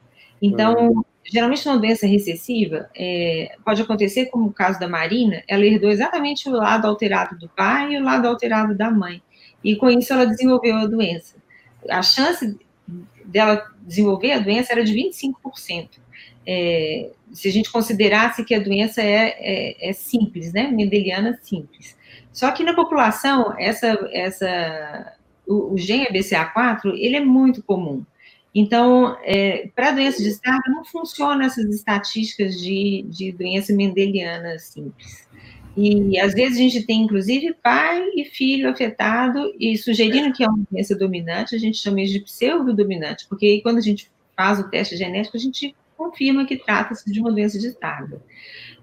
Então, 0.40 0.74
uhum. 0.74 1.04
geralmente, 1.24 1.68
uma 1.68 1.78
doença 1.78 2.06
recessiva, 2.06 2.88
é, 2.94 3.56
pode 3.64 3.82
acontecer, 3.82 4.26
como 4.26 4.46
o 4.46 4.52
caso 4.52 4.78
da 4.78 4.88
Marina, 4.88 5.42
ela 5.48 5.64
herdou 5.64 5.90
exatamente 5.90 6.48
o 6.48 6.52
lado 6.52 6.87
alterado 6.87 7.37
do 7.37 7.48
pai 7.48 7.94
e 7.94 7.98
o 7.98 8.04
lado 8.04 8.28
alterado 8.28 8.74
da 8.76 8.90
mãe. 8.90 9.20
E 9.62 9.74
com 9.74 9.90
isso, 9.90 10.12
ela 10.12 10.26
desenvolveu 10.26 10.76
a 10.76 10.87
doença 10.87 11.43
a 11.88 12.02
chance 12.02 12.58
dela 13.24 13.66
desenvolver 13.82 14.32
a 14.32 14.38
doença 14.38 14.72
era 14.72 14.84
de 14.84 14.92
25%. 14.94 15.88
É, 16.46 17.10
se 17.32 17.48
a 17.48 17.52
gente 17.52 17.70
considerasse 17.72 18.44
que 18.44 18.54
a 18.54 18.60
doença 18.60 19.02
é, 19.02 19.34
é, 19.38 19.90
é, 19.90 19.92
simples, 19.92 20.52
né, 20.52 20.70
mendeliana 20.70 21.38
simples. 21.42 21.96
Só 22.32 22.50
que 22.50 22.62
na 22.62 22.74
população, 22.74 23.54
essa, 23.58 24.08
essa, 24.12 25.16
o, 25.46 25.74
o 25.74 25.78
gene 25.78 26.06
BCA4, 26.06 26.92
ele 26.96 27.16
é 27.16 27.20
muito 27.20 27.62
comum. 27.62 28.04
Então, 28.54 29.16
é, 29.24 29.68
para 29.74 29.90
doença 29.90 30.22
de 30.22 30.28
Stargardt, 30.28 30.70
não 30.70 30.84
funcionam 30.84 31.44
essas 31.44 31.64
estatísticas 31.74 32.60
de, 32.60 33.04
de 33.08 33.32
doença 33.32 33.72
mendeliana 33.72 34.58
simples. 34.58 35.28
E 35.76 36.18
às 36.20 36.34
vezes 36.34 36.56
a 36.56 36.60
gente 36.60 36.87
tem, 36.87 37.02
inclusive, 37.02 37.52
pai 37.54 38.10
e 38.14 38.24
filho 38.24 38.70
afetado, 38.70 39.52
e 39.58 39.76
sugerindo 39.76 40.32
que 40.32 40.44
é 40.44 40.48
uma 40.48 40.64
doença 40.70 40.96
dominante, 40.96 41.56
a 41.56 41.58
gente 41.58 41.78
chama 41.78 42.00
isso 42.00 42.12
de 42.12 42.20
pseudo-dominante, 42.20 43.26
porque 43.28 43.60
quando 43.60 43.78
a 43.78 43.80
gente 43.82 44.10
faz 44.37 44.60
o 44.60 44.68
teste 44.68 44.96
genético, 44.96 45.37
a 45.37 45.40
gente 45.40 45.74
confirma 45.96 46.44
que 46.44 46.56
trata-se 46.56 47.10
de 47.10 47.20
uma 47.20 47.32
doença 47.32 47.58
de 47.58 47.68
Stargardt. 47.68 48.24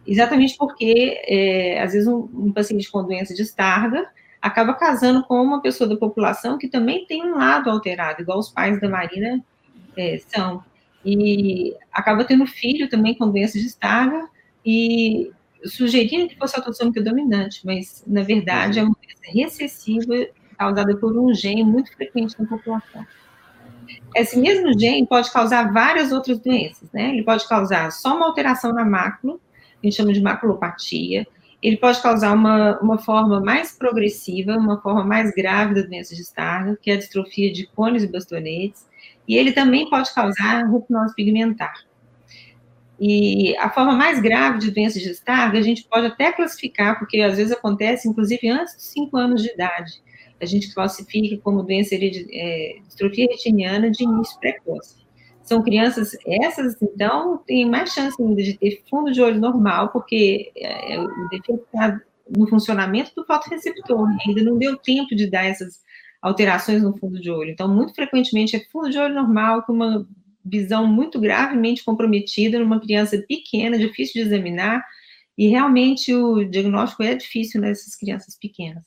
Exatamente 0.06 0.58
porque, 0.58 1.22
é, 1.28 1.82
às 1.82 1.94
vezes, 1.94 2.08
um, 2.08 2.28
um, 2.34 2.52
paciente 2.52 2.92
com 2.92 3.04
doença 3.04 3.34
de 3.34 3.42
Stargardt 3.44 4.10
acaba 4.42 4.74
casando 4.74 5.24
com 5.24 5.36
uma 5.42 5.62
pessoa 5.62 5.88
da 5.90 5.96
população 5.96 6.58
que 6.58 6.68
também 6.68 7.06
tem 7.06 7.24
um 7.24 7.38
lado 7.38 7.70
alterado, 7.70 8.22
igual 8.22 8.40
os 8.40 8.50
pais 8.50 8.82
da 8.82 8.90
Marina 8.90 9.44
é, 9.96 10.20
são. 10.28 10.64
E 11.06 11.76
acaba 11.92 12.26
tendo 12.26 12.46
filho 12.46 12.90
também 12.90 13.14
com 13.14 13.30
doença 13.30 13.60
de 13.60 13.66
Stargardt, 13.66 14.30
e 14.66 15.32
sugerindo 15.66 16.28
que 16.28 16.38
fosse 16.38 16.56
autossômica 16.56 17.02
dominante, 17.02 17.66
mas, 17.66 18.04
na 18.08 18.24
verdade, 18.24 18.80
é 18.80 18.84
uma 18.84 18.96
doença 18.96 19.32
recessiva 19.32 20.28
causada 20.58 20.96
por 20.98 21.18
um 21.18 21.34
gene 21.34 21.64
muito 21.64 21.92
frequente 21.94 22.40
na 22.40 22.48
população. 22.48 23.06
Esse 24.16 24.40
mesmo 24.40 24.78
gene 24.78 25.08
pode 25.08 25.32
causar 25.32 25.72
várias 25.72 26.12
outras 26.12 26.40
doenças, 26.40 26.90
né? 26.92 27.10
Ele 27.10 27.24
pode 27.24 27.48
causar 27.48 27.92
só 27.92 28.16
uma 28.16 28.28
alteração 28.28 28.74
na 28.74 28.86
mácula, 28.86 29.36
a 29.36 29.86
gente 29.86 29.96
chama 29.96 30.14
de 30.14 30.22
maculopatia, 30.22 31.26
ele 31.62 31.78
pode 31.78 32.02
causar 32.02 32.34
uma, 32.34 32.80
uma 32.80 32.98
forma 32.98 33.40
mais 33.40 33.78
progressiva, 33.78 34.58
uma 34.58 34.82
forma 34.82 35.04
mais 35.04 35.32
grave 35.34 35.76
da 35.76 35.82
doença 35.82 36.16
de 36.16 36.22
Stargardt, 36.22 36.80
que 36.82 36.90
é 36.90 36.96
a 36.96 36.98
distrofia 36.98 37.52
de 37.52 37.68
cones 37.68 38.04
e 38.04 38.08
bastonetes, 38.08 38.88
e 39.28 39.36
ele 39.36 39.52
também 39.52 39.90
pode 39.90 40.14
causar 40.14 40.66
retinose 40.66 41.14
pigmentar. 41.16 41.74
E 43.04 43.58
a 43.58 43.68
forma 43.68 43.94
mais 43.94 44.22
grave 44.22 44.60
de 44.60 44.70
doença 44.70 45.00
de 45.00 45.10
Stargardt, 45.10 45.58
a 45.58 45.64
gente 45.64 45.84
pode 45.86 46.06
até 46.06 46.32
classificar, 46.32 47.00
porque 47.00 47.20
às 47.20 47.36
vezes 47.36 47.52
acontece, 47.52 48.08
inclusive, 48.08 48.48
antes 48.48 48.76
dos 48.76 48.86
5 48.92 49.18
anos 49.18 49.42
de 49.42 49.52
idade. 49.52 50.04
A 50.40 50.46
gente 50.46 50.72
classifica 50.72 51.36
como 51.42 51.64
doença 51.64 51.98
de 51.98 52.28
é, 52.32 52.76
distrofia 52.86 53.26
retiniana 53.28 53.90
de 53.90 54.04
início 54.04 54.40
precoce. 54.40 54.98
São 55.42 55.64
crianças, 55.64 56.16
essas, 56.28 56.80
então, 56.80 57.40
têm 57.40 57.68
mais 57.68 57.92
chance 57.92 58.22
ainda 58.22 58.44
de 58.44 58.56
ter 58.56 58.84
fundo 58.88 59.12
de 59.12 59.20
olho 59.20 59.40
normal, 59.40 59.90
porque 59.90 60.52
é, 60.56 61.00
o 61.00 61.08
defeito 61.30 61.64
está 61.74 62.00
no 62.38 62.48
funcionamento 62.48 63.14
do 63.16 63.26
fotoreceptor, 63.26 64.08
né? 64.08 64.18
ainda 64.28 64.44
não 64.44 64.60
deu 64.60 64.78
tempo 64.78 65.16
de 65.16 65.28
dar 65.28 65.46
essas 65.46 65.82
alterações 66.22 66.84
no 66.84 66.96
fundo 66.96 67.20
de 67.20 67.32
olho. 67.32 67.50
Então, 67.50 67.68
muito 67.68 67.96
frequentemente 67.96 68.56
é 68.56 68.60
fundo 68.72 68.92
de 68.92 69.00
olho 69.00 69.16
normal 69.16 69.64
com 69.64 69.74
uma 69.74 70.08
visão 70.44 70.88
muito 70.88 71.20
gravemente 71.20 71.84
comprometida 71.84 72.60
numa 72.60 72.80
criança 72.80 73.18
pequena, 73.28 73.78
difícil 73.78 74.22
de 74.22 74.28
examinar, 74.28 74.84
e 75.38 75.48
realmente 75.48 76.14
o 76.14 76.44
diagnóstico 76.44 77.04
é 77.04 77.16
difícil 77.16 77.62
nessas 77.62 77.96
crianças 77.96 78.38
pequenas. 78.38 78.84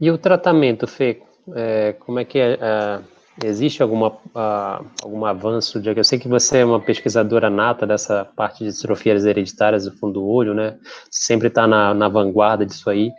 E 0.00 0.10
o 0.10 0.18
tratamento, 0.18 0.86
Fê, 0.86 1.22
é, 1.54 1.92
como 1.92 2.18
é 2.18 2.24
que 2.24 2.38
é, 2.38 2.58
é 2.60 3.02
existe 3.44 3.82
alguma, 3.82 4.08
uh, 4.08 4.86
algum 5.02 5.24
avanço? 5.24 5.80
De, 5.80 5.96
eu 5.96 6.04
sei 6.04 6.18
que 6.18 6.28
você 6.28 6.58
é 6.58 6.64
uma 6.64 6.80
pesquisadora 6.80 7.48
nata 7.48 7.86
dessa 7.86 8.24
parte 8.24 8.64
de 8.64 8.70
distrofias 8.70 9.24
hereditárias 9.24 9.84
do 9.84 9.96
fundo 9.96 10.14
do 10.14 10.26
olho, 10.26 10.54
né? 10.54 10.78
Sempre 11.10 11.48
está 11.48 11.66
na, 11.66 11.94
na 11.94 12.08
vanguarda 12.08 12.66
disso 12.66 12.90
aí. 12.90 13.10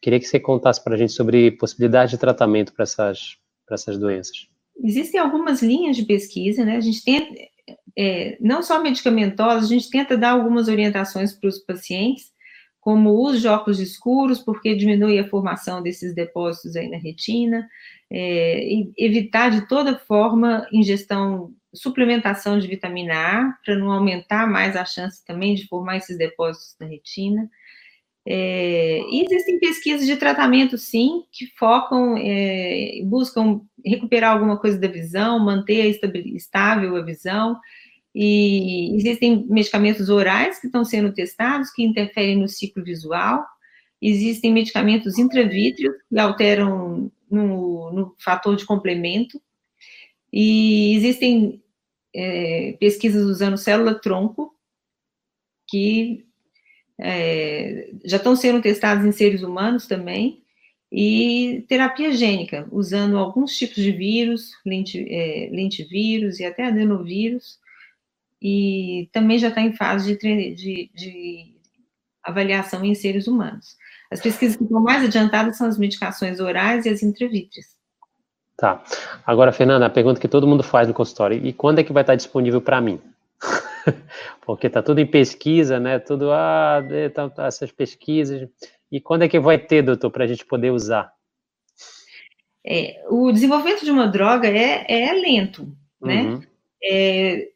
Queria 0.00 0.18
que 0.18 0.26
você 0.26 0.40
contasse 0.40 0.82
para 0.82 0.94
a 0.94 0.98
gente 0.98 1.12
sobre 1.12 1.50
possibilidade 1.52 2.12
de 2.12 2.18
tratamento 2.18 2.72
para 2.72 2.84
essas, 2.84 3.36
essas 3.70 3.98
doenças. 3.98 4.49
Existem 4.82 5.20
algumas 5.20 5.62
linhas 5.62 5.96
de 5.96 6.04
pesquisa, 6.04 6.64
né? 6.64 6.76
A 6.76 6.80
gente 6.80 7.04
tenta, 7.04 7.34
é, 7.96 8.36
não 8.40 8.62
só 8.62 8.82
medicamentosas, 8.82 9.64
a 9.64 9.74
gente 9.74 9.90
tenta 9.90 10.16
dar 10.16 10.30
algumas 10.30 10.68
orientações 10.68 11.32
para 11.32 11.48
os 11.48 11.58
pacientes, 11.58 12.30
como 12.80 13.10
o 13.10 13.20
uso 13.20 13.40
de 13.40 13.48
óculos 13.48 13.78
escuros, 13.78 14.40
porque 14.40 14.74
diminui 14.74 15.18
a 15.18 15.28
formação 15.28 15.82
desses 15.82 16.14
depósitos 16.14 16.76
aí 16.76 16.88
na 16.88 16.96
retina, 16.96 17.68
é, 18.10 18.64
evitar 18.96 19.50
de 19.50 19.68
toda 19.68 19.98
forma 19.98 20.66
ingestão, 20.72 21.52
suplementação 21.74 22.58
de 22.58 22.66
vitamina 22.66 23.14
A, 23.14 23.52
para 23.64 23.76
não 23.76 23.92
aumentar 23.92 24.48
mais 24.48 24.76
a 24.76 24.84
chance 24.84 25.24
também 25.24 25.54
de 25.54 25.68
formar 25.68 25.98
esses 25.98 26.16
depósitos 26.16 26.74
na 26.80 26.86
retina. 26.86 27.50
É, 28.26 29.00
existem 29.10 29.58
pesquisas 29.58 30.06
de 30.06 30.16
tratamento, 30.16 30.76
sim, 30.76 31.24
que 31.32 31.46
focam, 31.58 32.16
é, 32.18 33.00
buscam 33.04 33.62
recuperar 33.84 34.32
alguma 34.32 34.58
coisa 34.58 34.78
da 34.78 34.88
visão, 34.88 35.38
manter 35.38 35.98
estável 36.34 36.96
a 36.96 37.02
visão, 37.02 37.58
e 38.14 38.94
existem 38.96 39.46
medicamentos 39.48 40.08
orais 40.08 40.60
que 40.60 40.66
estão 40.66 40.84
sendo 40.84 41.12
testados, 41.12 41.70
que 41.70 41.82
interferem 41.82 42.36
no 42.36 42.48
ciclo 42.48 42.84
visual, 42.84 43.44
existem 44.02 44.52
medicamentos 44.52 45.18
intravítreos 45.18 45.94
que 46.08 46.18
alteram 46.18 47.10
no, 47.30 47.92
no 47.92 48.16
fator 48.18 48.56
de 48.56 48.66
complemento, 48.66 49.40
e 50.32 50.94
existem 50.94 51.62
é, 52.14 52.76
pesquisas 52.78 53.24
usando 53.24 53.56
célula-tronco, 53.56 54.54
que 55.68 56.29
é, 57.00 57.90
já 58.04 58.18
estão 58.18 58.36
sendo 58.36 58.60
testados 58.60 59.04
em 59.04 59.12
seres 59.12 59.42
humanos 59.42 59.86
também, 59.86 60.42
e 60.92 61.64
terapia 61.68 62.12
gênica, 62.12 62.66
usando 62.72 63.16
alguns 63.16 63.56
tipos 63.56 63.76
de 63.76 63.92
vírus, 63.92 64.50
é, 64.66 65.48
lentivírus 65.52 66.40
e 66.40 66.44
até 66.44 66.66
adenovírus, 66.66 67.58
e 68.42 69.08
também 69.12 69.38
já 69.38 69.48
está 69.48 69.60
em 69.60 69.72
fase 69.72 70.16
de, 70.16 70.54
de, 70.54 70.90
de, 70.94 71.56
avaliação 72.22 72.84
em 72.84 72.94
seres 72.94 73.26
humanos. 73.26 73.76
As 74.10 74.20
pesquisas 74.20 74.56
que 74.56 74.64
estão 74.64 74.82
mais 74.82 75.04
adiantadas 75.04 75.56
são 75.56 75.68
as 75.68 75.78
medicações 75.78 76.40
orais 76.40 76.84
e 76.84 76.88
as 76.88 77.02
intravítreas. 77.02 77.66
Tá. 78.56 78.82
Agora, 79.24 79.52
Fernanda, 79.52 79.86
a 79.86 79.90
pergunta 79.90 80.20
que 80.20 80.28
todo 80.28 80.46
mundo 80.46 80.62
faz 80.62 80.88
no 80.88 80.94
consultório, 80.94 81.40
e 81.46 81.52
quando 81.52 81.78
é 81.78 81.84
que 81.84 81.92
vai 81.92 82.02
estar 82.02 82.16
disponível 82.16 82.60
para 82.60 82.80
mim? 82.80 83.00
Porque 84.44 84.66
está 84.66 84.82
tudo 84.82 85.00
em 85.00 85.06
pesquisa, 85.06 85.78
né? 85.78 85.98
Tudo, 85.98 86.30
ah, 86.32 86.82
tá, 87.14 87.30
tá, 87.30 87.46
essas 87.46 87.70
pesquisas. 87.70 88.48
E 88.90 89.00
quando 89.00 89.22
é 89.22 89.28
que 89.28 89.38
vai 89.38 89.58
ter, 89.58 89.82
doutor, 89.82 90.10
para 90.10 90.24
a 90.24 90.26
gente 90.26 90.44
poder 90.44 90.70
usar? 90.70 91.12
É, 92.66 93.02
o 93.08 93.32
desenvolvimento 93.32 93.84
de 93.84 93.90
uma 93.90 94.06
droga 94.06 94.48
é, 94.48 94.84
é 94.88 95.12
lento, 95.14 95.72
né? 96.00 96.22
Uhum. 96.22 96.42
É, 96.82 97.48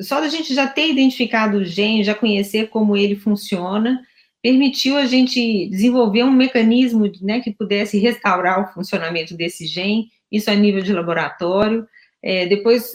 só 0.00 0.20
da 0.20 0.28
gente 0.28 0.54
já 0.54 0.66
ter 0.66 0.88
identificado 0.88 1.58
o 1.58 1.64
gene, 1.64 2.04
já 2.04 2.14
conhecer 2.14 2.68
como 2.68 2.96
ele 2.96 3.16
funciona, 3.16 4.00
permitiu 4.42 4.96
a 4.96 5.04
gente 5.04 5.68
desenvolver 5.68 6.24
um 6.24 6.30
mecanismo 6.30 7.10
né, 7.20 7.40
que 7.40 7.52
pudesse 7.52 7.98
restaurar 7.98 8.62
o 8.62 8.72
funcionamento 8.72 9.36
desse 9.36 9.66
gene, 9.66 10.08
isso 10.32 10.50
a 10.50 10.54
nível 10.54 10.82
de 10.82 10.92
laboratório. 10.92 11.86
É, 12.22 12.46
depois 12.46 12.92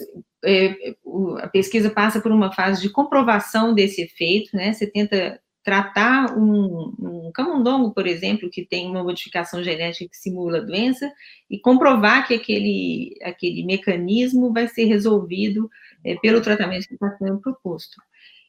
a 1.40 1.48
pesquisa 1.48 1.90
passa 1.90 2.20
por 2.20 2.30
uma 2.30 2.52
fase 2.52 2.80
de 2.80 2.90
comprovação 2.90 3.74
desse 3.74 4.02
efeito, 4.02 4.56
né? 4.56 4.72
Você 4.72 4.86
tenta 4.86 5.40
tratar 5.66 6.38
um, 6.38 6.94
um 6.96 7.32
camundongo, 7.34 7.92
por 7.92 8.06
exemplo, 8.06 8.48
que 8.48 8.64
tem 8.64 8.88
uma 8.88 9.02
modificação 9.02 9.64
genética 9.64 10.08
que 10.08 10.16
simula 10.16 10.58
a 10.58 10.60
doença, 10.60 11.12
e 11.50 11.58
comprovar 11.58 12.24
que 12.28 12.34
aquele, 12.34 13.16
aquele 13.20 13.64
mecanismo 13.64 14.52
vai 14.52 14.68
ser 14.68 14.84
resolvido 14.84 15.68
é, 16.04 16.14
pelo 16.16 16.40
tratamento 16.40 16.86
que 16.86 16.94
está 16.94 17.10
sendo 17.16 17.40
proposto. 17.40 17.96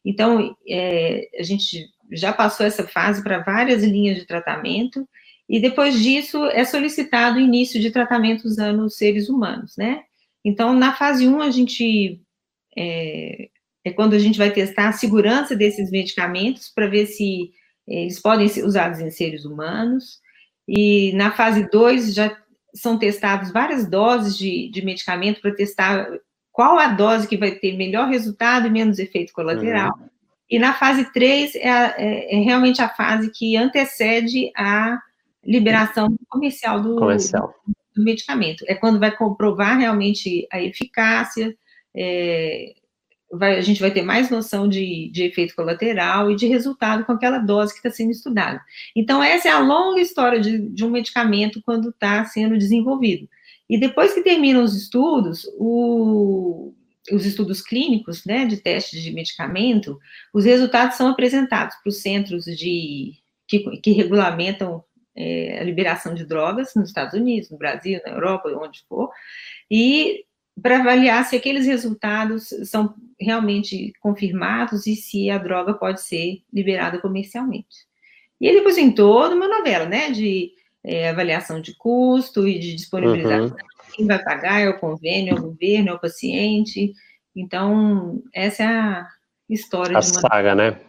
Então, 0.06 0.56
é, 0.70 1.28
a 1.40 1.44
gente 1.44 1.88
já 2.12 2.32
passou 2.32 2.66
essa 2.66 2.88
fase 2.88 3.24
para 3.24 3.40
várias 3.40 3.84
linhas 3.84 4.18
de 4.18 4.26
tratamento, 4.28 5.10
e 5.50 5.60
depois 5.60 6.00
disso 6.00 6.46
é 6.46 6.64
solicitado 6.66 7.38
o 7.38 7.42
início 7.42 7.82
de 7.82 7.90
tratamento 7.90 8.46
usando 8.46 8.88
seres 8.92 9.28
humanos, 9.28 9.76
né? 9.76 10.04
Então, 10.44 10.74
na 10.74 10.94
fase 10.94 11.28
1, 11.28 11.42
a 11.42 11.50
gente 11.50 12.22
é, 12.76 13.50
é 13.84 13.92
quando 13.92 14.14
a 14.14 14.20
gente 14.20 14.38
vai 14.38 14.52
testar 14.52 14.90
a 14.90 14.94
segurança 14.94 15.56
desses 15.56 15.92
medicamentos 15.92 16.70
para 16.70 16.88
ver 16.88 17.08
se 17.08 17.52
é, 17.88 18.04
eles 18.04 18.20
podem 18.20 18.48
ser 18.48 18.64
usados 18.64 19.00
em 19.00 19.10
seres 19.10 19.46
humanos. 19.46 20.20
E 20.68 21.14
na 21.14 21.32
fase 21.32 21.70
2 21.70 22.14
já 22.14 22.38
são 22.74 22.98
testadas 22.98 23.52
várias 23.52 23.90
doses 23.90 24.38
de, 24.38 24.70
de 24.70 24.84
medicamento 24.84 25.42
para 25.42 25.56
testar 25.56 26.08
qual 26.52 26.78
a 26.80 26.88
dose 26.88 27.28
que 27.28 27.38
vai 27.38 27.52
ter 27.52 27.78
melhor 27.78 28.10
resultado 28.10 28.68
e 28.68 28.70
menos 28.70 29.00
efeito 29.00 29.34
colateral. 29.34 29.96
Uhum. 30.00 30.10
E 30.50 30.58
na 30.58 30.74
fase 30.74 31.12
3 31.12 31.56
é, 31.56 31.60
é, 31.60 32.36
é, 32.36 32.44
realmente 32.44 32.82
a 32.82 32.90
fase 32.90 33.32
que 33.32 33.56
antecede 33.56 34.52
a 34.56 34.98
liberação 35.46 36.16
comercial 36.30 36.82
do, 36.82 36.96
comercial. 36.96 37.54
do 37.66 37.76
medicamento. 38.04 38.64
É 38.68 38.76
quando 38.76 39.00
vai 39.00 39.16
comprovar 39.16 39.78
realmente 39.78 40.48
a 40.52 40.62
eficácia, 40.62 41.56
é, 41.96 42.74
vai, 43.32 43.58
a 43.58 43.62
gente 43.62 43.82
vai 43.82 43.92
ter 43.92 44.02
mais 44.02 44.30
noção 44.30 44.68
de, 44.68 45.10
de 45.12 45.24
efeito 45.24 45.56
colateral 45.56 46.32
e 46.32 46.36
de 46.36 46.48
resultado 46.48 47.06
com 47.06 47.12
aquela 47.12 47.40
dose 47.40 47.74
que 47.74 47.80
está 47.80 47.90
sendo 47.90 48.12
estudada. 48.12 48.62
Então, 48.96 49.22
essa 49.22 49.48
é 49.50 49.52
a 49.52 49.60
longa 49.60 50.00
história 50.02 50.40
de, 50.40 50.70
de 50.70 50.86
um 50.86 50.90
medicamento 50.90 51.62
quando 51.64 51.90
está 51.90 52.24
sendo 52.26 52.58
desenvolvido. 52.58 53.28
E 53.70 53.80
depois 53.80 54.14
que 54.14 54.22
terminam 54.22 54.64
os 54.64 54.76
estudos, 54.76 55.46
o, 55.58 56.74
os 57.12 57.26
estudos 57.26 57.62
clínicos, 57.62 58.26
né, 58.26 58.46
de 58.46 58.58
testes 58.58 59.02
de 59.02 59.12
medicamento, 59.12 60.00
os 60.34 60.46
resultados 60.46 60.96
são 60.96 61.10
apresentados 61.10 61.76
para 61.76 61.90
os 61.90 62.02
centros 62.02 62.46
de, 62.46 63.14
que, 63.48 63.60
que 63.82 63.92
regulamentam 63.92 64.84
é, 65.18 65.58
a 65.60 65.64
liberação 65.64 66.14
de 66.14 66.26
drogas 66.26 66.76
nos 66.76 66.90
Estados 66.90 67.16
Unidos, 67.20 67.50
no 67.50 67.58
Brasil, 67.58 68.00
na 68.06 68.14
Europa, 68.14 68.50
onde 68.50 68.86
for, 68.88 69.10
e 69.70 70.24
para 70.62 70.80
avaliar 70.80 71.26
se 71.26 71.36
aqueles 71.36 71.66
resultados 71.66 72.50
são 72.66 72.96
realmente 73.20 73.94
confirmados 74.00 74.88
e 74.88 74.96
se 74.96 75.30
a 75.30 75.38
droga 75.38 75.74
pode 75.74 76.02
ser 76.02 76.42
liberada 76.52 77.00
comercialmente. 77.00 77.88
E 78.40 78.48
aí 78.48 78.56
depois 78.56 78.76
vem 78.76 78.92
toda 78.92 79.36
uma 79.36 79.48
novela, 79.48 79.86
né, 79.86 80.12
de 80.12 80.52
é, 80.84 81.10
avaliação 81.10 81.62
de 81.62 81.76
custo 81.76 82.48
e 82.48 82.58
de 82.60 82.76
disponibilização. 82.76 83.46
Uhum. 83.46 83.56
Quem 83.94 84.06
vai 84.06 84.24
pagar 84.24 84.62
é 84.62 84.70
o 84.70 84.80
convênio, 84.80 85.36
é 85.36 85.40
o 85.40 85.42
governo, 85.42 85.90
é 85.90 85.94
o 85.94 86.00
paciente. 86.00 86.94
Então, 87.36 88.22
essa 88.34 88.64
é 88.64 88.68
a 88.68 89.08
história. 89.50 89.98
A 89.98 90.02
de 90.02 90.12
uma... 90.12 90.22
saga, 90.22 90.56
né? 90.56 90.80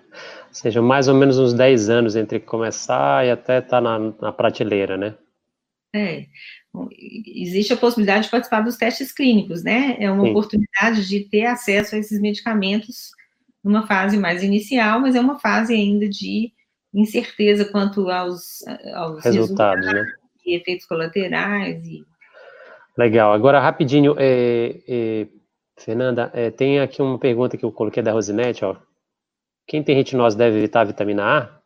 Ou 0.49 0.55
seja, 0.55 0.83
mais 0.83 1.09
ou 1.09 1.15
menos 1.15 1.39
uns 1.39 1.53
10 1.53 1.91
anos 1.91 2.17
entre 2.17 2.41
começar 2.41 3.25
e 3.27 3.31
até 3.31 3.59
estar 3.59 3.77
tá 3.77 3.81
na, 3.81 3.99
na 4.21 4.33
prateleira, 4.33 4.97
né? 4.97 5.15
É 5.95 6.27
existe 7.35 7.73
a 7.73 7.77
possibilidade 7.77 8.25
de 8.25 8.31
participar 8.31 8.61
dos 8.61 8.77
testes 8.77 9.13
clínicos, 9.13 9.63
né? 9.63 9.97
É 9.99 10.11
uma 10.11 10.25
Sim. 10.25 10.31
oportunidade 10.31 11.09
de 11.09 11.21
ter 11.21 11.47
acesso 11.47 11.95
a 11.95 11.99
esses 11.99 12.21
medicamentos 12.21 13.11
numa 13.65 13.87
fase 13.87 14.17
mais 14.17 14.43
inicial, 14.43 15.01
mas 15.01 15.15
é 15.15 15.21
uma 15.21 15.39
fase 15.39 15.75
ainda 15.75 16.09
de 16.09 16.53
incerteza 16.93 17.65
quanto 17.65 18.09
aos, 18.11 18.65
aos 18.95 19.25
resultados, 19.25 19.87
né? 19.87 20.07
e 20.45 20.57
efeitos 20.57 20.87
colaterais. 20.87 21.85
E... 21.87 22.05
Legal. 22.97 23.33
Agora, 23.33 23.61
rapidinho, 23.61 24.15
é, 24.19 24.81
é, 24.89 25.27
Fernanda, 25.77 26.31
é, 26.35 26.51
tem 26.51 26.81
aqui 26.81 27.03
uma 27.03 27.19
pergunta 27.19 27.57
que 27.57 27.65
eu 27.65 27.73
coloquei 27.73 28.03
da 28.03 28.13
Rosinete, 28.13 28.65
ó. 28.65 28.77
Quem 29.69 29.83
tem 29.83 29.95
retinose 29.95 30.37
deve 30.37 30.57
evitar 30.57 30.81
a 30.81 30.85
vitamina 30.85 31.23
A? 31.25 31.59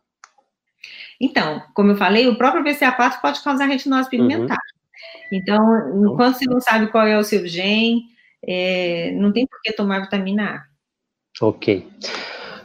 Então, 1.19 1.63
como 1.73 1.91
eu 1.91 1.95
falei, 1.95 2.27
o 2.27 2.37
próprio 2.37 2.63
BCA4 2.63 3.21
pode 3.21 3.41
causar 3.41 3.65
retinose 3.65 4.09
pigmentar. 4.09 4.57
Uhum. 4.57 5.37
Então, 5.37 6.05
enquanto 6.05 6.37
você 6.37 6.45
não 6.45 6.59
sabe 6.59 6.87
qual 6.87 7.07
é 7.07 7.17
o 7.17 7.23
seu 7.23 7.47
gene, 7.47 8.03
é, 8.45 9.11
não 9.13 9.31
tem 9.31 9.47
por 9.47 9.59
que 9.61 9.71
tomar 9.71 10.01
vitamina 10.01 10.43
A. 10.43 11.45
Ok. 11.45 11.87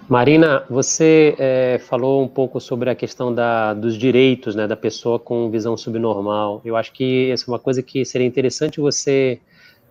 Marina, 0.09 0.65
você 0.69 1.37
é, 1.39 1.79
falou 1.79 2.25
um 2.25 2.29
pouco 2.29 2.61
sobre 2.61 2.91
a 2.91 2.95
questão 2.95 3.33
da, 3.33 3.75
dos 3.75 3.97
direitos 3.97 4.57
né, 4.57 4.67
da 4.67 4.77
pessoa 4.77 5.21
com 5.21 5.51
visão 5.51 5.77
subnormal. 5.77 6.61
Eu 6.65 6.77
acho 6.77 6.93
que 6.93 7.31
essa 7.31 7.45
é 7.45 7.53
uma 7.53 7.59
coisa 7.61 7.83
que 7.83 8.05
seria 8.05 8.27
interessante 8.27 8.81
você, 8.81 9.41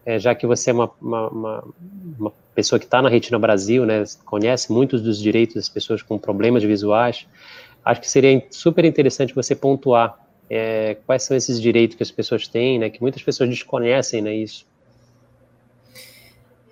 é, 0.08 0.18
já 0.18 0.34
que 0.34 0.48
você 0.48 0.70
é 0.70 0.74
uma, 0.74 0.90
uma, 1.02 1.28
uma, 1.28 1.64
uma 2.18 2.34
pessoa 2.56 2.80
que 2.80 2.86
está 2.86 3.02
na 3.02 3.10
Retina 3.10 3.38
Brasil, 3.38 3.86
né, 3.86 4.06
conhece 4.24 4.72
muitos 4.72 5.02
dos 5.02 5.20
direitos 5.20 5.56
das 5.56 5.68
pessoas 5.68 6.02
com 6.02 6.18
problemas 6.18 6.64
visuais, 6.64 7.28
acho 7.84 8.00
que 8.00 8.10
seria 8.10 8.42
super 8.50 8.86
interessante 8.86 9.36
você 9.36 9.54
pontuar 9.54 10.18
é, 10.50 10.96
quais 11.06 11.24
são 11.24 11.36
esses 11.36 11.62
direitos 11.62 11.98
que 11.98 12.04
as 12.04 12.10
pessoas 12.10 12.48
têm, 12.48 12.80
né? 12.80 12.90
Que 12.90 13.02
muitas 13.02 13.22
pessoas 13.22 13.50
desconhecem, 13.50 14.22
né? 14.22 14.34
Isso. 14.34 14.66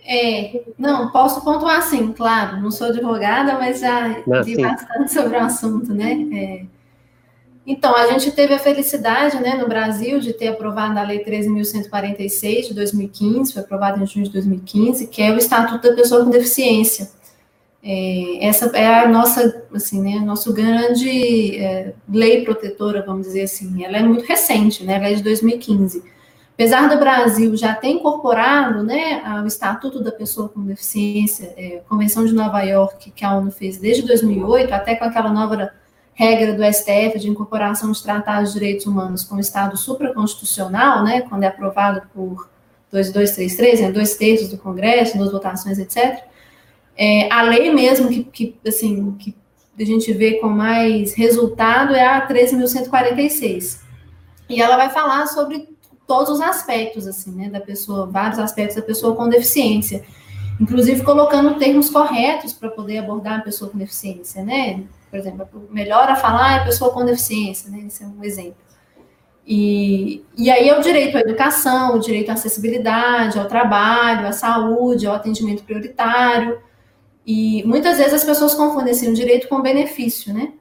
É, 0.07 0.63
não, 0.79 1.11
posso 1.11 1.43
pontuar 1.43 1.81
sim, 1.81 2.13
claro. 2.13 2.61
Não 2.61 2.71
sou 2.71 2.87
advogada, 2.87 3.55
mas 3.55 3.81
já 3.81 4.23
não, 4.25 4.45
sim. 4.45 4.61
bastante 4.61 5.11
sobre 5.11 5.35
o 5.35 5.41
assunto, 5.41 5.93
né? 5.93 6.25
É, 6.33 6.65
então, 7.67 7.95
a 7.95 8.07
gente 8.07 8.31
teve 8.31 8.53
a 8.53 8.59
felicidade, 8.59 9.37
né, 9.37 9.55
no 9.55 9.67
Brasil, 9.67 10.19
de 10.19 10.33
ter 10.33 10.49
aprovado 10.49 10.99
a 10.99 11.03
Lei 11.03 11.23
13.146 11.23 12.67
de 12.67 12.73
2015, 12.75 13.53
foi 13.53 13.61
aprovada 13.63 14.01
em 14.01 14.05
junho 14.05 14.25
de 14.25 14.31
2015, 14.31 15.07
que 15.07 15.21
é 15.21 15.31
o 15.31 15.37
Estatuto 15.37 15.89
da 15.89 15.95
Pessoa 15.95 16.23
com 16.23 16.29
Deficiência. 16.29 17.09
É, 17.83 18.45
essa 18.47 18.65
é 18.77 19.03
a 19.03 19.07
nossa, 19.07 19.63
assim, 19.73 19.99
né, 19.99 20.19
nosso 20.19 20.53
grande 20.53 21.57
é, 21.57 21.93
lei 22.07 22.43
protetora, 22.43 23.03
vamos 23.05 23.25
dizer 23.25 23.43
assim. 23.43 23.83
Ela 23.83 23.97
é 23.97 24.03
muito 24.03 24.25
recente, 24.25 24.83
né, 24.83 24.95
ela 24.95 25.09
é 25.09 25.15
de 25.15 25.23
2015. 25.23 26.03
Apesar 26.53 26.87
do 26.87 26.99
Brasil 26.99 27.55
já 27.57 27.73
ter 27.73 27.89
incorporado, 27.89 28.83
né, 28.83 29.23
o 29.43 29.47
Estatuto 29.47 30.03
da 30.03 30.11
Pessoa 30.11 30.49
com 30.49 30.63
Deficiência, 30.63 31.53
é, 31.57 31.81
Convenção 31.89 32.25
de 32.25 32.33
Nova 32.33 32.61
York, 32.61 33.11
que 33.11 33.25
a 33.25 33.35
ONU 33.35 33.51
fez 33.51 33.77
desde 33.77 34.03
2008, 34.03 34.71
até 34.71 34.95
com 34.95 35.03
aquela 35.03 35.31
nova 35.31 35.71
regra 36.15 36.53
do 36.53 36.63
STF 36.63 37.19
de 37.19 37.29
incorporação 37.29 37.91
de 37.91 38.01
tratados 38.01 38.53
de 38.53 38.59
direitos 38.59 38.85
humanos 38.85 39.23
com 39.23 39.35
o 39.35 39.39
Estado 39.39 39.77
supraconstitucional, 39.77 41.03
né, 41.03 41.21
quando 41.21 41.43
é 41.43 41.47
aprovado 41.47 42.03
por 42.13 42.49
2233, 42.91 43.81
né, 43.81 43.91
dois 43.91 44.15
terços 44.15 44.47
do 44.47 44.57
Congresso, 44.57 45.17
duas 45.17 45.31
votações, 45.31 45.77
etc., 45.77 46.23
é, 46.97 47.29
a 47.29 47.41
lei 47.41 47.73
mesmo 47.73 48.07
que, 48.07 48.23
que, 48.23 48.57
assim, 48.65 49.11
que 49.19 49.35
a 49.77 49.83
gente 49.83 50.13
vê 50.13 50.35
com 50.35 50.47
mais 50.47 51.13
resultado 51.13 51.93
é 51.93 52.07
a 52.07 52.25
13.146. 52.25 53.81
E 54.47 54.61
ela 54.61 54.77
vai 54.77 54.89
falar 54.89 55.27
sobre 55.27 55.67
todos 56.07 56.29
os 56.29 56.41
aspectos, 56.41 57.05
assim, 57.05 57.31
né, 57.31 57.49
da 57.49 57.59
pessoa, 57.59 58.05
vários 58.05 58.39
aspectos 58.39 58.77
da 58.77 58.81
pessoa 58.81 59.13
com 59.13 59.27
deficiência, 59.27 60.05
inclusive 60.61 61.03
colocando 61.03 61.59
termos 61.59 61.89
corretos 61.89 62.53
para 62.53 62.69
poder 62.69 62.99
abordar 62.99 63.39
a 63.39 63.43
pessoa 63.43 63.69
com 63.69 63.77
deficiência, 63.77 64.41
né? 64.41 64.83
Por 65.15 65.19
exemplo, 65.19 65.69
melhor 65.71 66.09
a 66.09 66.15
falar 66.17 66.57
é 66.57 66.59
a 66.59 66.65
pessoa 66.65 66.91
com 66.91 67.05
deficiência, 67.05 67.71
né? 67.71 67.85
Esse 67.87 68.03
é 68.03 68.05
um 68.05 68.21
exemplo. 68.21 68.57
E, 69.47 70.25
e 70.37 70.49
aí 70.51 70.67
é 70.67 70.77
o 70.77 70.81
direito 70.81 71.17
à 71.17 71.21
educação, 71.21 71.95
o 71.95 71.99
direito 71.99 72.31
à 72.31 72.33
acessibilidade, 72.33 73.39
ao 73.39 73.47
trabalho, 73.47 74.27
à 74.27 74.33
saúde, 74.33 75.07
ao 75.07 75.15
atendimento 75.15 75.63
prioritário, 75.63 76.59
e 77.25 77.63
muitas 77.63 77.97
vezes 77.97 78.13
as 78.13 78.23
pessoas 78.25 78.53
confundem 78.55 78.91
assim, 78.91 79.09
o 79.09 79.13
direito 79.13 79.47
com 79.47 79.61
benefício, 79.61 80.33
né? 80.33 80.51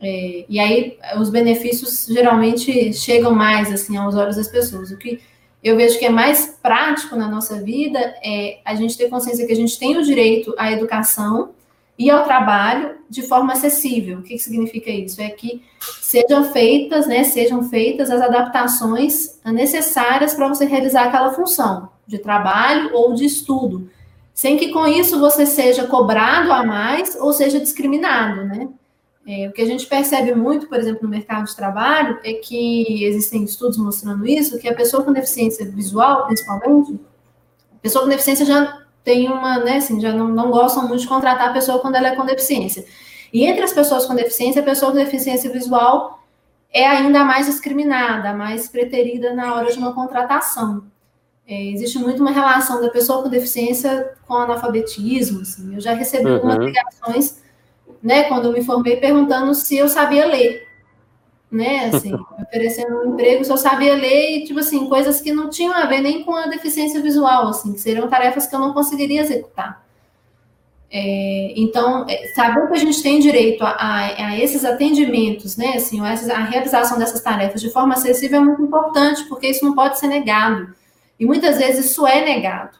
É, 0.00 0.44
e 0.48 0.60
aí 0.60 0.96
os 1.18 1.28
benefícios 1.28 2.06
geralmente 2.08 2.92
chegam 2.92 3.34
mais 3.34 3.72
assim 3.72 3.96
aos 3.96 4.14
olhos 4.14 4.36
das 4.36 4.46
pessoas. 4.46 4.92
O 4.92 4.98
que 4.98 5.20
eu 5.64 5.76
vejo 5.76 5.98
que 5.98 6.04
é 6.04 6.10
mais 6.10 6.56
prático 6.62 7.16
na 7.16 7.28
nossa 7.28 7.60
vida 7.60 7.98
é 8.22 8.60
a 8.64 8.76
gente 8.76 8.96
ter 8.96 9.08
consciência 9.08 9.44
que 9.44 9.52
a 9.52 9.56
gente 9.56 9.76
tem 9.76 9.96
o 9.96 10.02
direito 10.04 10.54
à 10.56 10.70
educação 10.70 11.55
e 11.98 12.10
ao 12.10 12.24
trabalho 12.24 12.96
de 13.08 13.22
forma 13.22 13.52
acessível. 13.52 14.18
O 14.18 14.22
que, 14.22 14.34
que 14.34 14.38
significa 14.38 14.90
isso? 14.90 15.20
É 15.20 15.30
que 15.30 15.62
sejam 16.00 16.52
feitas, 16.52 17.06
né, 17.06 17.24
sejam 17.24 17.62
feitas 17.68 18.10
as 18.10 18.20
adaptações 18.20 19.40
necessárias 19.44 20.34
para 20.34 20.48
você 20.48 20.64
realizar 20.64 21.04
aquela 21.04 21.32
função 21.32 21.90
de 22.06 22.18
trabalho 22.18 22.90
ou 22.94 23.14
de 23.14 23.24
estudo 23.24 23.88
sem 24.36 24.58
que 24.58 24.70
com 24.70 24.86
isso 24.86 25.18
você 25.18 25.46
seja 25.46 25.86
cobrado 25.86 26.52
a 26.52 26.62
mais 26.62 27.16
ou 27.18 27.32
seja 27.32 27.58
discriminado, 27.58 28.44
né? 28.44 28.68
É, 29.26 29.48
o 29.48 29.52
que 29.52 29.62
a 29.62 29.66
gente 29.66 29.86
percebe 29.86 30.34
muito, 30.34 30.68
por 30.68 30.78
exemplo, 30.78 31.04
no 31.04 31.08
mercado 31.08 31.46
de 31.46 31.56
trabalho, 31.56 32.20
é 32.22 32.34
que 32.34 33.02
existem 33.02 33.44
estudos 33.44 33.78
mostrando 33.78 34.26
isso, 34.26 34.58
que 34.58 34.68
a 34.68 34.74
pessoa 34.74 35.02
com 35.02 35.10
deficiência 35.10 35.64
visual, 35.64 36.26
principalmente, 36.26 37.00
a 37.76 37.78
pessoa 37.80 38.04
com 38.04 38.10
deficiência 38.10 38.44
já 38.44 38.85
tem 39.06 39.28
uma, 39.28 39.60
né, 39.60 39.76
assim, 39.76 40.00
já 40.00 40.12
não, 40.12 40.26
não 40.26 40.50
gostam 40.50 40.88
muito 40.88 41.02
de 41.02 41.06
contratar 41.06 41.50
a 41.50 41.52
pessoa 41.52 41.78
quando 41.78 41.94
ela 41.94 42.08
é 42.08 42.16
com 42.16 42.26
deficiência. 42.26 42.84
E 43.32 43.46
entre 43.46 43.62
as 43.62 43.72
pessoas 43.72 44.04
com 44.04 44.16
deficiência, 44.16 44.60
a 44.60 44.64
pessoa 44.64 44.90
com 44.90 44.98
deficiência 44.98 45.48
visual 45.48 46.20
é 46.72 46.84
ainda 46.84 47.22
mais 47.22 47.46
discriminada, 47.46 48.32
mais 48.32 48.68
preterida 48.68 49.32
na 49.32 49.54
hora 49.54 49.70
de 49.70 49.78
uma 49.78 49.94
contratação. 49.94 50.82
É, 51.46 51.70
existe 51.70 52.00
muito 52.00 52.20
uma 52.20 52.32
relação 52.32 52.80
da 52.80 52.90
pessoa 52.90 53.22
com 53.22 53.28
deficiência 53.28 54.12
com 54.26 54.34
analfabetismo. 54.34 55.42
Assim. 55.42 55.76
Eu 55.76 55.80
já 55.80 55.94
recebi 55.94 56.26
uhum. 56.26 56.34
algumas 56.34 56.58
ligações, 56.58 57.40
né, 58.02 58.24
quando 58.24 58.46
eu 58.46 58.52
me 58.52 58.64
formei, 58.64 58.96
perguntando 58.96 59.54
se 59.54 59.76
eu 59.76 59.88
sabia 59.88 60.26
ler. 60.26 60.66
Né, 61.56 61.86
assim, 61.86 62.12
oferecendo 62.42 62.98
um 62.98 63.14
emprego, 63.14 63.42
eu 63.42 63.56
sabia 63.56 63.94
ler, 63.94 64.38
e, 64.38 64.44
tipo 64.44 64.60
assim, 64.60 64.86
coisas 64.88 65.22
que 65.22 65.32
não 65.32 65.48
tinham 65.48 65.72
a 65.72 65.86
ver 65.86 66.02
nem 66.02 66.22
com 66.22 66.34
a 66.34 66.46
deficiência 66.46 67.00
visual, 67.00 67.48
assim, 67.48 67.72
que 67.72 67.80
seriam 67.80 68.08
tarefas 68.08 68.46
que 68.46 68.54
eu 68.54 68.60
não 68.60 68.74
conseguiria 68.74 69.22
executar. 69.22 69.82
É, 70.90 71.54
então, 71.56 72.04
é, 72.08 72.28
saber 72.28 72.68
que 72.68 72.74
a 72.74 72.78
gente 72.78 73.02
tem 73.02 73.18
direito 73.18 73.62
a, 73.64 73.70
a, 73.70 74.26
a, 74.28 74.38
esses 74.38 74.64
atendimentos, 74.64 75.56
né, 75.56 75.74
assim, 75.76 75.98
a 76.00 76.44
realização 76.44 76.98
dessas 76.98 77.22
tarefas 77.22 77.60
de 77.60 77.70
forma 77.70 77.94
acessível 77.94 78.40
é 78.40 78.44
muito 78.44 78.62
importante, 78.62 79.24
porque 79.24 79.48
isso 79.48 79.64
não 79.64 79.74
pode 79.74 79.98
ser 79.98 80.08
negado. 80.08 80.74
E 81.18 81.24
muitas 81.24 81.58
vezes 81.58 81.86
isso 81.86 82.06
é 82.06 82.24
negado. 82.24 82.76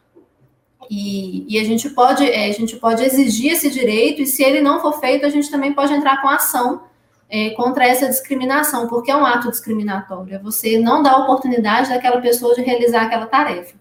E, 0.90 1.46
e 1.48 1.58
a, 1.58 1.64
gente 1.64 1.88
pode, 1.90 2.28
é, 2.28 2.46
a 2.46 2.52
gente 2.52 2.76
pode 2.76 3.02
exigir 3.02 3.52
esse 3.52 3.70
direito, 3.70 4.20
e 4.22 4.26
se 4.26 4.42
ele 4.42 4.60
não 4.60 4.80
for 4.80 5.00
feito, 5.00 5.24
a 5.24 5.30
gente 5.30 5.50
também 5.50 5.72
pode 5.72 5.92
entrar 5.92 6.20
com 6.20 6.28
ação 6.28 6.82
é, 7.28 7.50
contra 7.50 7.86
essa 7.86 8.08
discriminação, 8.08 8.86
porque 8.88 9.10
é 9.10 9.16
um 9.16 9.24
ato 9.24 9.50
discriminatório, 9.50 10.34
é 10.34 10.38
você 10.38 10.78
não 10.78 11.02
dá 11.02 11.16
oportunidade 11.16 11.88
daquela 11.88 12.20
pessoa 12.20 12.54
de 12.54 12.62
realizar 12.62 13.02
aquela 13.02 13.26
tarefa. 13.26 13.74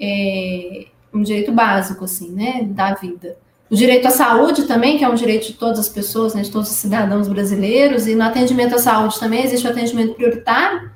É 0.00 0.86
um 1.12 1.22
direito 1.22 1.52
básico, 1.52 2.04
assim, 2.04 2.30
né, 2.30 2.62
da 2.64 2.94
vida. 2.94 3.36
O 3.70 3.74
direito 3.74 4.06
à 4.06 4.10
saúde 4.10 4.64
também, 4.64 4.96
que 4.96 5.04
é 5.04 5.08
um 5.08 5.14
direito 5.14 5.46
de 5.46 5.54
todas 5.54 5.78
as 5.78 5.88
pessoas, 5.88 6.34
né, 6.34 6.42
de 6.42 6.50
todos 6.50 6.70
os 6.70 6.76
cidadãos 6.76 7.28
brasileiros, 7.28 8.06
e 8.06 8.14
no 8.14 8.24
atendimento 8.24 8.74
à 8.74 8.78
saúde 8.78 9.18
também 9.18 9.44
existe 9.44 9.66
o 9.66 9.70
atendimento 9.70 10.14
prioritário. 10.14 10.90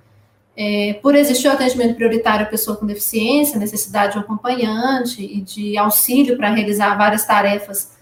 É, 0.54 0.98
por 1.02 1.14
existir 1.14 1.48
o 1.48 1.52
atendimento 1.52 1.94
prioritário 1.94 2.44
à 2.44 2.48
pessoa 2.48 2.76
com 2.76 2.84
deficiência, 2.84 3.58
necessidade 3.58 4.12
de 4.12 4.18
um 4.18 4.20
acompanhante 4.20 5.22
e 5.22 5.40
de 5.40 5.78
auxílio 5.78 6.36
para 6.36 6.50
realizar 6.50 6.94
várias 6.94 7.24
tarefas 7.24 7.92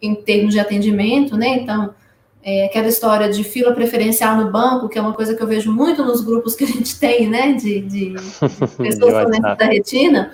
em 0.00 0.14
termos 0.14 0.52
de 0.52 0.60
atendimento, 0.60 1.38
né? 1.38 1.48
Então, 1.48 1.94
é, 2.42 2.64
aquela 2.64 2.88
história 2.88 3.28
de 3.28 3.44
fila 3.44 3.72
preferencial 3.72 4.36
no 4.36 4.50
banco, 4.50 4.88
que 4.88 4.98
é 4.98 5.02
uma 5.02 5.12
coisa 5.12 5.34
que 5.34 5.42
eu 5.42 5.46
vejo 5.46 5.70
muito 5.70 6.04
nos 6.04 6.20
grupos 6.20 6.54
que 6.54 6.64
a 6.64 6.66
gente 6.66 6.98
tem, 7.00 7.28
né, 7.28 7.52
de, 7.52 7.80
de 7.80 8.14
pessoas 8.78 9.24
com 9.24 9.40
da 9.40 9.66
retina, 9.66 10.32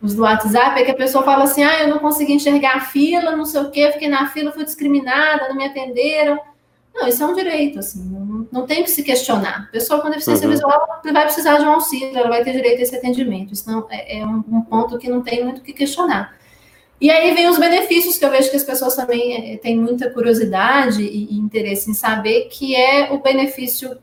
os 0.00 0.14
do 0.14 0.22
WhatsApp, 0.22 0.80
é 0.80 0.84
que 0.84 0.90
a 0.90 0.96
pessoa 0.96 1.24
fala 1.24 1.44
assim, 1.44 1.62
ah, 1.62 1.82
eu 1.82 1.88
não 1.88 1.98
consegui 1.98 2.34
enxergar 2.34 2.76
a 2.76 2.80
fila, 2.80 3.36
não 3.36 3.44
sei 3.44 3.60
o 3.62 3.70
quê, 3.70 3.90
fiquei 3.92 4.08
na 4.08 4.26
fila, 4.28 4.52
fui 4.52 4.64
discriminada, 4.64 5.48
não 5.48 5.56
me 5.56 5.64
atenderam. 5.64 6.38
Não, 6.94 7.08
isso 7.08 7.22
é 7.22 7.26
um 7.26 7.34
direito, 7.34 7.80
assim, 7.80 8.04
não, 8.08 8.46
não 8.52 8.66
tem 8.66 8.84
que 8.84 8.90
se 8.90 9.02
questionar. 9.02 9.66
A 9.68 9.72
pessoa 9.72 10.00
com 10.00 10.10
deficiência 10.10 10.46
uhum. 10.46 10.52
visual 10.52 11.00
vai 11.02 11.24
precisar 11.24 11.58
de 11.58 11.64
um 11.64 11.72
auxílio, 11.72 12.16
ela 12.16 12.28
vai 12.28 12.44
ter 12.44 12.52
direito 12.52 12.78
a 12.78 12.82
esse 12.82 12.94
atendimento. 12.94 13.52
Isso 13.52 13.68
não, 13.68 13.86
é, 13.90 14.18
é 14.18 14.24
um, 14.24 14.44
um 14.46 14.62
ponto 14.62 14.96
que 14.98 15.10
não 15.10 15.20
tem 15.20 15.42
muito 15.42 15.58
o 15.58 15.62
que 15.62 15.72
questionar. 15.72 16.36
E 17.00 17.10
aí 17.10 17.34
vem 17.34 17.48
os 17.48 17.58
benefícios 17.58 18.18
que 18.18 18.24
eu 18.24 18.30
vejo 18.30 18.50
que 18.50 18.56
as 18.56 18.64
pessoas 18.64 18.94
também 18.94 19.54
é, 19.54 19.56
têm 19.56 19.78
muita 19.78 20.10
curiosidade 20.10 21.02
e, 21.02 21.36
interesse 21.36 21.90
em 21.90 21.94
saber, 21.94 22.48
que 22.50 22.74
é 22.74 23.12
o 23.12 23.20
benefício 23.20 23.98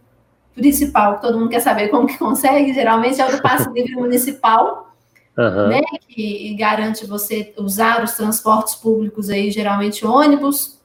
principal, 0.53 1.15
que 1.15 1.21
todo 1.21 1.39
mundo 1.39 1.49
quer 1.49 1.61
saber 1.61 1.87
como 1.87 2.07
que 2.07 2.17
consegue, 2.17 2.73
geralmente 2.73 3.21
é 3.21 3.25
o 3.25 3.31
do 3.31 3.41
passe 3.41 3.69
livre 3.71 3.95
municipal, 3.95 4.91
Uhum. 5.37 5.69
Né, 5.69 5.81
que 6.09 6.53
garante 6.55 7.05
você 7.05 7.53
usar 7.57 8.03
os 8.03 8.11
transportes 8.11 8.75
públicos 8.75 9.29
aí, 9.29 9.49
geralmente 9.49 10.05
ônibus, 10.05 10.81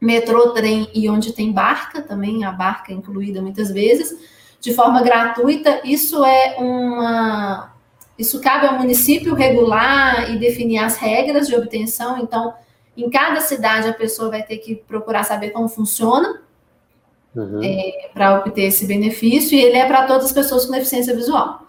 metrô, 0.00 0.50
trem 0.52 0.88
e 0.94 1.08
onde 1.10 1.32
tem 1.34 1.52
barca 1.52 2.00
também, 2.00 2.42
a 2.44 2.50
barca 2.50 2.92
é 2.92 2.94
incluída 2.94 3.42
muitas 3.42 3.70
vezes, 3.70 4.16
de 4.58 4.72
forma 4.72 5.02
gratuita. 5.02 5.82
Isso 5.84 6.24
é 6.24 6.56
uma. 6.58 7.69
Isso 8.20 8.38
cabe 8.38 8.66
ao 8.66 8.78
município 8.78 9.34
regular 9.34 10.30
e 10.30 10.38
definir 10.38 10.76
as 10.76 10.96
regras 10.96 11.46
de 11.46 11.56
obtenção. 11.56 12.18
Então, 12.18 12.52
em 12.94 13.08
cada 13.08 13.40
cidade, 13.40 13.88
a 13.88 13.94
pessoa 13.94 14.28
vai 14.28 14.42
ter 14.42 14.58
que 14.58 14.74
procurar 14.74 15.24
saber 15.24 15.50
como 15.50 15.68
funciona 15.68 16.42
uhum. 17.34 17.60
é, 17.62 18.10
para 18.12 18.38
obter 18.38 18.64
esse 18.64 18.86
benefício, 18.86 19.56
e 19.56 19.62
ele 19.62 19.78
é 19.78 19.86
para 19.86 20.06
todas 20.06 20.26
as 20.26 20.32
pessoas 20.32 20.66
com 20.66 20.72
deficiência 20.72 21.16
visual. 21.16 21.66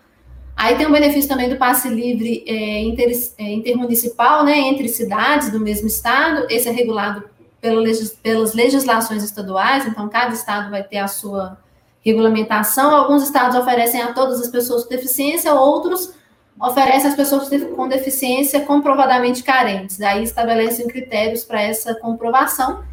Aí 0.58 0.76
tem 0.76 0.86
o 0.86 0.91
benefício 0.91 1.30
também 1.30 1.49
do 1.49 1.56
passe 1.56 1.88
livre 1.88 2.43
é, 2.45 2.82
inter, 2.82 3.10
é, 3.38 3.43
intermunicipal, 3.43 4.43
né, 4.43 4.60
entre 4.60 4.89
cidades 4.89 5.49
do 5.52 5.60
mesmo 5.60 5.88
estado. 5.88 6.45
Esse 6.49 6.68
é 6.68 6.72
regulado 6.72 7.24
pela 7.62 7.82
pelas 8.22 8.54
legislações 8.54 9.24
estaduais, 9.24 9.86
então 9.86 10.10
cada 10.10 10.34
estado 10.34 10.70
vai 10.70 10.84
ter 10.84 10.97
a 10.97 11.08
sua 11.08 11.58
regulamentação. 12.02 12.93
Alguns 12.93 13.24
estados 13.24 13.56
oferecem 13.56 14.02
a 14.02 14.12
todas 14.12 14.41
as 14.41 14.49
pessoas 14.49 14.84
com 14.84 14.89
deficiência, 14.89 15.54
outros 15.54 16.14
oferecem 16.60 17.10
às 17.10 17.16
pessoas 17.16 17.49
com 17.76 17.88
deficiência 17.88 18.62
comprovadamente 18.62 19.43
carentes. 19.43 19.97
Daí 19.97 20.24
estabelecem 20.24 20.88
critérios 20.88 21.43
para 21.43 21.62
essa 21.62 21.95
comprovação. 21.95 22.84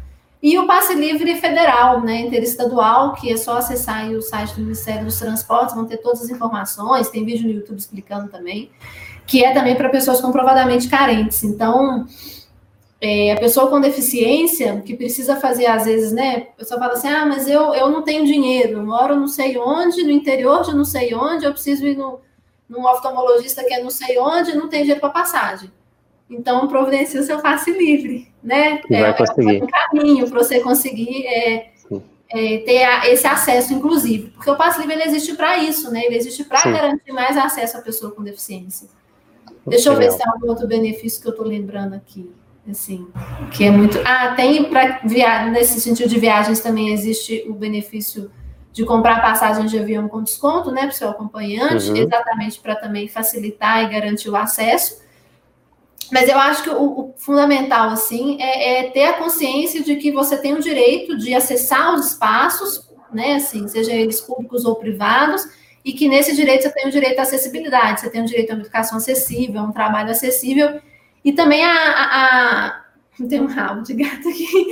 E 0.41 0.57
o 0.57 0.65
passe 0.65 0.93
livre 0.95 1.35
federal, 1.35 1.99
né, 1.99 2.21
interestadual, 2.21 3.13
que 3.13 3.31
é 3.31 3.35
só 3.35 3.57
acessar 3.57 4.09
o 4.09 4.21
site 4.21 4.55
do 4.55 4.61
Ministério 4.61 5.03
dos 5.03 5.19
Transportes, 5.19 5.75
vão 5.75 5.85
ter 5.85 5.97
todas 5.97 6.21
as 6.21 6.29
informações, 6.29 7.09
tem 7.09 7.25
vídeo 7.25 7.45
no 7.45 7.53
YouTube 7.55 7.77
explicando 7.77 8.29
também, 8.29 8.71
que 9.27 9.43
é 9.43 9.53
também 9.53 9.75
para 9.75 9.89
pessoas 9.89 10.21
comprovadamente 10.21 10.87
carentes. 10.87 11.43
Então, 11.43 12.07
é, 13.01 13.33
a 13.33 13.37
pessoa 13.37 13.69
com 13.69 13.81
deficiência, 13.81 14.79
que 14.79 14.95
precisa 14.95 15.35
fazer, 15.35 15.65
às 15.65 15.83
vezes, 15.83 16.13
né, 16.13 16.47
a 16.53 16.59
pessoa 16.59 16.79
fala 16.79 16.93
assim, 16.93 17.09
ah, 17.09 17.25
mas 17.25 17.45
eu, 17.45 17.73
eu 17.73 17.89
não 17.89 18.01
tenho 18.01 18.25
dinheiro, 18.25 18.79
eu 18.79 18.85
moro 18.85 19.17
não 19.17 19.27
sei 19.27 19.57
onde, 19.57 20.03
no 20.03 20.11
interior 20.11 20.63
de 20.63 20.73
não 20.73 20.85
sei 20.85 21.13
onde, 21.13 21.43
eu 21.43 21.51
preciso 21.51 21.85
ir 21.85 21.97
no, 21.97 22.19
num 22.69 22.85
oftalmologista 22.85 23.63
que 23.63 23.73
é 23.73 23.81
não 23.81 23.89
sei 23.89 24.19
onde, 24.19 24.55
não 24.55 24.69
tem 24.69 24.81
dinheiro 24.81 25.01
para 25.01 25.09
passagem. 25.09 25.71
Então, 26.29 26.67
providencia 26.67 27.19
o 27.19 27.23
seu 27.23 27.41
passe 27.41 27.71
livre, 27.71 28.31
né? 28.43 28.81
é, 28.89 29.01
vai 29.01 29.17
conseguir. 29.17 29.57
É 29.57 29.63
um 29.63 29.67
caminho 29.67 30.29
para 30.29 30.43
você 30.43 30.59
conseguir 30.59 31.25
é, 31.25 31.71
é, 32.29 32.57
ter 32.59 32.83
a, 32.83 33.09
esse 33.09 33.25
acesso, 33.25 33.73
inclusive. 33.73 34.29
Porque 34.29 34.51
o 34.51 34.55
passe 34.55 34.79
livre 34.79 34.93
ele 34.93 35.03
existe 35.05 35.33
para 35.33 35.57
isso, 35.57 35.91
né? 35.91 36.05
Ele 36.05 36.15
existe 36.15 36.43
para 36.43 36.61
garantir 36.71 37.11
mais 37.11 37.35
acesso 37.35 37.77
à 37.77 37.81
pessoa 37.81 38.11
com 38.11 38.21
deficiência. 38.21 38.87
Deixa 39.65 39.89
eu 39.89 39.95
ver 39.95 40.11
se 40.11 40.19
tem 40.19 40.27
algum 40.27 40.47
outro 40.47 40.67
benefício 40.67 41.19
que 41.19 41.27
eu 41.27 41.31
estou 41.31 41.45
lembrando 41.45 41.95
aqui. 41.95 42.29
Assim, 42.69 43.07
que 43.51 43.63
é 43.63 43.71
muito. 43.71 43.97
Ah, 44.05 44.35
tem 44.35 44.63
para 44.65 44.99
viagem, 45.03 45.51
nesse 45.51 45.81
sentido 45.81 46.07
de 46.07 46.19
viagens 46.19 46.59
também 46.59 46.93
existe 46.93 47.43
o 47.47 47.53
benefício 47.53 48.29
de 48.71 48.85
comprar 48.85 49.21
passagens 49.21 49.71
de 49.71 49.79
avião 49.79 50.07
com 50.07 50.23
desconto, 50.23 50.71
né, 50.71 50.81
para 50.81 50.89
o 50.89 50.93
seu 50.93 51.09
acompanhante, 51.09 51.89
uhum. 51.89 51.97
exatamente 51.97 52.59
para 52.59 52.75
também 52.75 53.07
facilitar 53.07 53.83
e 53.83 53.89
garantir 53.89 54.29
o 54.29 54.35
acesso. 54.35 55.01
Mas 56.11 56.27
eu 56.27 56.37
acho 56.37 56.63
que 56.63 56.69
o, 56.69 56.83
o 56.83 57.13
fundamental, 57.17 57.89
assim, 57.89 58.41
é, 58.41 58.79
é, 58.79 58.89
ter 58.91 59.05
a 59.05 59.13
consciência 59.13 59.83
de 59.83 59.95
que 59.95 60.11
você 60.11 60.37
tem 60.37 60.53
o 60.53 60.61
direito 60.61 61.17
de 61.17 61.33
acessar 61.33 61.93
os 61.93 62.07
espaços, 62.07 62.89
né, 63.11 63.35
assim, 63.35 63.67
seja 63.67 63.91
eles 63.91 64.21
públicos 64.21 64.65
ou 64.65 64.75
privados, 64.75 65.43
e 65.83 65.93
que 65.93 66.07
nesse 66.07 66.35
direito 66.35 66.63
você 66.63 66.73
tem 66.73 66.87
o 66.87 66.91
direito 66.91 67.19
à 67.19 67.23
acessibilidade, 67.23 68.01
você 68.01 68.09
tem 68.09 68.21
o 68.21 68.25
direito 68.25 68.51
a 68.51 68.53
uma 68.53 68.61
educação 68.61 68.97
acessível, 68.97 69.61
a 69.61 69.63
um 69.63 69.71
trabalho 69.71 70.11
acessível, 70.11 70.79
e 71.23 71.31
também 71.31 71.63
a, 71.63 71.73
a, 71.73 72.67
a 72.67 72.83
tem 73.27 73.41
um 73.41 73.47
rabo 73.47 73.81
de 73.81 73.93
gato 73.93 74.27
aqui. 74.29 74.67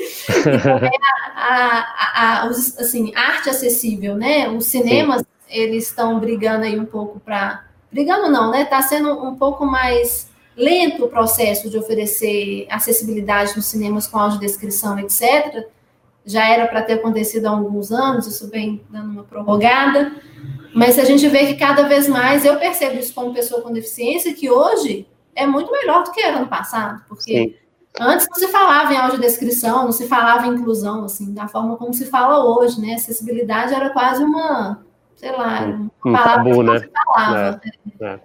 a, 1.35 1.77
a, 1.95 2.41
a, 2.43 2.47
os, 2.47 2.77
assim, 2.77 3.13
arte 3.15 3.49
acessível, 3.49 4.15
né? 4.15 4.49
Os 4.49 4.65
cinemas, 4.65 5.21
Sim. 5.21 5.25
eles 5.49 5.87
estão 5.87 6.19
brigando 6.19 6.65
aí 6.65 6.79
um 6.79 6.85
pouco 6.85 7.19
para. 7.19 7.65
Brigando 7.91 8.29
não, 8.29 8.51
né? 8.51 8.63
Está 8.63 8.81
sendo 8.81 9.11
um 9.23 9.35
pouco 9.35 9.65
mais 9.65 10.29
lento 10.55 11.05
o 11.05 11.09
processo 11.09 11.69
de 11.69 11.77
oferecer 11.77 12.65
acessibilidade 12.69 13.55
nos 13.55 13.65
cinemas 13.65 14.07
com 14.07 14.17
audiodescrição, 14.17 14.97
etc. 14.99 15.67
Já 16.25 16.47
era 16.47 16.67
para 16.67 16.81
ter 16.81 16.93
acontecido 16.93 17.45
há 17.45 17.51
alguns 17.51 17.91
anos, 17.91 18.27
isso 18.27 18.49
vem 18.49 18.81
dando 18.89 19.11
uma 19.11 19.23
prorrogada. 19.23 20.11
Mas 20.73 20.99
a 20.99 21.05
gente 21.05 21.27
vê 21.29 21.47
que 21.47 21.55
cada 21.55 21.83
vez 21.87 22.07
mais, 22.07 22.43
eu 22.43 22.57
percebo 22.57 22.99
isso 22.99 23.13
como 23.13 23.33
pessoa 23.33 23.61
com 23.61 23.71
deficiência, 23.71 24.33
que 24.33 24.49
hoje 24.49 25.07
é 25.35 25.45
muito 25.45 25.71
melhor 25.71 26.03
do 26.03 26.11
que 26.11 26.21
era 26.21 26.39
no 26.39 26.47
passado, 26.47 27.03
porque 27.07 27.33
Sim. 27.33 27.55
Antes 27.99 28.27
não 28.29 28.35
se 28.35 28.47
falava 28.49 28.93
em 28.93 28.97
audiodescrição, 28.97 29.85
não 29.85 29.91
se 29.91 30.07
falava 30.07 30.47
em 30.47 30.51
inclusão, 30.51 31.03
assim, 31.03 31.33
da 31.33 31.47
forma 31.47 31.77
como 31.77 31.93
se 31.93 32.05
fala 32.05 32.43
hoje, 32.43 32.79
né? 32.79 32.93
Acessibilidade 32.93 33.73
era 33.73 33.89
quase 33.89 34.23
uma, 34.23 34.83
sei 35.15 35.31
lá, 35.31 35.65
uma 35.65 35.91
um 36.05 36.13
palavra 36.13 36.35
tabu, 36.35 36.49
que 36.51 36.63
não 36.63 36.73
né? 36.73 36.79
se 36.79 36.89
falava. 36.93 37.61
É, 37.99 38.05
é. 38.05 38.19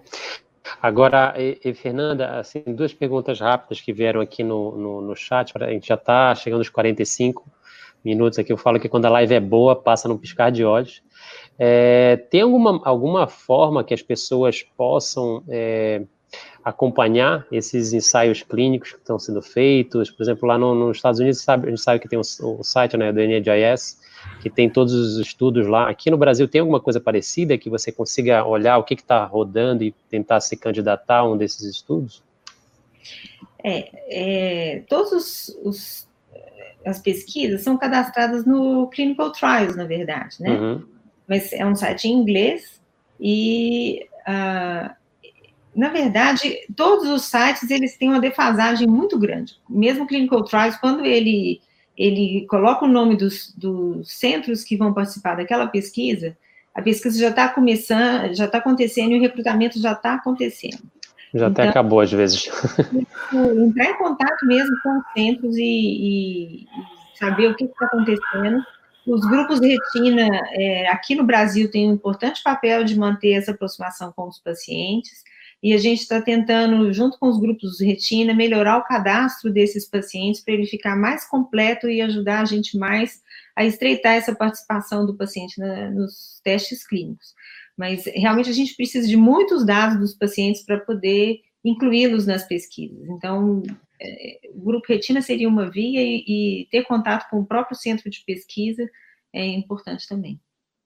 Agora, 0.81 1.33
e, 1.37 1.59
e, 1.63 1.73
Fernanda, 1.73 2.39
assim, 2.39 2.63
duas 2.67 2.93
perguntas 2.93 3.39
rápidas 3.39 3.81
que 3.81 3.93
vieram 3.93 4.21
aqui 4.21 4.43
no, 4.43 4.77
no, 4.77 5.01
no 5.01 5.15
chat, 5.15 5.53
a 5.55 5.69
gente 5.69 5.87
já 5.87 5.95
está 5.95 6.33
chegando 6.35 6.59
aos 6.59 6.69
45 6.69 7.45
minutos 8.03 8.37
aqui, 8.37 8.51
eu 8.51 8.57
falo 8.57 8.79
que 8.79 8.89
quando 8.89 9.05
a 9.05 9.09
live 9.09 9.33
é 9.33 9.39
boa, 9.39 9.75
passa 9.75 10.07
num 10.07 10.17
piscar 10.17 10.51
de 10.51 10.65
olhos. 10.65 11.01
É, 11.57 12.17
tem 12.29 12.41
alguma, 12.41 12.81
alguma 12.83 13.27
forma 13.27 13.83
que 13.83 13.93
as 13.93 14.01
pessoas 14.01 14.63
possam 14.75 15.43
é, 15.47 16.03
acompanhar 16.63 17.45
esses 17.51 17.93
ensaios 17.93 18.41
clínicos 18.41 18.91
que 18.91 18.97
estão 18.97 19.19
sendo 19.19 19.41
feitos? 19.41 20.09
Por 20.09 20.23
exemplo, 20.23 20.47
lá 20.47 20.57
no, 20.57 20.73
nos 20.73 20.97
Estados 20.97 21.19
Unidos, 21.19 21.41
sabe, 21.41 21.67
a 21.67 21.69
gente 21.69 21.81
sabe 21.81 21.99
que 21.99 22.07
tem 22.07 22.19
o, 22.19 22.63
site 22.63 22.95
né, 22.95 23.11
do 23.11 23.19
NHS, 23.19 23.99
que 24.41 24.49
tem 24.49 24.69
todos 24.69 24.93
os 24.93 25.17
estudos 25.17 25.67
lá. 25.67 25.89
Aqui 25.89 26.09
no 26.09 26.17
Brasil 26.17 26.47
tem 26.47 26.61
alguma 26.61 26.79
coisa 26.79 26.99
parecida 26.99 27.57
que 27.57 27.69
você 27.69 27.91
consiga 27.91 28.45
olhar 28.45 28.77
o 28.77 28.83
que 28.83 28.93
está 28.93 29.25
rodando 29.25 29.83
e 29.83 29.91
tentar 30.09 30.39
se 30.39 30.55
candidatar 30.55 31.17
a 31.17 31.29
um 31.29 31.37
desses 31.37 31.63
estudos? 31.63 32.23
É, 33.63 33.89
é 34.09 34.83
todos 34.87 35.11
os, 35.11 35.59
os, 35.63 36.07
as 36.85 36.99
pesquisas 36.99 37.61
são 37.61 37.77
cadastradas 37.77 38.45
no 38.45 38.87
Clinical 38.87 39.31
Trials, 39.31 39.75
na 39.75 39.85
verdade, 39.85 40.41
né? 40.41 40.51
Uhum. 40.51 40.83
Mas 41.27 41.51
é 41.53 41.65
um 41.65 41.75
site 41.75 42.07
em 42.07 42.13
inglês 42.13 42.81
e, 43.19 44.05
uh, 44.27 44.93
na 45.75 45.89
verdade, 45.89 46.59
todos 46.75 47.09
os 47.09 47.23
sites 47.23 47.69
eles 47.69 47.97
têm 47.97 48.09
uma 48.09 48.19
defasagem 48.19 48.87
muito 48.87 49.17
grande. 49.17 49.55
Mesmo 49.69 50.03
o 50.03 50.07
Clinical 50.07 50.43
Trials, 50.43 50.77
quando 50.77 51.05
ele 51.05 51.61
ele 51.95 52.47
coloca 52.49 52.85
o 52.85 52.87
nome 52.87 53.15
dos, 53.15 53.53
dos 53.55 54.11
centros 54.11 54.63
que 54.63 54.75
vão 54.75 54.93
participar 54.93 55.35
daquela 55.35 55.67
pesquisa, 55.67 56.35
a 56.73 56.81
pesquisa 56.81 57.19
já 57.19 57.29
está 57.29 57.47
começando, 57.47 58.33
já 58.33 58.45
está 58.45 58.57
acontecendo 58.57 59.11
e 59.11 59.19
o 59.19 59.21
recrutamento 59.21 59.79
já 59.79 59.91
está 59.91 60.15
acontecendo. 60.15 60.81
Já 61.33 61.47
então, 61.47 61.63
até 61.63 61.69
acabou 61.69 61.99
às 61.99 62.11
vezes. 62.11 62.49
Entrar 63.33 63.85
em 63.85 63.97
contato 63.97 64.45
mesmo 64.45 64.75
com 64.81 64.97
os 64.97 65.03
centros 65.15 65.55
e, 65.55 65.61
e 65.63 66.67
saber 67.15 67.47
o 67.47 67.55
que 67.55 67.65
está 67.65 67.85
acontecendo. 67.85 68.63
Os 69.05 69.21
grupos 69.21 69.59
de 69.59 69.67
retina, 69.67 70.29
é, 70.53 70.87
aqui 70.87 71.13
no 71.13 71.23
Brasil, 71.23 71.69
têm 71.69 71.89
um 71.89 71.93
importante 71.93 72.41
papel 72.41 72.83
de 72.83 72.97
manter 72.97 73.33
essa 73.33 73.51
aproximação 73.51 74.13
com 74.15 74.27
os 74.27 74.39
pacientes, 74.39 75.23
e 75.63 75.73
a 75.73 75.77
gente 75.77 76.01
está 76.01 76.21
tentando, 76.21 76.91
junto 76.91 77.17
com 77.17 77.29
os 77.29 77.39
grupos 77.39 77.77
de 77.77 77.85
retina, 77.85 78.33
melhorar 78.33 78.77
o 78.77 78.83
cadastro 78.83 79.49
desses 79.49 79.87
pacientes 79.87 80.41
para 80.41 80.53
ele 80.53 80.65
ficar 80.65 80.93
mais 80.93 81.25
completo 81.25 81.89
e 81.89 82.01
ajudar 82.01 82.41
a 82.41 82.45
gente 82.45 82.77
mais 82.77 83.23
a 83.55 83.63
estreitar 83.63 84.15
essa 84.15 84.35
participação 84.35 85.05
do 85.05 85.15
paciente 85.15 85.57
na, 85.57 85.89
nos 85.89 86.41
testes 86.43 86.85
clínicos. 86.85 87.33
Mas 87.77 88.03
realmente 88.07 88.49
a 88.49 88.53
gente 88.53 88.75
precisa 88.75 89.07
de 89.07 89.15
muitos 89.15 89.65
dados 89.65 89.97
dos 89.97 90.13
pacientes 90.13 90.63
para 90.63 90.81
poder 90.81 91.39
incluí-los 91.63 92.27
nas 92.27 92.45
pesquisas. 92.45 93.07
Então, 93.07 93.63
é, 94.01 94.41
o 94.53 94.59
grupo 94.59 94.85
retina 94.89 95.21
seria 95.21 95.47
uma 95.47 95.71
via 95.71 96.01
e, 96.01 96.25
e, 96.27 96.67
ter 96.71 96.83
contato 96.83 97.29
com 97.29 97.39
o 97.39 97.45
próprio 97.45 97.77
centro 97.77 98.09
de 98.09 98.21
pesquisa 98.25 98.85
é 99.31 99.45
importante 99.45 100.09
também. 100.09 100.41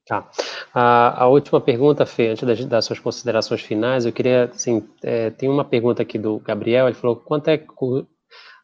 Tá. 0.07 0.25
A, 0.73 1.23
a 1.23 1.27
última 1.27 1.59
pergunta, 1.59 2.05
Fê, 2.05 2.29
antes 2.29 2.47
das, 2.47 2.65
das, 2.65 2.85
suas 2.85 2.97
considerações 2.97 3.61
finais, 3.61 4.05
eu 4.05 4.13
queria, 4.13 4.45
assim, 4.45 4.87
é, 5.03 5.29
tem 5.31 5.49
uma 5.49 5.65
pergunta 5.65 6.01
aqui 6.01 6.17
do 6.17 6.39
Gabriel, 6.39 6.87
ele 6.87 6.95
falou, 6.95 7.17
quanto 7.17 7.49
é, 7.49 7.61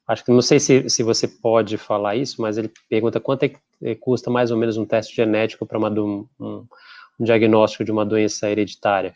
acho 0.08 0.24
que 0.24 0.32
não 0.32 0.42
sei 0.42 0.58
se, 0.58 0.90
se 0.90 1.04
você 1.04 1.28
pode 1.28 1.78
falar 1.78 2.16
isso, 2.16 2.42
mas 2.42 2.58
ele 2.58 2.72
pergunta 2.90 3.20
quanto 3.20 3.44
é 3.44 3.50
que 3.50 3.58
é, 3.84 3.94
custa 3.94 4.32
mais 4.32 4.52
ou 4.52 4.58
menos 4.58 4.78
um 4.78 4.86
teste 4.86 5.14
genético 5.14 5.66
para 5.66 5.78
um, 5.78 6.26
um, 6.40 6.66
diagnóstico 7.20 7.84
de 7.84 7.92
uma 7.92 8.06
doença 8.06 8.50
hereditária? 8.50 9.14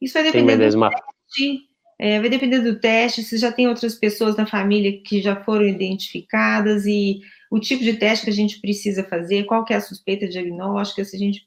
Isso 0.00 0.14
vai 0.14 0.22
depender 0.22 0.56
do 0.56 0.80
teste, 0.80 1.60
é, 1.98 2.20
vai 2.20 2.30
depender 2.30 2.60
do 2.60 2.80
teste, 2.80 3.22
se 3.22 3.36
já 3.36 3.52
tem 3.52 3.68
outras 3.68 3.94
pessoas 3.94 4.34
na 4.34 4.46
família 4.46 5.02
que 5.02 5.20
já 5.20 5.36
foram 5.44 5.66
identificadas 5.66 6.86
e 6.86 7.20
o 7.50 7.58
tipo 7.58 7.82
de 7.82 7.94
teste 7.94 8.24
que 8.24 8.30
a 8.30 8.34
gente 8.34 8.60
precisa 8.60 9.04
fazer, 9.04 9.44
qual 9.44 9.64
que 9.64 9.72
é 9.72 9.76
a 9.76 9.80
suspeita 9.80 10.28
diagnóstica, 10.28 11.04
se 11.04 11.16
a 11.16 11.18
gente 11.18 11.46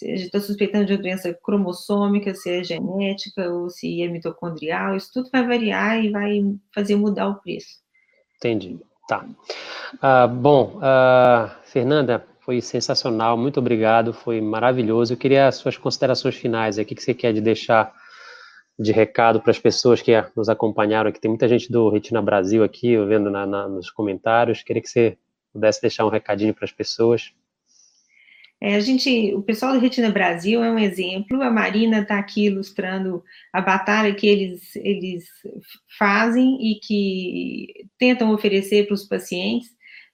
está 0.00 0.40
suspeitando 0.40 0.86
de 0.86 0.92
uma 0.92 1.02
doença 1.02 1.32
cromossômica, 1.42 2.34
se 2.34 2.50
é 2.50 2.64
genética 2.64 3.48
ou 3.50 3.70
se 3.70 4.02
é 4.02 4.08
mitocondrial, 4.08 4.96
isso 4.96 5.10
tudo 5.12 5.30
vai 5.30 5.46
variar 5.46 6.04
e 6.04 6.10
vai 6.10 6.40
fazer 6.74 6.96
mudar 6.96 7.28
o 7.28 7.40
preço. 7.40 7.80
Entendi. 8.36 8.78
Tá. 9.08 9.26
Uh, 9.94 10.28
bom, 10.28 10.78
uh, 10.78 11.50
Fernanda, 11.64 12.24
foi 12.40 12.60
sensacional, 12.60 13.36
muito 13.36 13.58
obrigado, 13.60 14.12
foi 14.12 14.40
maravilhoso. 14.40 15.12
Eu 15.12 15.16
queria 15.16 15.46
as 15.48 15.56
suas 15.56 15.76
considerações 15.76 16.34
finais, 16.36 16.78
o 16.78 16.84
que 16.84 17.00
você 17.00 17.14
quer 17.14 17.32
de 17.32 17.40
deixar 17.40 17.94
de 18.78 18.92
recado 18.92 19.40
para 19.40 19.50
as 19.50 19.58
pessoas 19.58 20.00
que 20.00 20.12
nos 20.36 20.48
acompanharam 20.48 21.10
aqui. 21.10 21.20
Tem 21.20 21.30
muita 21.30 21.48
gente 21.48 21.70
do 21.70 21.88
Retina 21.88 22.22
Brasil 22.22 22.64
aqui, 22.64 22.92
eu 22.92 23.06
vendo 23.06 23.30
na, 23.30 23.46
na, 23.46 23.68
nos 23.68 23.90
comentários. 23.90 24.62
Queria 24.62 24.82
que 24.82 24.88
você 24.88 25.16
pudesse 25.52 25.80
deixar 25.80 26.06
um 26.06 26.10
recadinho 26.10 26.54
para 26.54 26.64
as 26.64 26.72
pessoas. 26.72 27.32
É, 28.60 28.76
a 28.76 28.80
gente, 28.80 29.34
o 29.34 29.42
pessoal 29.42 29.72
do 29.72 29.80
Retina 29.80 30.08
Brasil 30.08 30.62
é 30.62 30.70
um 30.70 30.78
exemplo. 30.78 31.42
A 31.42 31.50
Marina 31.50 31.98
está 31.98 32.16
aqui 32.16 32.46
ilustrando 32.46 33.22
a 33.52 33.60
batalha 33.60 34.14
que 34.14 34.26
eles, 34.26 34.76
eles 34.76 35.24
fazem 35.98 36.58
e 36.62 36.76
que 36.76 37.88
tentam 37.98 38.32
oferecer 38.32 38.86
para 38.86 38.94
os 38.94 39.04
pacientes. 39.04 39.68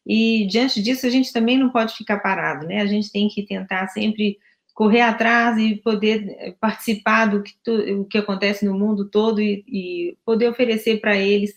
E 0.06 0.46
diante 0.46 0.82
disso, 0.82 1.06
a 1.06 1.10
gente 1.10 1.30
também 1.30 1.58
não 1.58 1.68
pode 1.68 1.94
ficar 1.94 2.20
parado, 2.20 2.66
né? 2.66 2.80
A 2.80 2.86
gente 2.86 3.12
tem 3.12 3.28
que 3.28 3.44
tentar 3.44 3.88
sempre 3.88 4.38
correr 4.78 5.00
atrás 5.00 5.58
e 5.58 5.74
poder 5.74 6.36
eh, 6.38 6.54
participar 6.60 7.26
do 7.26 7.42
que, 7.42 7.52
o 7.94 8.04
que 8.04 8.16
acontece 8.16 8.64
no 8.64 8.78
mundo 8.78 9.10
todo 9.10 9.42
e, 9.42 9.64
e 9.66 10.16
poder 10.24 10.48
oferecer 10.48 11.00
para 11.00 11.16
eles 11.16 11.52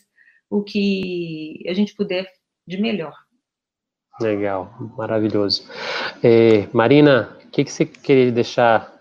o 0.49 0.63
que 0.63 1.63
a 1.67 1.73
gente 1.75 1.93
puder 1.93 2.25
de 2.65 2.81
melhor. 2.81 3.13
Legal, 4.19 4.73
maravilhoso. 4.97 5.69
É, 6.23 6.67
Marina, 6.73 7.37
o 7.45 7.49
que, 7.51 7.63
que 7.63 7.71
você 7.71 7.85
queria 7.85 8.31
deixar 8.31 8.91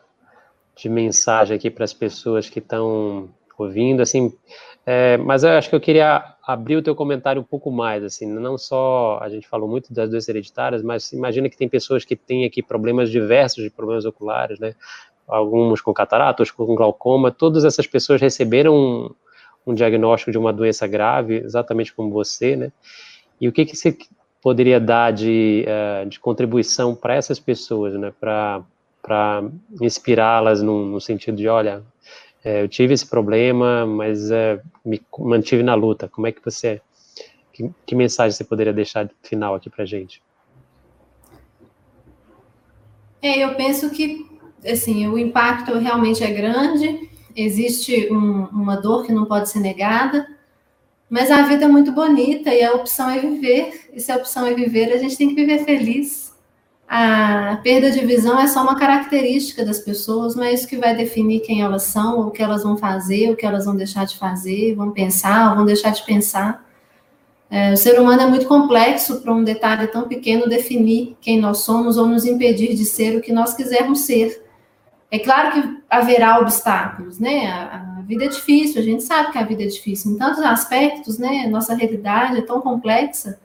de 0.77 0.91
mensagem 0.91 1.57
aqui 1.57 1.71
para 1.71 1.85
as 1.85 1.95
pessoas 1.95 2.47
que 2.51 2.59
estão 2.59 3.31
ouvindo, 3.57 4.03
assim, 4.03 4.31
é, 4.87 5.19
mas 5.19 5.45
eu 5.45 5.51
acho 5.51 5.69
que 5.69 5.75
eu 5.75 5.81
queria 5.81 6.35
abrir 6.43 6.77
o 6.77 6.83
teu 6.83 6.95
comentário 6.95 7.41
um 7.41 7.45
pouco 7.45 7.71
mais, 7.71 8.03
assim, 8.03 8.27
não 8.27 8.57
só, 8.57 9.19
a 9.21 9.29
gente 9.29 9.47
falou 9.47 9.69
muito 9.69 9.93
das 9.93 10.09
doenças 10.09 10.29
hereditárias, 10.29 10.83
mas 10.83 11.13
imagina 11.13 11.49
que 11.49 11.57
tem 11.57 11.69
pessoas 11.69 12.05
que 12.05 12.17
têm 12.17 12.45
aqui 12.45 12.63
problemas 12.63 13.11
diversos 13.11 13.63
de 13.63 13.71
problemas 13.71 14.05
oculares, 14.05 14.59
né, 14.59 14.75
alguns 15.29 15.81
com 15.81 15.93
catarata, 15.93 16.43
outros 16.43 16.51
com 16.51 16.75
glaucoma, 16.75 17.31
todas 17.31 17.65
essas 17.65 17.87
pessoas 17.87 18.21
receberam 18.21 18.75
um, 18.75 19.11
um 19.67 19.75
diagnóstico 19.75 20.33
de 20.33 20.39
uma 20.39 20.53
doença 20.53 20.87
grave, 20.87 21.37
exatamente 21.37 21.95
como 21.95 22.11
você, 22.11 22.57
né, 22.57 22.73
e 23.41 23.49
o 23.49 23.53
que 23.53 23.67
que 23.67 23.77
você 23.77 23.97
poderia 24.43 24.81
dar 24.81 25.13
de, 25.13 25.67
uh, 25.69 26.09
de 26.09 26.19
contribuição 26.19 26.95
para 26.95 27.15
essas 27.15 27.39
pessoas, 27.39 27.95
né, 27.95 28.13
para 28.19 29.43
inspirá-las 29.81 30.63
no 30.63 30.99
sentido 31.01 31.37
de, 31.37 31.47
olha, 31.47 31.83
é, 32.45 32.63
eu 32.63 32.69
tive 32.69 32.95
esse 32.95 33.07
problema, 33.07 33.85
mas 33.87 34.31
é, 34.31 34.61
me 34.85 35.01
mantive 35.19 35.63
na 35.63 35.75
luta. 35.75 36.09
Como 36.09 36.27
é 36.27 36.33
que 36.33 36.43
você, 36.43 36.81
que, 37.53 37.71
que 37.85 37.95
mensagem 37.95 38.37
você 38.37 38.45
poderia 38.45 38.73
deixar 38.73 39.05
de 39.05 39.13
final 39.23 39.55
aqui 39.55 39.69
para 39.69 39.85
gente? 39.85 40.23
É, 43.23 43.45
eu 43.45 43.55
penso 43.55 43.91
que, 43.91 44.27
assim, 44.65 45.07
o 45.07 45.19
impacto 45.19 45.77
realmente 45.77 46.25
é 46.25 46.31
grande. 46.31 47.11
Existe 47.37 48.11
um, 48.11 48.45
uma 48.47 48.77
dor 48.77 49.05
que 49.05 49.13
não 49.13 49.27
pode 49.27 49.51
ser 49.51 49.61
negada, 49.61 50.27
mas 51.11 51.31
a 51.31 51.43
vida 51.43 51.67
é 51.67 51.69
muito 51.69 51.93
bonita 51.93 52.55
e 52.55 52.65
a 52.65 52.73
opção 52.73 53.11
é 53.11 53.19
viver. 53.19 53.91
E 53.93 54.01
se 54.01 54.11
a 54.11 54.17
opção 54.17 54.47
é 54.47 54.55
viver, 54.55 54.93
a 54.93 54.97
gente 54.97 55.17
tem 55.17 55.29
que 55.29 55.35
viver 55.35 55.65
feliz 55.65 56.30
a 56.93 57.57
perda 57.63 57.89
de 57.93 58.05
visão 58.05 58.41
é 58.41 58.49
só 58.49 58.65
uma 58.65 58.75
característica 58.75 59.65
das 59.65 59.79
pessoas, 59.79 60.35
não 60.35 60.43
é 60.43 60.53
isso 60.53 60.67
que 60.67 60.77
vai 60.77 60.93
definir 60.93 61.39
quem 61.39 61.63
elas 61.63 61.85
são, 61.85 62.19
o 62.19 62.33
que 62.33 62.43
elas 62.43 62.65
vão 62.65 62.77
fazer, 62.77 63.31
o 63.31 63.37
que 63.37 63.47
elas 63.47 63.65
vão 63.65 63.77
deixar 63.77 64.05
de 64.05 64.19
fazer, 64.19 64.75
vão 64.75 64.91
pensar, 64.91 65.55
vão 65.55 65.65
deixar 65.65 65.91
de 65.91 66.03
pensar. 66.03 66.67
É, 67.49 67.73
o 67.73 67.77
ser 67.77 68.01
humano 68.01 68.23
é 68.23 68.27
muito 68.27 68.45
complexo 68.49 69.21
para 69.21 69.33
um 69.33 69.45
detalhe 69.45 69.87
tão 69.87 70.09
pequeno 70.09 70.49
definir 70.49 71.17
quem 71.21 71.41
nós 71.41 71.59
somos 71.59 71.97
ou 71.97 72.07
nos 72.07 72.25
impedir 72.25 72.75
de 72.75 72.85
ser 72.85 73.17
o 73.17 73.21
que 73.21 73.33
nós 73.33 73.55
quisermos 73.55 74.01
ser. 74.01 74.45
É 75.13 75.21
claro 75.21 75.53
que 75.53 75.83
haverá 75.89 76.41
obstáculos, 76.41 77.21
né? 77.21 77.47
A, 77.47 77.99
a 77.99 78.03
vida 78.03 78.25
é 78.25 78.29
difícil, 78.29 78.83
a 78.83 78.85
gente 78.85 79.05
sabe 79.05 79.31
que 79.31 79.39
a 79.39 79.45
vida 79.45 79.63
é 79.63 79.67
difícil 79.67 80.11
em 80.11 80.19
tantos 80.19 80.43
aspectos, 80.43 81.21
né? 81.21 81.47
Nossa 81.49 81.73
realidade 81.73 82.39
é 82.39 82.43
tão 82.43 82.61
complexa 82.61 83.39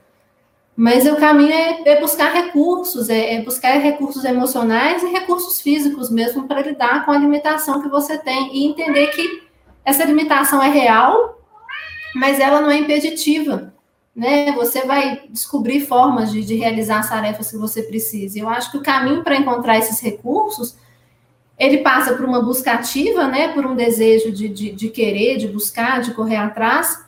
mas 0.76 1.06
o 1.06 1.16
caminho 1.16 1.54
é, 1.54 1.80
é 1.86 2.00
buscar 2.00 2.30
recursos, 2.30 3.08
é, 3.08 3.36
é, 3.36 3.42
buscar 3.42 3.78
recursos 3.78 4.24
emocionais 4.26 5.02
e 5.02 5.06
recursos 5.06 5.58
físicos 5.58 6.10
mesmo 6.10 6.46
para 6.46 6.60
lidar 6.60 7.06
com 7.06 7.12
a 7.12 7.18
limitação 7.18 7.80
que 7.80 7.88
você 7.88 8.18
tem 8.18 8.54
e 8.54 8.66
entender 8.66 9.06
que 9.06 9.42
essa 9.82 10.04
limitação 10.04 10.62
é 10.62 10.68
real, 10.68 11.40
mas 12.14 12.38
ela 12.38 12.60
não 12.60 12.70
é 12.70 12.76
impeditiva. 12.76 13.72
Né? 14.14 14.52
Você 14.52 14.84
vai 14.84 15.22
descobrir 15.30 15.80
formas 15.80 16.30
de, 16.30 16.44
de 16.44 16.54
realizar 16.56 16.98
as 16.98 17.08
tarefas 17.08 17.50
que 17.50 17.56
você 17.56 17.82
precisa. 17.82 18.38
Eu 18.38 18.48
acho 18.48 18.70
que 18.70 18.76
o 18.76 18.82
caminho 18.82 19.24
para 19.24 19.36
encontrar 19.36 19.78
esses 19.78 19.98
recursos 20.00 20.76
ele 21.58 21.78
passa 21.78 22.12
por 22.14 22.26
uma 22.26 22.42
busca 22.42 22.72
ativa, 22.72 23.26
né? 23.28 23.48
Por 23.48 23.64
um 23.64 23.74
desejo 23.74 24.30
de, 24.30 24.46
de, 24.46 24.72
de 24.72 24.88
querer, 24.90 25.38
de 25.38 25.48
buscar, 25.48 26.02
de 26.02 26.12
correr 26.12 26.36
atrás 26.36 27.05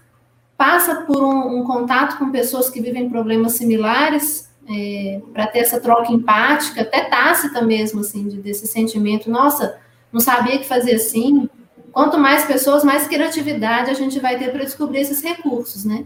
passa 0.59 1.03
por 1.03 1.23
um, 1.23 1.61
um 1.61 1.65
contato 1.65 2.19
com 2.19 2.33
pessoas 2.33 2.69
que 2.69 2.81
vivem 2.81 3.09
problemas 3.09 3.53
similares, 3.53 4.51
é, 4.69 5.23
para 5.33 5.47
ter 5.47 5.61
essa 5.61 5.81
troca 5.81 6.13
empática, 6.13 6.83
até 6.83 7.05
tácita 7.05 7.63
mesmo, 7.63 8.01
assim, 8.01 8.27
de, 8.27 8.39
desse 8.39 8.67
sentimento, 8.67 9.31
nossa, 9.31 9.79
não 10.13 10.21
sabia 10.21 10.59
que 10.59 10.67
fazia 10.67 10.97
assim. 10.97 11.49
Quanto 11.93 12.19
mais 12.19 12.45
pessoas, 12.45 12.83
mais 12.83 13.07
criatividade 13.07 13.89
a 13.89 13.95
gente 13.95 14.19
vai 14.19 14.37
ter 14.37 14.51
para 14.51 14.65
descobrir 14.65 14.99
esses 14.99 15.23
recursos, 15.23 15.85
né? 15.85 16.05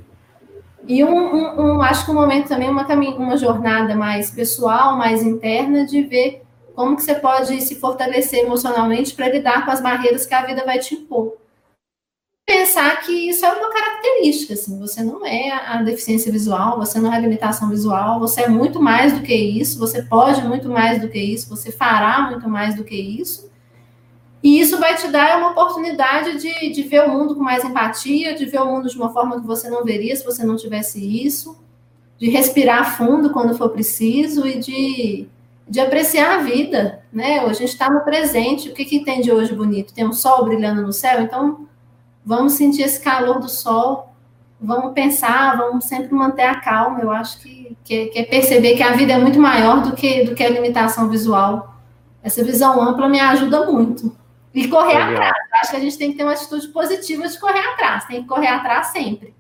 E 0.87 1.03
um, 1.03 1.35
um, 1.35 1.61
um, 1.61 1.83
acho 1.83 2.05
que 2.05 2.11
um 2.11 2.15
momento 2.15 2.49
também, 2.49 2.69
uma, 2.69 2.87
uma 2.87 3.37
jornada 3.37 3.95
mais 3.95 4.31
pessoal, 4.31 4.97
mais 4.97 5.23
interna, 5.23 5.87
de 5.87 6.03
ver 6.03 6.43
como 6.75 6.95
que 6.95 7.03
você 7.03 7.15
pode 7.15 7.61
se 7.63 7.77
fortalecer 7.77 8.41
emocionalmente 8.41 9.15
para 9.15 9.29
lidar 9.29 9.65
com 9.65 9.71
as 9.71 9.81
barreiras 9.81 10.27
que 10.27 10.35
a 10.35 10.45
vida 10.45 10.63
vai 10.65 10.79
te 10.79 10.95
impor 10.95 11.42
pensar 12.53 13.01
que 13.01 13.31
isso 13.31 13.47
é 13.47 13.51
uma 13.51 13.71
característica, 13.71 14.53
assim, 14.53 14.79
você 14.79 15.03
não 15.03 15.25
é 15.25 15.51
a 15.51 15.83
deficiência 15.83 16.31
visual, 16.31 16.77
você 16.77 17.01
não 17.01 17.11
é 17.11 17.17
a 17.17 17.21
limitação 17.21 17.71
visual, 17.71 18.21
você 18.21 18.43
é 18.43 18.49
muito 18.49 18.81
mais 18.81 19.15
do 19.15 19.23
que 19.23 19.35
isso, 19.35 19.79
você 19.79 20.03
pode 20.03 20.43
muito 20.43 20.69
mais 20.69 21.01
do 21.01 21.09
que 21.09 21.19
isso, 21.19 21.49
você 21.49 21.73
fará 21.73 22.29
muito 22.31 22.47
mais 22.47 22.75
do 22.75 22.85
que 22.85 22.95
isso, 22.95 23.51
e 24.43 24.61
isso 24.61 24.79
vai 24.79 24.97
te 24.97 25.09
dar 25.09 25.39
uma 25.39 25.53
oportunidade 25.53 26.39
de, 26.39 26.71
de 26.71 26.83
ver 26.83 27.05
o 27.05 27.09
mundo 27.09 27.35
com 27.35 27.43
mais 27.43 27.65
empatia, 27.65 28.35
de 28.35 28.45
ver 28.45 28.61
o 28.61 28.67
mundo 28.67 28.89
de 28.89 28.97
uma 28.97 29.11
forma 29.11 29.41
que 29.41 29.47
você 29.47 29.71
não 29.71 29.83
veria 29.83 30.15
se 30.15 30.25
você 30.25 30.45
não 30.45 30.57
tivesse 30.57 31.01
isso, 31.01 31.59
de 32.19 32.29
respirar 32.29 32.99
fundo 32.99 33.31
quando 33.31 33.57
for 33.57 33.71
preciso 33.71 34.47
e 34.47 34.59
de, 34.59 35.27
de 35.67 35.81
apreciar 35.81 36.39
a 36.39 36.43
vida, 36.43 37.03
né? 37.11 37.39
A 37.39 37.53
gente 37.53 37.71
está 37.71 37.89
no 37.89 38.01
presente, 38.01 38.69
o 38.69 38.75
que, 38.75 38.85
que 38.85 39.05
tem 39.05 39.21
de 39.23 39.33
hoje 39.33 39.55
bonito? 39.55 39.95
Tem 39.95 40.07
um 40.07 40.13
sol 40.13 40.45
brilhando 40.45 40.83
no 40.83 40.93
céu, 40.93 41.23
então 41.23 41.69
Vamos 42.25 42.53
sentir 42.55 42.83
esse 42.83 43.01
calor 43.01 43.41
do 43.41 43.49
sol, 43.49 44.15
vamos 44.61 44.93
pensar, 44.93 45.57
vamos 45.57 45.85
sempre 45.85 46.15
manter 46.15 46.43
a 46.45 46.61
calma. 46.61 47.01
Eu 47.01 47.11
acho 47.11 47.41
que, 47.41 47.77
que, 47.85 48.07
que, 48.07 48.19
é 48.21 48.25
perceber 48.25 48.77
que 48.77 48.83
a 48.83 48.93
vida 48.93 49.15
é 49.15 49.19
muito 49.19 49.41
maior 49.41 49.83
do 49.83 49.93
que, 49.95 50.25
do 50.25 50.35
que 50.35 50.45
a 50.45 50.49
limitação 50.49 51.09
visual. 51.09 51.75
Essa 52.23 52.45
visão 52.45 52.81
ampla 52.81 53.09
me 53.09 53.19
ajuda 53.19 53.67
muito. 53.67 54.17
E 54.55 54.69
correr 54.69 54.99
Legal. 54.99 55.13
atrás. 55.15 55.35
Acho 55.55 55.71
que 55.71 55.77
a 55.77 55.81
gente 55.81 55.99
tem 55.99 56.13
que 56.13 56.19
ter 56.19 56.25
uma 56.25 56.33
atitude 56.33 56.69
positiva 56.69 57.27
de 57.27 57.39
correr 57.39 57.67
atrás. 57.73 58.05
Tem 58.05 58.23
que 58.23 58.29
correr 58.29 58.49
atrás 58.49 58.89
sempre. 58.89 59.35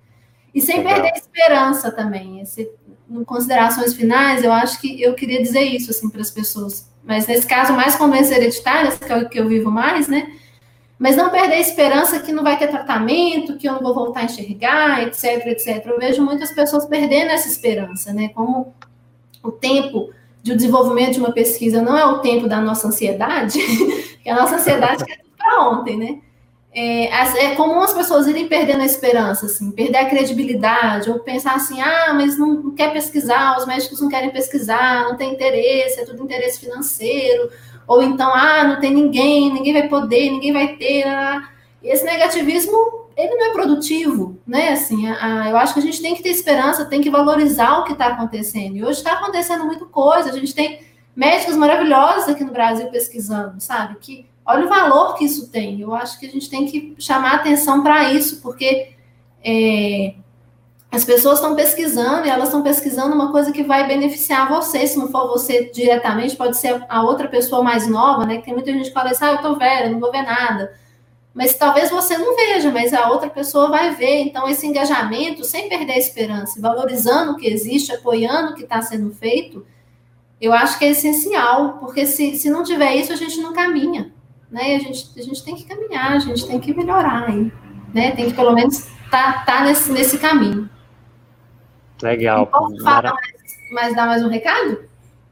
E 0.54 0.60
sem 0.60 0.78
Legal. 0.78 0.94
perder 0.94 1.12
a 1.12 1.18
esperança 1.18 1.92
também. 1.92 2.40
Esse, 2.40 2.68
em 3.08 3.22
considerações 3.22 3.94
finais, 3.94 4.42
eu 4.42 4.52
acho 4.52 4.80
que 4.80 5.00
eu 5.00 5.14
queria 5.14 5.40
dizer 5.40 5.62
isso 5.62 5.90
assim 5.90 6.08
para 6.08 6.20
as 6.20 6.30
pessoas. 6.30 6.90
Mas 7.04 7.26
nesse 7.26 7.46
caso, 7.46 7.72
mais 7.74 7.94
com 7.94 8.08
doenças 8.08 8.30
hereditárias, 8.30 8.98
que 8.98 9.12
é 9.12 9.16
o 9.16 9.28
que 9.28 9.38
eu 9.38 9.48
vivo 9.48 9.70
mais, 9.70 10.08
né? 10.08 10.32
Mas 11.02 11.16
não 11.16 11.30
perder 11.30 11.56
a 11.56 11.60
esperança 11.60 12.20
que 12.20 12.30
não 12.30 12.44
vai 12.44 12.56
ter 12.56 12.68
tratamento, 12.68 13.56
que 13.56 13.68
eu 13.68 13.72
não 13.72 13.82
vou 13.82 13.92
voltar 13.92 14.20
a 14.20 14.24
enxergar, 14.26 15.02
etc, 15.02 15.48
etc. 15.48 15.84
Eu 15.84 15.98
vejo 15.98 16.22
muitas 16.22 16.52
pessoas 16.52 16.86
perdendo 16.86 17.32
essa 17.32 17.48
esperança, 17.48 18.12
né? 18.12 18.28
Como 18.28 18.72
o 19.42 19.50
tempo 19.50 20.10
de 20.44 20.54
desenvolvimento 20.54 21.14
de 21.14 21.18
uma 21.18 21.32
pesquisa 21.32 21.82
não 21.82 21.98
é 21.98 22.06
o 22.06 22.20
tempo 22.20 22.46
da 22.46 22.60
nossa 22.60 22.86
ansiedade, 22.86 23.58
que 24.22 24.30
a 24.30 24.36
nossa 24.36 24.54
ansiedade 24.54 25.02
é 25.10 25.18
para 25.36 25.70
ontem, 25.70 25.96
né? 25.96 26.20
É, 26.72 27.06
é, 27.46 27.54
comum 27.56 27.80
as 27.80 27.92
pessoas 27.92 28.28
irem 28.28 28.46
perdendo 28.46 28.82
a 28.82 28.86
esperança, 28.86 29.46
assim, 29.46 29.72
perder 29.72 29.98
a 29.98 30.08
credibilidade, 30.08 31.10
ou 31.10 31.18
pensar 31.18 31.56
assim, 31.56 31.80
ah, 31.80 32.14
mas 32.14 32.38
não, 32.38 32.76
quer 32.76 32.92
pesquisar, 32.92 33.58
os 33.58 33.66
médicos 33.66 34.00
não 34.00 34.08
querem 34.08 34.30
pesquisar, 34.30 35.02
não 35.02 35.16
tem 35.16 35.32
interesse, 35.32 35.98
é 35.98 36.04
tudo 36.04 36.22
interesse 36.22 36.60
financeiro, 36.60 37.50
ou 37.92 38.02
então, 38.02 38.32
ah, 38.34 38.64
não 38.64 38.80
tem 38.80 38.90
ninguém, 38.90 39.52
ninguém 39.52 39.74
vai 39.74 39.86
poder, 39.86 40.30
ninguém 40.30 40.50
vai 40.50 40.76
ter. 40.76 41.06
Ah. 41.06 41.46
Esse 41.82 42.02
negativismo, 42.04 43.08
ele 43.14 43.34
não 43.34 43.50
é 43.50 43.52
produtivo, 43.52 44.40
né? 44.46 44.70
Assim, 44.70 45.06
a, 45.06 45.42
a, 45.42 45.50
eu 45.50 45.58
acho 45.58 45.74
que 45.74 45.80
a 45.80 45.82
gente 45.82 46.00
tem 46.00 46.14
que 46.14 46.22
ter 46.22 46.30
esperança, 46.30 46.86
tem 46.86 47.02
que 47.02 47.10
valorizar 47.10 47.80
o 47.80 47.84
que 47.84 47.92
está 47.92 48.06
acontecendo. 48.06 48.76
E 48.76 48.82
hoje 48.82 49.00
está 49.00 49.12
acontecendo 49.12 49.66
muita 49.66 49.84
coisa, 49.84 50.30
a 50.30 50.32
gente 50.32 50.54
tem 50.54 50.80
médicos 51.14 51.54
maravilhosos 51.54 52.30
aqui 52.30 52.42
no 52.44 52.52
Brasil 52.52 52.88
pesquisando, 52.88 53.60
sabe? 53.60 53.96
Que 54.00 54.26
olha 54.46 54.64
o 54.64 54.70
valor 54.70 55.14
que 55.16 55.26
isso 55.26 55.50
tem. 55.50 55.78
Eu 55.78 55.94
acho 55.94 56.18
que 56.18 56.24
a 56.24 56.30
gente 56.30 56.48
tem 56.48 56.64
que 56.64 56.94
chamar 56.98 57.34
atenção 57.34 57.82
para 57.82 58.10
isso, 58.10 58.40
porque 58.40 58.92
é, 59.44 60.14
as 60.92 61.04
pessoas 61.04 61.38
estão 61.38 61.56
pesquisando 61.56 62.26
e 62.26 62.30
elas 62.30 62.48
estão 62.48 62.62
pesquisando 62.62 63.14
uma 63.14 63.32
coisa 63.32 63.50
que 63.50 63.62
vai 63.62 63.86
beneficiar 63.86 64.48
você. 64.48 64.86
Se 64.86 64.98
não 64.98 65.08
for 65.08 65.26
você 65.26 65.70
diretamente, 65.72 66.36
pode 66.36 66.56
ser 66.58 66.84
a 66.88 67.02
outra 67.02 67.26
pessoa 67.28 67.62
mais 67.62 67.88
nova, 67.88 68.26
né? 68.26 68.36
Que 68.36 68.44
tem 68.44 68.54
muita 68.54 68.72
gente 68.72 68.88
que 68.88 68.92
fala 68.92 69.10
assim, 69.10 69.24
ah, 69.24 69.32
eu 69.32 69.38
tô 69.38 69.56
velha, 69.56 69.90
não 69.90 69.98
vou 69.98 70.12
ver 70.12 70.22
nada. 70.22 70.74
Mas 71.34 71.54
talvez 71.54 71.90
você 71.90 72.18
não 72.18 72.36
veja, 72.36 72.70
mas 72.70 72.92
a 72.92 73.08
outra 73.08 73.30
pessoa 73.30 73.68
vai 73.68 73.94
ver. 73.94 74.20
Então, 74.20 74.46
esse 74.46 74.66
engajamento, 74.66 75.44
sem 75.44 75.68
perder 75.68 75.94
a 75.94 75.98
esperança, 75.98 76.60
valorizando 76.60 77.32
o 77.32 77.36
que 77.36 77.48
existe, 77.48 77.92
apoiando 77.92 78.52
o 78.52 78.54
que 78.54 78.64
está 78.64 78.82
sendo 78.82 79.10
feito, 79.14 79.66
eu 80.38 80.52
acho 80.52 80.78
que 80.78 80.84
é 80.84 80.90
essencial, 80.90 81.78
porque 81.80 82.04
se, 82.04 82.36
se 82.36 82.50
não 82.50 82.62
tiver 82.62 82.96
isso, 82.96 83.12
a 83.12 83.16
gente 83.16 83.40
não 83.40 83.54
caminha 83.54 84.12
né? 84.52 84.76
A 84.76 84.78
gente, 84.78 85.10
a 85.16 85.22
gente 85.22 85.42
tem 85.42 85.56
que 85.56 85.64
caminhar, 85.64 86.12
a 86.12 86.18
gente 86.18 86.46
tem 86.46 86.60
que 86.60 86.74
melhorar 86.74 87.24
aí, 87.26 87.50
né? 87.94 88.10
Tem 88.10 88.26
que 88.26 88.34
pelo 88.34 88.52
menos 88.52 88.86
estar 89.06 89.44
tá, 89.44 89.44
tá 89.44 89.64
nesse, 89.64 89.90
nesse 89.90 90.18
caminho. 90.18 90.68
Legal. 92.02 92.46
Posso 92.46 92.82
falar 92.82 93.14
mais, 93.72 93.94
dar 93.96 94.06
mais 94.06 94.24
um 94.24 94.28
recado? 94.28 94.84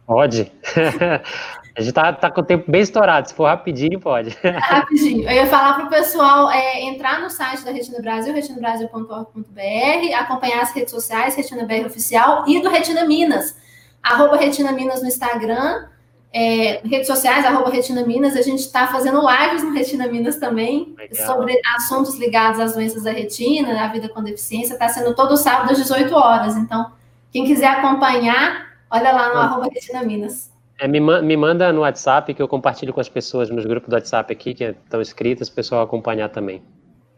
Pode. 0.07 0.51
A 1.77 1.83
gente 1.83 1.95
tá, 1.95 2.12
tá 2.12 2.31
com 2.31 2.41
o 2.41 2.45
tempo 2.45 2.71
bem 2.71 2.83
estourado, 2.83 3.29
se 3.29 3.35
for 3.35 3.45
rapidinho, 3.45 4.01
pode. 4.01 4.37
Rapidinho. 4.43 5.23
Eu 5.23 5.33
ia 5.33 5.47
falar 5.47 5.75
para 5.75 5.85
o 5.85 5.89
pessoal 5.89 6.51
é, 6.51 6.83
entrar 6.83 7.21
no 7.21 7.31
site 7.31 7.64
da 7.64 7.71
Retina 7.71 8.03
Brasil, 8.03 8.35
retinabrasil.org.br, 8.35 10.14
acompanhar 10.14 10.62
as 10.62 10.75
redes 10.75 10.91
sociais, 10.91 11.37
Retina 11.37 11.64
BR 11.64 11.87
Oficial 11.87 12.45
e 12.49 12.61
do 12.61 12.68
Retina 12.68 13.05
Minas. 13.07 13.57
Arroba 14.03 14.37
Retina 14.37 14.73
Minas 14.73 15.01
no 15.01 15.09
Instagram, 15.09 15.87
é, 16.33 16.81
redes 16.87 17.09
sociais, 17.09 17.45
arroba 17.45 17.70
Retina 17.70 18.07
Minas, 18.07 18.37
a 18.37 18.43
gente 18.43 18.61
está 18.61 18.87
fazendo 18.87 19.20
lives 19.20 19.64
no 19.64 19.72
Retina 19.72 20.07
Minas 20.07 20.37
também, 20.37 20.95
Legal. 20.97 21.26
sobre 21.26 21.61
assuntos 21.76 22.16
ligados 22.18 22.61
às 22.61 22.74
doenças 22.74 23.03
da 23.03 23.11
retina, 23.11 23.85
à 23.85 23.89
vida 23.89 24.09
com 24.09 24.22
deficiência, 24.22 24.74
está 24.74 24.89
sendo 24.89 25.14
todo 25.14 25.37
sábado 25.37 25.72
às 25.72 25.78
18 25.78 26.14
horas. 26.14 26.57
Então, 26.57 26.93
quem 27.33 27.45
quiser 27.45 27.66
acompanhar, 27.66 28.68
olha 28.91 29.11
lá 29.11 29.28
no 29.31 29.41
ah. 29.41 29.45
arroba 29.45 29.68
Retina 29.72 30.05
Minas. 30.05 30.51
É, 30.78 30.87
me, 30.87 31.01
me, 31.01 31.37
manda 31.37 31.72
no 31.72 31.81
WhatsApp 31.81 32.33
que 32.33 32.41
eu 32.41 32.49
compartilho 32.49 32.93
com 32.95 33.01
as 33.01 33.09
pessoas 33.09 33.51
nos 33.51 33.66
grupos 33.66 33.89
do 33.91 33.95
WhatsApp 33.95 34.33
aqui, 34.33 34.55
que 34.55 34.64
estão 34.64 35.01
inscritas, 35.01 35.49
o 35.49 35.55
pessoal 35.55 35.83
acompanhar 35.83 36.28
também. 36.28 36.62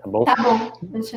Tá 0.02 0.10
bom? 0.10 0.24
Tá 0.24 0.34
bom. 0.42 0.72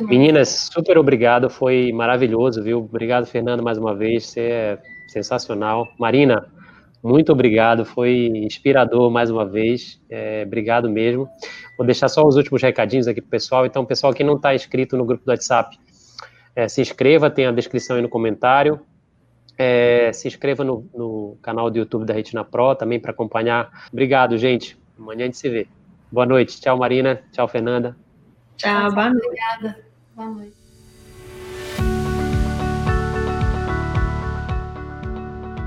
Meninas, 0.06 0.70
super 0.72 0.96
obrigado, 0.96 1.50
foi 1.50 1.90
maravilhoso, 1.92 2.62
viu? 2.62 2.78
Obrigado, 2.78 3.26
Fernando, 3.26 3.64
mais 3.64 3.78
uma 3.78 3.94
vez, 3.94 4.26
você 4.26 4.40
é 4.40 4.78
sensacional. 5.08 5.88
Marina, 5.98 6.46
muito 7.06 7.30
obrigado, 7.30 7.84
foi 7.84 8.26
inspirador 8.34 9.10
mais 9.10 9.30
uma 9.30 9.46
vez. 9.46 10.00
É, 10.10 10.42
obrigado 10.44 10.90
mesmo. 10.90 11.28
Vou 11.78 11.86
deixar 11.86 12.08
só 12.08 12.26
os 12.26 12.34
últimos 12.34 12.60
recadinhos 12.60 13.06
aqui 13.06 13.20
para 13.20 13.28
o 13.28 13.30
pessoal. 13.30 13.64
Então, 13.64 13.84
pessoal 13.84 14.12
que 14.12 14.24
não 14.24 14.34
está 14.34 14.54
inscrito 14.54 14.96
no 14.96 15.04
grupo 15.04 15.24
do 15.24 15.28
WhatsApp, 15.30 15.78
é, 16.56 16.66
se 16.66 16.80
inscreva, 16.80 17.30
tem 17.30 17.46
a 17.46 17.52
descrição 17.52 17.94
aí 17.94 18.02
no 18.02 18.08
comentário. 18.08 18.80
É, 19.56 20.12
se 20.12 20.26
inscreva 20.26 20.64
no, 20.64 20.84
no, 20.92 21.38
canal 21.40 21.70
do 21.70 21.78
YouTube 21.78 22.04
da 22.04 22.12
Retina 22.12 22.44
Pro 22.44 22.74
também 22.74 22.98
para 22.98 23.12
acompanhar. 23.12 23.86
Obrigado, 23.92 24.36
gente. 24.36 24.76
Amanhã 24.98 25.22
a 25.22 25.26
gente 25.26 25.38
se 25.38 25.48
vê. 25.48 25.68
Boa 26.10 26.26
noite. 26.26 26.60
Tchau, 26.60 26.76
Marina. 26.76 27.22
Tchau, 27.30 27.46
Fernanda. 27.46 27.96
Tchau, 28.56 28.90
boa 28.92 29.10
noite. 29.10 29.26
Obrigada. 29.26 29.78
Boa 30.16 30.28
noite. 30.28 30.65